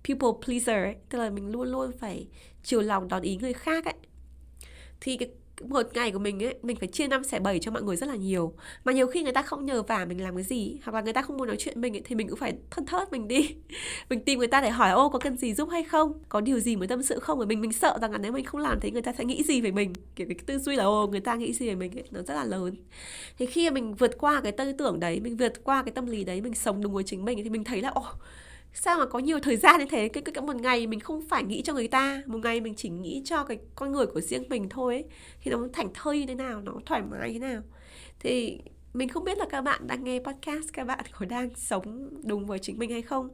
people 0.04 0.30
pleaser 0.46 0.84
ấy, 0.86 0.96
tức 1.10 1.18
là 1.18 1.30
mình 1.30 1.52
luôn 1.52 1.72
luôn 1.72 1.92
phải 2.00 2.28
chiều 2.64 2.82
lòng 2.82 3.08
đón 3.08 3.22
ý 3.22 3.38
người 3.38 3.54
khác 3.54 3.86
ấy. 3.86 3.96
Thì 5.02 5.18
cái 5.18 5.30
một 5.62 5.88
ngày 5.94 6.12
của 6.12 6.20
mình 6.20 6.44
ấy 6.44 6.56
mình 6.62 6.78
phải 6.78 6.88
chia 6.88 7.08
năm 7.08 7.24
xẻ 7.24 7.40
bảy 7.40 7.60
cho 7.60 7.72
mọi 7.72 7.84
người 7.84 7.96
rất 7.96 8.10
là 8.10 8.16
nhiều. 8.16 8.54
Mà 8.84 8.92
nhiều 8.92 9.08
khi 9.08 9.24
người 9.24 9.34
ta 9.34 9.42
không 9.42 9.66
nhờ 9.66 9.84
vả 9.84 10.06
mình 10.06 10.24
làm 10.24 10.36
cái 10.36 10.44
gì 10.44 10.78
hoặc 10.84 10.94
là 10.96 11.02
người 11.02 11.14
ta 11.14 11.22
không 11.22 11.38
muốn 11.38 11.48
nói 11.48 11.58
chuyện 11.60 11.82
mình 11.82 11.96
ấy, 11.96 12.02
thì 12.06 12.16
mình 12.16 12.28
cũng 12.30 12.40
phải 12.40 12.54
thân 12.72 12.86
thớt 12.86 13.12
mình 13.12 13.28
đi. 13.28 13.56
Mình 14.10 14.24
tìm 14.24 14.40
người 14.40 14.48
ta 14.48 14.62
để 14.62 14.70
hỏi 14.70 14.92
ô 14.92 15.10
có 15.10 15.20
cần 15.20 15.38
gì 15.38 15.54
giúp 15.54 15.70
hay 15.72 15.84
không? 15.84 16.14
Có 16.30 16.42
điều 16.42 16.60
gì 16.60 16.76
mới 16.76 16.88
tâm 16.88 17.04
sự 17.04 17.20
không? 17.20 17.38
Bởi 17.38 17.48
mình 17.48 17.62
mình 17.62 17.74
sợ 17.74 17.98
rằng 18.02 18.12
là 18.12 18.18
nếu 18.18 18.32
mình 18.32 18.46
không 18.46 18.62
làm 18.62 18.80
thì 18.80 18.92
người 18.92 19.02
ta 19.02 19.14
sẽ 19.14 19.26
nghĩ 19.26 19.44
gì 19.44 19.62
về 19.62 19.72
mình. 19.72 19.94
Kiểu 20.16 20.28
cái 20.28 20.38
tư 20.46 20.60
duy 20.60 20.76
là 20.76 20.84
ô 20.84 21.08
người 21.08 21.20
ta 21.20 21.36
nghĩ 21.36 21.54
gì 21.54 21.68
về 21.68 21.76
mình? 21.76 21.92
Ấy, 21.98 22.04
nó 22.12 22.22
rất 22.22 22.34
là 22.34 22.44
lớn. 22.44 22.76
Thì 23.38 23.46
khi 23.46 23.70
mà 23.70 23.74
mình 23.74 23.96
vượt 23.96 24.18
qua 24.18 24.42
cái 24.42 24.52
tư 24.52 24.74
tưởng 24.74 25.00
đấy 25.00 25.20
mình 25.20 25.38
vượt 25.38 25.64
qua 25.64 25.84
cái 25.84 25.92
tâm 25.92 26.06
lý 26.06 26.24
đấy 26.24 26.42
mình 26.42 26.54
sống 26.54 26.82
đúng 26.82 26.94
với 26.94 27.04
chính 27.04 27.26
mình 27.26 27.40
thì 27.44 27.50
mình 27.50 27.64
thấy 27.64 27.82
là 27.82 27.90
ô 27.90 28.04
sao 28.74 29.00
mà 29.00 29.06
có 29.06 29.20
nhiều 29.20 29.40
thời 29.40 29.58
gian 29.58 29.80
như 29.80 29.86
thế? 29.86 30.10
Cái, 30.10 30.24
cái, 30.24 30.34
cái 30.34 30.44
một 30.44 30.56
ngày 30.56 30.88
mình 30.88 31.00
không 31.00 31.22
phải 31.30 31.44
nghĩ 31.44 31.62
cho 31.62 31.74
người 31.74 31.88
ta 31.88 32.22
một 32.26 32.40
ngày 32.44 32.62
mình 32.62 32.74
chỉ 32.76 32.90
nghĩ 32.90 33.22
cho 33.26 33.44
cái 33.44 33.58
con 33.76 33.92
người 33.92 34.06
của 34.06 34.22
riêng 34.22 34.44
mình 34.50 34.70
thôi 34.70 34.94
ấy. 34.96 35.06
thì 35.42 35.52
nó 35.52 35.68
thảnh 35.74 35.90
thơi 35.94 36.20
như 36.20 36.26
thế 36.26 36.36
nào 36.36 36.62
nó 36.62 36.74
thoải 36.86 37.02
mái 37.02 37.34
thế 37.34 37.40
nào? 37.40 37.62
Thì 38.20 38.60
mình 38.94 39.10
không 39.10 39.24
biết 39.24 39.38
là 39.38 39.46
các 39.50 39.62
bạn 39.62 39.88
đang 39.88 40.04
nghe 40.04 40.20
podcast 40.20 40.74
các 40.74 40.88
bạn 40.88 41.06
có 41.20 41.26
đang 41.26 41.50
sống 41.56 42.10
đúng 42.24 42.46
với 42.46 42.60
chính 42.60 42.80
mình 42.80 42.92
hay 42.92 43.02
không. 43.02 43.30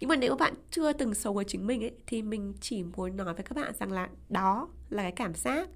Nhưng 0.00 0.08
mà 0.08 0.16
nếu 0.16 0.36
bạn 0.36 0.54
chưa 0.70 0.92
từng 0.92 1.14
sống 1.14 1.36
với 1.36 1.44
chính 1.44 1.66
mình 1.66 1.84
ấy 1.84 1.92
thì 2.06 2.22
mình 2.22 2.54
chỉ 2.60 2.82
muốn 2.82 3.16
nói 3.16 3.34
với 3.34 3.44
các 3.44 3.56
bạn 3.56 3.72
rằng 3.78 3.92
là 3.92 4.08
đó 4.28 4.68
là 4.90 5.02
cái 5.02 5.12
cảm 5.12 5.34
giác 5.34 5.68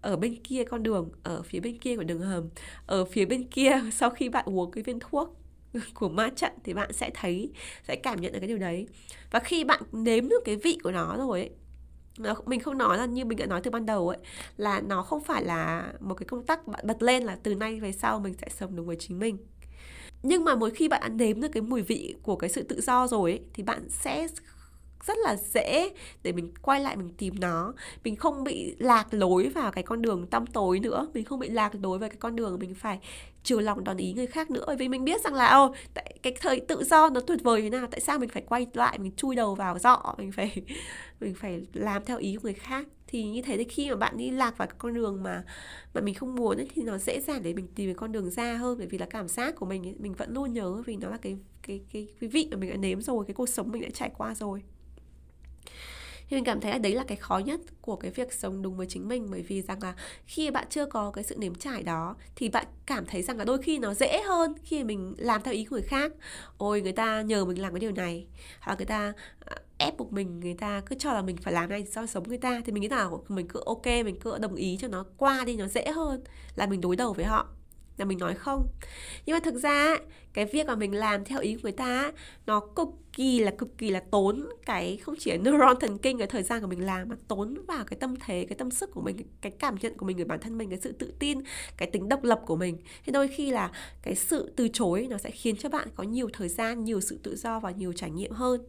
ở 0.00 0.16
bên 0.16 0.36
kia 0.36 0.64
con 0.64 0.82
đường 0.82 1.10
ở 1.22 1.42
phía 1.42 1.60
bên 1.60 1.78
kia 1.78 1.96
của 1.96 2.04
đường 2.04 2.20
hầm. 2.20 2.48
Ở 2.86 3.04
phía 3.04 3.24
bên 3.24 3.44
kia 3.44 3.80
sau 3.92 4.10
khi 4.10 4.28
bạn 4.28 4.44
uống 4.48 4.70
cái 4.70 4.84
viên 4.84 5.00
thuốc 5.00 5.41
của 5.94 6.08
ma 6.08 6.28
trận 6.36 6.52
thì 6.64 6.74
bạn 6.74 6.92
sẽ 6.92 7.10
thấy 7.14 7.50
sẽ 7.88 7.96
cảm 7.96 8.20
nhận 8.20 8.32
được 8.32 8.38
cái 8.40 8.48
điều 8.48 8.58
đấy. 8.58 8.86
Và 9.30 9.38
khi 9.38 9.64
bạn 9.64 9.82
nếm 9.92 10.28
được 10.28 10.40
cái 10.44 10.56
vị 10.56 10.78
của 10.82 10.90
nó 10.92 11.16
rồi 11.16 11.40
ấy, 11.40 11.50
mình 12.46 12.60
không 12.60 12.78
nói 12.78 12.98
là 12.98 13.06
như 13.06 13.24
mình 13.24 13.38
đã 13.38 13.46
nói 13.46 13.60
từ 13.60 13.70
ban 13.70 13.86
đầu 13.86 14.08
ấy 14.08 14.18
là 14.56 14.80
nó 14.80 15.02
không 15.02 15.24
phải 15.24 15.44
là 15.44 15.92
một 16.00 16.14
cái 16.14 16.26
công 16.26 16.46
tắc 16.46 16.68
bạn 16.68 16.86
bật 16.86 17.02
lên 17.02 17.22
là 17.22 17.38
từ 17.42 17.54
nay 17.54 17.80
về 17.80 17.92
sau 17.92 18.20
mình 18.20 18.34
sẽ 18.40 18.48
sống 18.48 18.76
đúng 18.76 18.86
với 18.86 18.96
chính 18.96 19.18
mình. 19.18 19.38
Nhưng 20.22 20.44
mà 20.44 20.54
mỗi 20.54 20.70
khi 20.70 20.88
bạn 20.88 21.00
đã 21.00 21.08
nếm 21.08 21.40
được 21.40 21.48
cái 21.52 21.62
mùi 21.62 21.82
vị 21.82 22.14
của 22.22 22.36
cái 22.36 22.50
sự 22.50 22.62
tự 22.62 22.80
do 22.80 23.06
rồi 23.06 23.30
ấy, 23.30 23.40
thì 23.54 23.62
bạn 23.62 23.88
sẽ 23.88 24.28
rất 25.06 25.18
là 25.18 25.36
dễ 25.36 25.90
để 26.22 26.32
mình 26.32 26.52
quay 26.62 26.80
lại 26.80 26.96
mình 26.96 27.10
tìm 27.18 27.34
nó. 27.40 27.72
Mình 28.04 28.16
không 28.16 28.44
bị 28.44 28.74
lạc 28.78 29.14
lối 29.14 29.48
vào 29.48 29.72
cái 29.72 29.84
con 29.84 30.02
đường 30.02 30.26
tăm 30.26 30.46
tối 30.46 30.80
nữa. 30.80 31.08
Mình 31.14 31.24
không 31.24 31.38
bị 31.38 31.48
lạc 31.48 31.74
lối 31.82 31.98
vào 31.98 32.08
cái 32.08 32.18
con 32.20 32.36
đường 32.36 32.58
mình 32.58 32.74
phải 32.74 32.98
chiều 33.44 33.60
lòng 33.60 33.84
đòn 33.84 33.96
ý 33.96 34.12
người 34.12 34.26
khác 34.26 34.50
nữa. 34.50 34.64
Bởi 34.66 34.76
vì 34.76 34.88
mình 34.88 35.04
biết 35.04 35.20
rằng 35.24 35.34
là 35.34 35.46
ô 35.46 35.74
tại 35.94 36.18
cái 36.22 36.36
thời 36.40 36.60
tự 36.60 36.84
do 36.84 37.08
nó 37.10 37.20
tuyệt 37.20 37.38
vời 37.42 37.62
thế 37.62 37.70
nào 37.70 37.86
tại 37.90 38.00
sao 38.00 38.18
mình 38.18 38.28
phải 38.28 38.42
quay 38.42 38.66
lại 38.72 38.98
mình 38.98 39.12
chui 39.16 39.36
đầu 39.36 39.54
vào 39.54 39.78
dọ 39.78 40.14
mình 40.18 40.32
phải 40.32 40.62
mình 41.20 41.34
phải 41.34 41.66
làm 41.72 42.04
theo 42.04 42.18
ý 42.18 42.34
của 42.34 42.40
người 42.42 42.54
khác. 42.54 42.86
Thì 43.06 43.24
như 43.24 43.42
thế 43.42 43.56
thì 43.56 43.64
khi 43.64 43.90
mà 43.90 43.96
bạn 43.96 44.16
đi 44.16 44.30
lạc 44.30 44.58
vào 44.58 44.68
cái 44.68 44.76
con 44.78 44.94
đường 44.94 45.22
mà 45.22 45.44
mà 45.94 46.00
mình 46.00 46.14
không 46.14 46.34
muốn 46.34 46.56
ấy, 46.56 46.68
thì 46.74 46.82
nó 46.82 46.98
dễ 46.98 47.20
dàng 47.20 47.42
để 47.42 47.54
mình 47.54 47.66
tìm 47.74 47.88
cái 47.88 47.94
con 47.94 48.12
đường 48.12 48.30
ra 48.30 48.56
hơn. 48.56 48.78
Bởi 48.78 48.86
vì 48.86 48.98
là 48.98 49.06
cảm 49.06 49.28
giác 49.28 49.56
của 49.56 49.66
mình 49.66 49.86
ấy, 49.86 49.94
mình 49.98 50.14
vẫn 50.14 50.34
luôn 50.34 50.52
nhớ 50.52 50.82
vì 50.86 50.96
nó 50.96 51.08
là 51.10 51.16
cái 51.16 51.36
cái 51.62 51.80
cái, 51.92 52.08
cái 52.20 52.30
vị 52.30 52.48
mà 52.50 52.56
mình 52.56 52.70
đã 52.70 52.76
nếm 52.76 53.00
rồi 53.00 53.24
cái 53.26 53.34
cuộc 53.34 53.48
sống 53.48 53.72
mình 53.72 53.82
đã 53.82 53.88
trải 53.94 54.10
qua 54.18 54.34
rồi 54.34 54.62
thì 56.32 56.36
mình 56.36 56.44
cảm 56.44 56.60
thấy 56.60 56.72
là 56.72 56.78
đấy 56.78 56.94
là 56.94 57.04
cái 57.04 57.16
khó 57.16 57.38
nhất 57.38 57.60
của 57.80 57.96
cái 57.96 58.10
việc 58.10 58.32
sống 58.32 58.62
đúng 58.62 58.76
với 58.76 58.86
chính 58.86 59.08
mình. 59.08 59.28
Bởi 59.30 59.42
vì 59.42 59.62
rằng 59.62 59.82
là 59.82 59.94
khi 60.26 60.50
bạn 60.50 60.66
chưa 60.70 60.86
có 60.86 61.10
cái 61.10 61.24
sự 61.24 61.36
nếm 61.38 61.54
trải 61.54 61.82
đó, 61.82 62.16
thì 62.36 62.48
bạn 62.48 62.66
cảm 62.86 63.06
thấy 63.06 63.22
rằng 63.22 63.38
là 63.38 63.44
đôi 63.44 63.62
khi 63.62 63.78
nó 63.78 63.94
dễ 63.94 64.22
hơn 64.22 64.54
khi 64.64 64.84
mình 64.84 65.14
làm 65.18 65.42
theo 65.42 65.54
ý 65.54 65.64
của 65.64 65.76
người 65.76 65.82
khác. 65.82 66.12
Ôi, 66.58 66.80
người 66.80 66.92
ta 66.92 67.22
nhờ 67.22 67.44
mình 67.44 67.62
làm 67.62 67.72
cái 67.72 67.80
điều 67.80 67.92
này. 67.92 68.26
Hoặc 68.60 68.76
người 68.78 68.86
ta 68.86 69.12
à, 69.46 69.56
ép 69.78 69.98
buộc 69.98 70.12
mình, 70.12 70.40
người 70.40 70.54
ta 70.54 70.82
cứ 70.86 70.96
cho 70.98 71.12
là 71.12 71.22
mình 71.22 71.36
phải 71.36 71.52
làm 71.52 71.70
này 71.70 71.86
sao 71.86 72.06
sống 72.06 72.28
người 72.28 72.38
ta. 72.38 72.60
Thì 72.64 72.72
mình 72.72 72.82
nghĩ 72.82 72.88
là 72.88 73.10
mình 73.28 73.48
cứ 73.48 73.60
ok, 73.66 73.86
mình 73.86 74.16
cứ 74.20 74.38
đồng 74.38 74.54
ý 74.54 74.78
cho 74.80 74.88
nó 74.88 75.04
qua 75.16 75.44
đi, 75.44 75.56
nó 75.56 75.66
dễ 75.66 75.92
hơn 75.92 76.24
là 76.56 76.66
mình 76.66 76.80
đối 76.80 76.96
đầu 76.96 77.12
với 77.12 77.24
họ 77.24 77.48
là 77.96 78.04
mình 78.04 78.18
nói 78.18 78.34
không. 78.34 78.68
Nhưng 79.26 79.34
mà 79.34 79.40
thực 79.40 79.54
ra 79.54 79.96
cái 80.32 80.44
việc 80.44 80.66
mà 80.66 80.74
mình 80.74 80.94
làm 80.94 81.24
theo 81.24 81.40
ý 81.40 81.54
của 81.54 81.60
người 81.62 81.72
ta 81.72 82.12
nó 82.46 82.60
cực 82.60 82.88
kỳ 83.12 83.40
là 83.40 83.50
cực 83.58 83.78
kỳ 83.78 83.90
là 83.90 84.02
tốn 84.10 84.48
cái, 84.66 84.96
không 84.96 85.14
chỉ 85.18 85.30
là 85.30 85.36
neuron 85.36 85.80
thần 85.80 85.98
kinh, 85.98 86.18
cái 86.18 86.26
thời 86.26 86.42
gian 86.42 86.60
của 86.60 86.66
mình 86.66 86.86
làm 86.86 87.08
mà 87.08 87.16
tốn 87.28 87.58
vào 87.66 87.84
cái 87.84 87.96
tâm 88.00 88.14
thế, 88.20 88.46
cái 88.48 88.56
tâm 88.58 88.70
sức 88.70 88.90
của 88.94 89.00
mình, 89.00 89.16
cái 89.40 89.52
cảm 89.58 89.76
nhận 89.80 89.96
của 89.96 90.06
mình 90.06 90.16
về 90.16 90.24
bản 90.24 90.40
thân 90.40 90.58
mình, 90.58 90.70
cái 90.70 90.78
sự 90.82 90.92
tự 90.92 91.12
tin, 91.18 91.38
cái 91.76 91.90
tính 91.92 92.08
độc 92.08 92.24
lập 92.24 92.40
của 92.46 92.56
mình. 92.56 92.78
Thế 93.04 93.12
đôi 93.12 93.28
khi 93.28 93.50
là 93.50 93.70
cái 94.02 94.14
sự 94.14 94.52
từ 94.56 94.68
chối 94.72 95.06
nó 95.10 95.18
sẽ 95.18 95.30
khiến 95.30 95.56
cho 95.56 95.68
bạn 95.68 95.88
có 95.94 96.02
nhiều 96.04 96.28
thời 96.32 96.48
gian, 96.48 96.84
nhiều 96.84 97.00
sự 97.00 97.18
tự 97.22 97.36
do 97.36 97.60
và 97.60 97.70
nhiều 97.70 97.92
trải 97.92 98.10
nghiệm 98.10 98.32
hơn. 98.32 98.60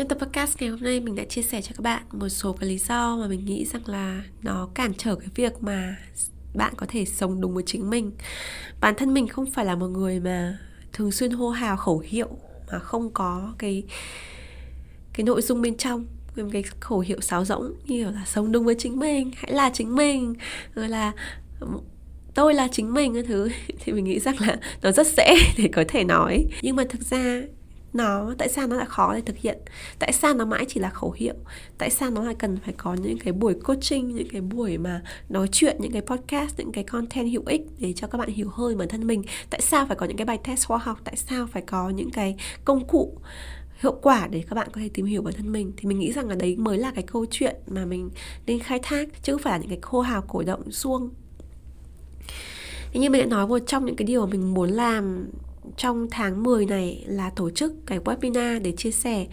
Trong 0.00 0.08
tập 0.08 0.18
podcast 0.20 0.60
ngày 0.60 0.70
hôm 0.70 0.80
nay 0.80 1.00
mình 1.00 1.14
đã 1.14 1.24
chia 1.24 1.42
sẻ 1.42 1.62
cho 1.62 1.72
các 1.76 1.82
bạn 1.82 2.02
một 2.12 2.28
số 2.28 2.52
cái 2.52 2.68
lý 2.68 2.78
do 2.78 3.16
mà 3.16 3.26
mình 3.28 3.44
nghĩ 3.44 3.64
rằng 3.64 3.82
là 3.86 4.22
nó 4.42 4.68
cản 4.74 4.92
trở 4.98 5.14
cái 5.14 5.28
việc 5.34 5.62
mà 5.62 5.96
bạn 6.54 6.74
có 6.76 6.86
thể 6.88 7.04
sống 7.04 7.40
đúng 7.40 7.54
với 7.54 7.62
chính 7.66 7.90
mình. 7.90 8.12
Bản 8.80 8.94
thân 8.94 9.14
mình 9.14 9.28
không 9.28 9.50
phải 9.50 9.64
là 9.64 9.74
một 9.74 9.86
người 9.86 10.20
mà 10.20 10.58
thường 10.92 11.12
xuyên 11.12 11.30
hô 11.30 11.48
hào 11.48 11.76
khẩu 11.76 11.98
hiệu, 11.98 12.28
mà 12.72 12.78
không 12.78 13.10
có 13.10 13.54
cái 13.58 13.82
cái 15.12 15.24
nội 15.24 15.42
dung 15.42 15.62
bên 15.62 15.76
trong, 15.76 16.06
cái 16.52 16.62
khẩu 16.80 17.00
hiệu 17.00 17.20
sáo 17.20 17.44
rỗng 17.44 17.72
như 17.84 18.04
là 18.04 18.24
sống 18.26 18.52
đúng 18.52 18.64
với 18.64 18.74
chính 18.78 18.98
mình 18.98 19.30
hãy 19.36 19.52
là 19.52 19.70
chính 19.74 19.94
mình 19.94 20.34
rồi 20.74 20.88
là 20.88 21.12
tôi 22.34 22.54
là 22.54 22.68
chính 22.72 22.94
mình 22.94 23.14
cái 23.14 23.22
thứ 23.22 23.48
thì 23.84 23.92
mình 23.92 24.04
nghĩ 24.04 24.18
rằng 24.18 24.36
là 24.40 24.56
nó 24.82 24.92
rất 24.92 25.06
dễ 25.06 25.34
để 25.58 25.68
có 25.72 25.84
thể 25.88 26.04
nói 26.04 26.46
nhưng 26.62 26.76
mà 26.76 26.84
thực 26.90 27.02
ra 27.02 27.42
nó, 27.92 28.34
tại 28.38 28.48
sao 28.48 28.66
nó 28.66 28.76
lại 28.76 28.86
khó 28.86 29.14
để 29.14 29.20
thực 29.20 29.36
hiện? 29.36 29.58
Tại 29.98 30.12
sao 30.12 30.34
nó 30.34 30.44
mãi 30.44 30.64
chỉ 30.68 30.80
là 30.80 30.90
khẩu 30.90 31.12
hiệu? 31.12 31.34
Tại 31.78 31.90
sao 31.90 32.10
nó 32.10 32.22
lại 32.22 32.34
cần 32.34 32.56
phải 32.64 32.74
có 32.76 32.94
những 32.94 33.18
cái 33.18 33.32
buổi 33.32 33.54
coaching, 33.54 34.14
những 34.14 34.28
cái 34.28 34.40
buổi 34.40 34.78
mà 34.78 35.02
nói 35.28 35.48
chuyện, 35.52 35.76
những 35.80 35.92
cái 35.92 36.02
podcast, 36.02 36.58
những 36.58 36.72
cái 36.72 36.84
content 36.84 37.32
hữu 37.32 37.42
ích 37.46 37.62
để 37.78 37.92
cho 37.92 38.06
các 38.06 38.18
bạn 38.18 38.28
hiểu 38.28 38.48
hơn 38.48 38.78
bản 38.78 38.88
thân 38.88 39.06
mình? 39.06 39.22
Tại 39.50 39.60
sao 39.60 39.86
phải 39.86 39.96
có 39.96 40.06
những 40.06 40.16
cái 40.16 40.24
bài 40.24 40.38
test 40.44 40.66
khoa 40.66 40.78
học? 40.78 40.98
Tại 41.04 41.16
sao 41.16 41.46
phải 41.46 41.62
có 41.62 41.90
những 41.90 42.10
cái 42.10 42.36
công 42.64 42.86
cụ 42.86 43.18
hiệu 43.80 43.98
quả 44.02 44.26
để 44.26 44.44
các 44.48 44.54
bạn 44.54 44.68
có 44.72 44.80
thể 44.80 44.88
tìm 44.94 45.06
hiểu 45.06 45.22
bản 45.22 45.34
thân 45.34 45.52
mình? 45.52 45.72
Thì 45.76 45.88
mình 45.88 45.98
nghĩ 45.98 46.12
rằng 46.12 46.28
là 46.28 46.34
đấy 46.34 46.56
mới 46.56 46.78
là 46.78 46.92
cái 46.94 47.04
câu 47.06 47.26
chuyện 47.30 47.56
mà 47.66 47.84
mình 47.84 48.10
nên 48.46 48.58
khai 48.58 48.78
thác, 48.82 49.08
chứ 49.22 49.32
không 49.32 49.42
phải 49.42 49.52
là 49.52 49.58
những 49.58 49.68
cái 49.68 49.78
khô 49.82 50.00
hào 50.00 50.22
cổ 50.22 50.42
động 50.42 50.72
xuông. 50.72 51.10
Như 52.92 53.10
mình 53.10 53.20
đã 53.20 53.26
nói 53.26 53.46
một 53.46 53.58
trong 53.66 53.86
những 53.86 53.96
cái 53.96 54.06
điều 54.06 54.26
mà 54.26 54.32
mình 54.32 54.54
muốn 54.54 54.70
làm 54.70 55.30
trong 55.76 56.06
tháng 56.10 56.42
10 56.42 56.66
này 56.66 57.04
là 57.06 57.30
tổ 57.30 57.50
chức 57.50 57.72
cái 57.86 57.98
webinar 57.98 58.62
để 58.62 58.72
chia 58.72 58.90
sẻ 58.90 59.26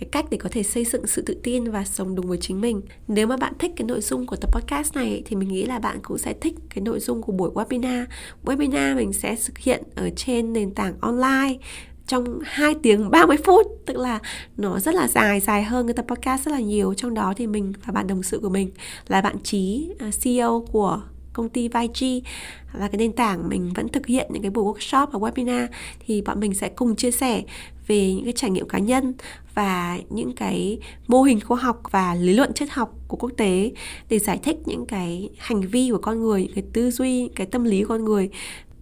cái 0.00 0.08
cách 0.12 0.26
để 0.30 0.38
có 0.38 0.48
thể 0.52 0.62
xây 0.62 0.84
dựng 0.84 1.06
sự 1.06 1.22
tự 1.22 1.36
tin 1.42 1.70
và 1.70 1.84
sống 1.84 2.14
đúng 2.14 2.26
với 2.26 2.38
chính 2.40 2.60
mình. 2.60 2.80
Nếu 3.08 3.26
mà 3.26 3.36
bạn 3.36 3.52
thích 3.58 3.72
cái 3.76 3.86
nội 3.86 4.00
dung 4.00 4.26
của 4.26 4.36
tập 4.36 4.50
podcast 4.52 4.96
này 4.96 5.22
thì 5.26 5.36
mình 5.36 5.48
nghĩ 5.48 5.66
là 5.66 5.78
bạn 5.78 5.98
cũng 6.02 6.18
sẽ 6.18 6.34
thích 6.40 6.54
cái 6.74 6.82
nội 6.82 7.00
dung 7.00 7.22
của 7.22 7.32
buổi 7.32 7.50
webinar. 7.50 8.06
Webinar 8.44 8.96
mình 8.96 9.12
sẽ 9.12 9.36
thực 9.46 9.58
hiện 9.58 9.82
ở 9.94 10.10
trên 10.16 10.52
nền 10.52 10.74
tảng 10.74 10.94
online 11.00 11.58
trong 12.06 12.38
2 12.44 12.74
tiếng 12.82 13.10
30 13.10 13.36
phút, 13.44 13.66
tức 13.86 13.96
là 13.96 14.18
nó 14.56 14.80
rất 14.80 14.94
là 14.94 15.08
dài 15.08 15.40
dài 15.40 15.62
hơn 15.62 15.86
cái 15.86 15.94
tập 15.94 16.04
podcast 16.08 16.44
rất 16.44 16.52
là 16.52 16.60
nhiều. 16.60 16.94
Trong 16.94 17.14
đó 17.14 17.34
thì 17.36 17.46
mình 17.46 17.72
và 17.84 17.92
bạn 17.92 18.06
đồng 18.06 18.22
sự 18.22 18.38
của 18.42 18.48
mình 18.48 18.70
là 19.08 19.20
bạn 19.20 19.38
trí 19.42 19.90
à, 19.98 20.10
CEO 20.22 20.66
của 20.72 21.02
công 21.32 21.48
ty 21.48 21.62
YG 21.62 22.24
là 22.72 22.88
cái 22.88 22.98
nền 22.98 23.12
tảng 23.12 23.48
mình 23.48 23.72
vẫn 23.74 23.88
thực 23.88 24.06
hiện 24.06 24.26
những 24.32 24.42
cái 24.42 24.50
buổi 24.50 24.64
workshop 24.64 25.06
và 25.06 25.18
webinar 25.18 25.66
thì 26.06 26.22
bọn 26.22 26.40
mình 26.40 26.54
sẽ 26.54 26.68
cùng 26.68 26.96
chia 26.96 27.10
sẻ 27.10 27.42
về 27.86 28.14
những 28.14 28.24
cái 28.24 28.32
trải 28.32 28.50
nghiệm 28.50 28.68
cá 28.68 28.78
nhân 28.78 29.14
và 29.54 29.98
những 30.10 30.32
cái 30.32 30.78
mô 31.06 31.22
hình 31.22 31.40
khoa 31.40 31.56
học 31.56 31.82
và 31.90 32.14
lý 32.14 32.34
luận 32.34 32.52
triết 32.52 32.70
học 32.70 32.94
của 33.08 33.16
quốc 33.16 33.30
tế 33.36 33.72
để 34.08 34.18
giải 34.18 34.40
thích 34.42 34.56
những 34.66 34.86
cái 34.86 35.30
hành 35.38 35.60
vi 35.60 35.90
của 35.90 35.98
con 35.98 36.22
người, 36.22 36.42
những 36.42 36.54
cái 36.54 36.64
tư 36.72 36.90
duy, 36.90 37.28
cái 37.34 37.46
tâm 37.46 37.64
lý 37.64 37.82
của 37.82 37.88
con 37.88 38.04
người 38.04 38.30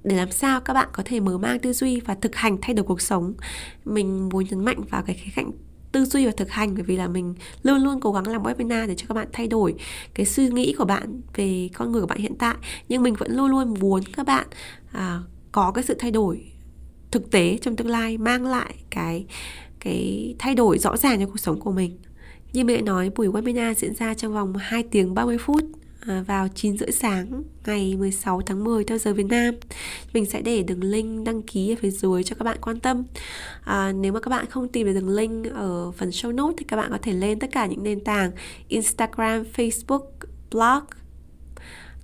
để 0.04 0.16
làm 0.16 0.30
sao 0.30 0.60
các 0.60 0.74
bạn 0.74 0.88
có 0.92 1.02
thể 1.06 1.20
mở 1.20 1.38
mang 1.38 1.58
tư 1.58 1.72
duy 1.72 2.00
và 2.00 2.14
thực 2.14 2.36
hành 2.36 2.56
thay 2.62 2.74
đổi 2.74 2.84
cuộc 2.84 3.00
sống. 3.00 3.34
Mình 3.84 4.28
muốn 4.28 4.44
nhấn 4.50 4.64
mạnh 4.64 4.80
vào 4.90 5.02
cái 5.02 5.16
khía 5.16 5.30
cạnh 5.36 5.50
tư 5.92 6.04
duy 6.04 6.26
và 6.26 6.32
thực 6.36 6.50
hành 6.50 6.74
bởi 6.74 6.82
vì 6.82 6.96
là 6.96 7.08
mình 7.08 7.34
luôn 7.62 7.84
luôn 7.84 8.00
cố 8.00 8.12
gắng 8.12 8.26
làm 8.26 8.42
webinar 8.42 8.86
để 8.86 8.94
cho 8.94 9.06
các 9.08 9.14
bạn 9.14 9.28
thay 9.32 9.48
đổi 9.48 9.74
cái 10.14 10.26
suy 10.26 10.48
nghĩ 10.48 10.74
của 10.78 10.84
bạn 10.84 11.20
về 11.34 11.68
con 11.74 11.92
người 11.92 12.00
của 12.00 12.06
bạn 12.06 12.18
hiện 12.18 12.34
tại. 12.38 12.54
Nhưng 12.88 13.02
mình 13.02 13.14
vẫn 13.14 13.36
luôn 13.36 13.50
luôn 13.50 13.74
muốn 13.80 14.02
các 14.16 14.26
bạn 14.26 14.46
à, 14.92 15.20
có 15.52 15.72
cái 15.72 15.84
sự 15.84 15.94
thay 15.98 16.10
đổi 16.10 16.52
thực 17.10 17.30
tế 17.30 17.58
trong 17.62 17.76
tương 17.76 17.88
lai 17.88 18.18
mang 18.18 18.46
lại 18.46 18.74
cái 18.90 19.26
cái 19.80 20.34
thay 20.38 20.54
đổi 20.54 20.78
rõ 20.78 20.96
ràng 20.96 21.20
cho 21.20 21.26
cuộc 21.26 21.40
sống 21.40 21.60
của 21.60 21.72
mình. 21.72 21.98
Như 22.52 22.64
mình 22.64 22.76
đã 22.76 22.82
nói 22.82 23.10
buổi 23.16 23.28
webinar 23.28 23.74
diễn 23.74 23.94
ra 23.94 24.14
trong 24.14 24.34
vòng 24.34 24.54
2 24.56 24.82
tiếng 24.82 25.14
30 25.14 25.38
phút. 25.38 25.64
À, 26.06 26.24
vào 26.26 26.48
9 26.48 26.78
rưỡi 26.78 26.92
sáng 26.92 27.42
ngày 27.66 27.96
16 27.96 28.42
tháng 28.46 28.64
10 28.64 28.84
theo 28.84 28.98
giờ 28.98 29.14
Việt 29.14 29.26
Nam. 29.26 29.54
Mình 30.12 30.26
sẽ 30.26 30.42
để 30.42 30.62
đường 30.62 30.82
link 30.82 31.26
đăng 31.26 31.42
ký 31.42 31.72
ở 31.72 31.76
phía 31.80 31.90
dưới 31.90 32.22
cho 32.22 32.36
các 32.38 32.44
bạn 32.44 32.58
quan 32.60 32.80
tâm. 32.80 33.04
À, 33.64 33.92
Nếu 33.92 34.12
mà 34.12 34.20
các 34.20 34.28
bạn 34.28 34.46
không 34.46 34.68
tìm 34.68 34.86
được 34.86 34.92
đường 34.92 35.08
link 35.08 35.46
ở 35.54 35.90
phần 35.90 36.10
show 36.10 36.34
notes 36.34 36.56
thì 36.58 36.64
các 36.64 36.76
bạn 36.76 36.90
có 36.90 36.98
thể 37.02 37.12
lên 37.12 37.38
tất 37.38 37.50
cả 37.52 37.66
những 37.66 37.82
nền 37.82 38.04
tảng 38.04 38.30
Instagram, 38.68 39.44
Facebook, 39.56 40.06
blog 40.50 40.84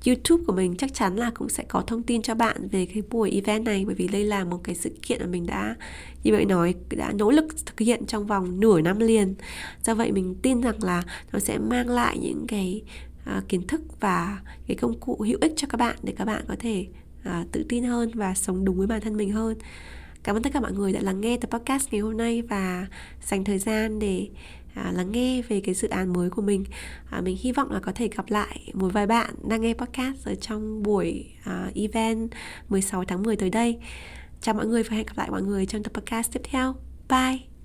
YouTube 0.06 0.44
của 0.46 0.52
mình. 0.52 0.76
Chắc 0.76 0.94
chắn 0.94 1.16
là 1.16 1.30
cũng 1.34 1.48
sẽ 1.48 1.64
có 1.68 1.80
thông 1.80 2.02
tin 2.02 2.22
cho 2.22 2.34
bạn 2.34 2.68
về 2.68 2.86
cái 2.86 3.02
buổi 3.10 3.30
event 3.30 3.64
này 3.64 3.84
bởi 3.86 3.94
vì 3.94 4.08
đây 4.08 4.24
là 4.24 4.44
một 4.44 4.60
cái 4.64 4.74
sự 4.74 4.90
kiện 5.02 5.20
mà 5.20 5.26
mình 5.26 5.46
đã 5.46 5.76
như 6.24 6.32
vậy 6.32 6.44
nói 6.44 6.74
đã 6.90 7.12
nỗ 7.12 7.30
lực 7.30 7.46
thực 7.66 7.80
hiện 7.80 8.06
trong 8.06 8.26
vòng 8.26 8.60
nửa 8.60 8.80
năm 8.80 8.98
liền. 8.98 9.34
Do 9.84 9.94
vậy 9.94 10.12
mình 10.12 10.34
tin 10.42 10.60
rằng 10.60 10.82
là 10.82 11.02
nó 11.32 11.38
sẽ 11.38 11.58
mang 11.58 11.88
lại 11.88 12.18
những 12.18 12.46
cái 12.46 12.82
à, 13.26 13.42
kiến 13.48 13.66
thức 13.66 14.00
và 14.00 14.40
cái 14.66 14.76
công 14.76 15.00
cụ 15.00 15.16
hữu 15.26 15.38
ích 15.40 15.52
cho 15.56 15.66
các 15.70 15.76
bạn 15.76 15.96
để 16.02 16.14
các 16.16 16.24
bạn 16.24 16.44
có 16.48 16.56
thể 16.58 16.86
à, 17.24 17.44
tự 17.52 17.64
tin 17.68 17.84
hơn 17.84 18.10
và 18.14 18.34
sống 18.34 18.64
đúng 18.64 18.78
với 18.78 18.86
bản 18.86 19.00
thân 19.00 19.16
mình 19.16 19.30
hơn. 19.30 19.58
Cảm 20.22 20.36
ơn 20.36 20.42
tất 20.42 20.52
cả 20.52 20.60
mọi 20.60 20.72
người 20.72 20.92
đã 20.92 21.00
lắng 21.00 21.20
nghe 21.20 21.36
tập 21.36 21.50
podcast 21.50 21.92
ngày 21.92 22.00
hôm 22.00 22.16
nay 22.16 22.42
và 22.42 22.86
dành 23.22 23.44
thời 23.44 23.58
gian 23.58 23.98
để 23.98 24.28
à, 24.74 24.92
lắng 24.94 25.12
nghe 25.12 25.42
về 25.42 25.60
cái 25.60 25.74
dự 25.74 25.88
án 25.88 26.12
mới 26.12 26.30
của 26.30 26.42
mình. 26.42 26.64
À, 27.10 27.20
mình 27.20 27.36
hy 27.40 27.52
vọng 27.52 27.70
là 27.70 27.80
có 27.80 27.92
thể 27.92 28.08
gặp 28.08 28.24
lại 28.28 28.70
một 28.74 28.92
vài 28.92 29.06
bạn 29.06 29.34
đang 29.48 29.60
nghe 29.60 29.74
podcast 29.74 30.24
ở 30.24 30.34
trong 30.34 30.82
buổi 30.82 31.26
à, 31.44 31.70
event 31.74 32.30
16 32.68 33.04
tháng 33.04 33.22
10 33.22 33.36
tới 33.36 33.50
đây. 33.50 33.78
Chào 34.40 34.54
mọi 34.54 34.66
người 34.66 34.82
và 34.82 34.96
hẹn 34.96 35.06
gặp 35.06 35.18
lại 35.18 35.30
mọi 35.30 35.42
người 35.42 35.66
trong 35.66 35.82
tập 35.82 35.92
podcast 35.94 36.32
tiếp 36.32 36.40
theo. 36.44 36.74
Bye! 37.08 37.55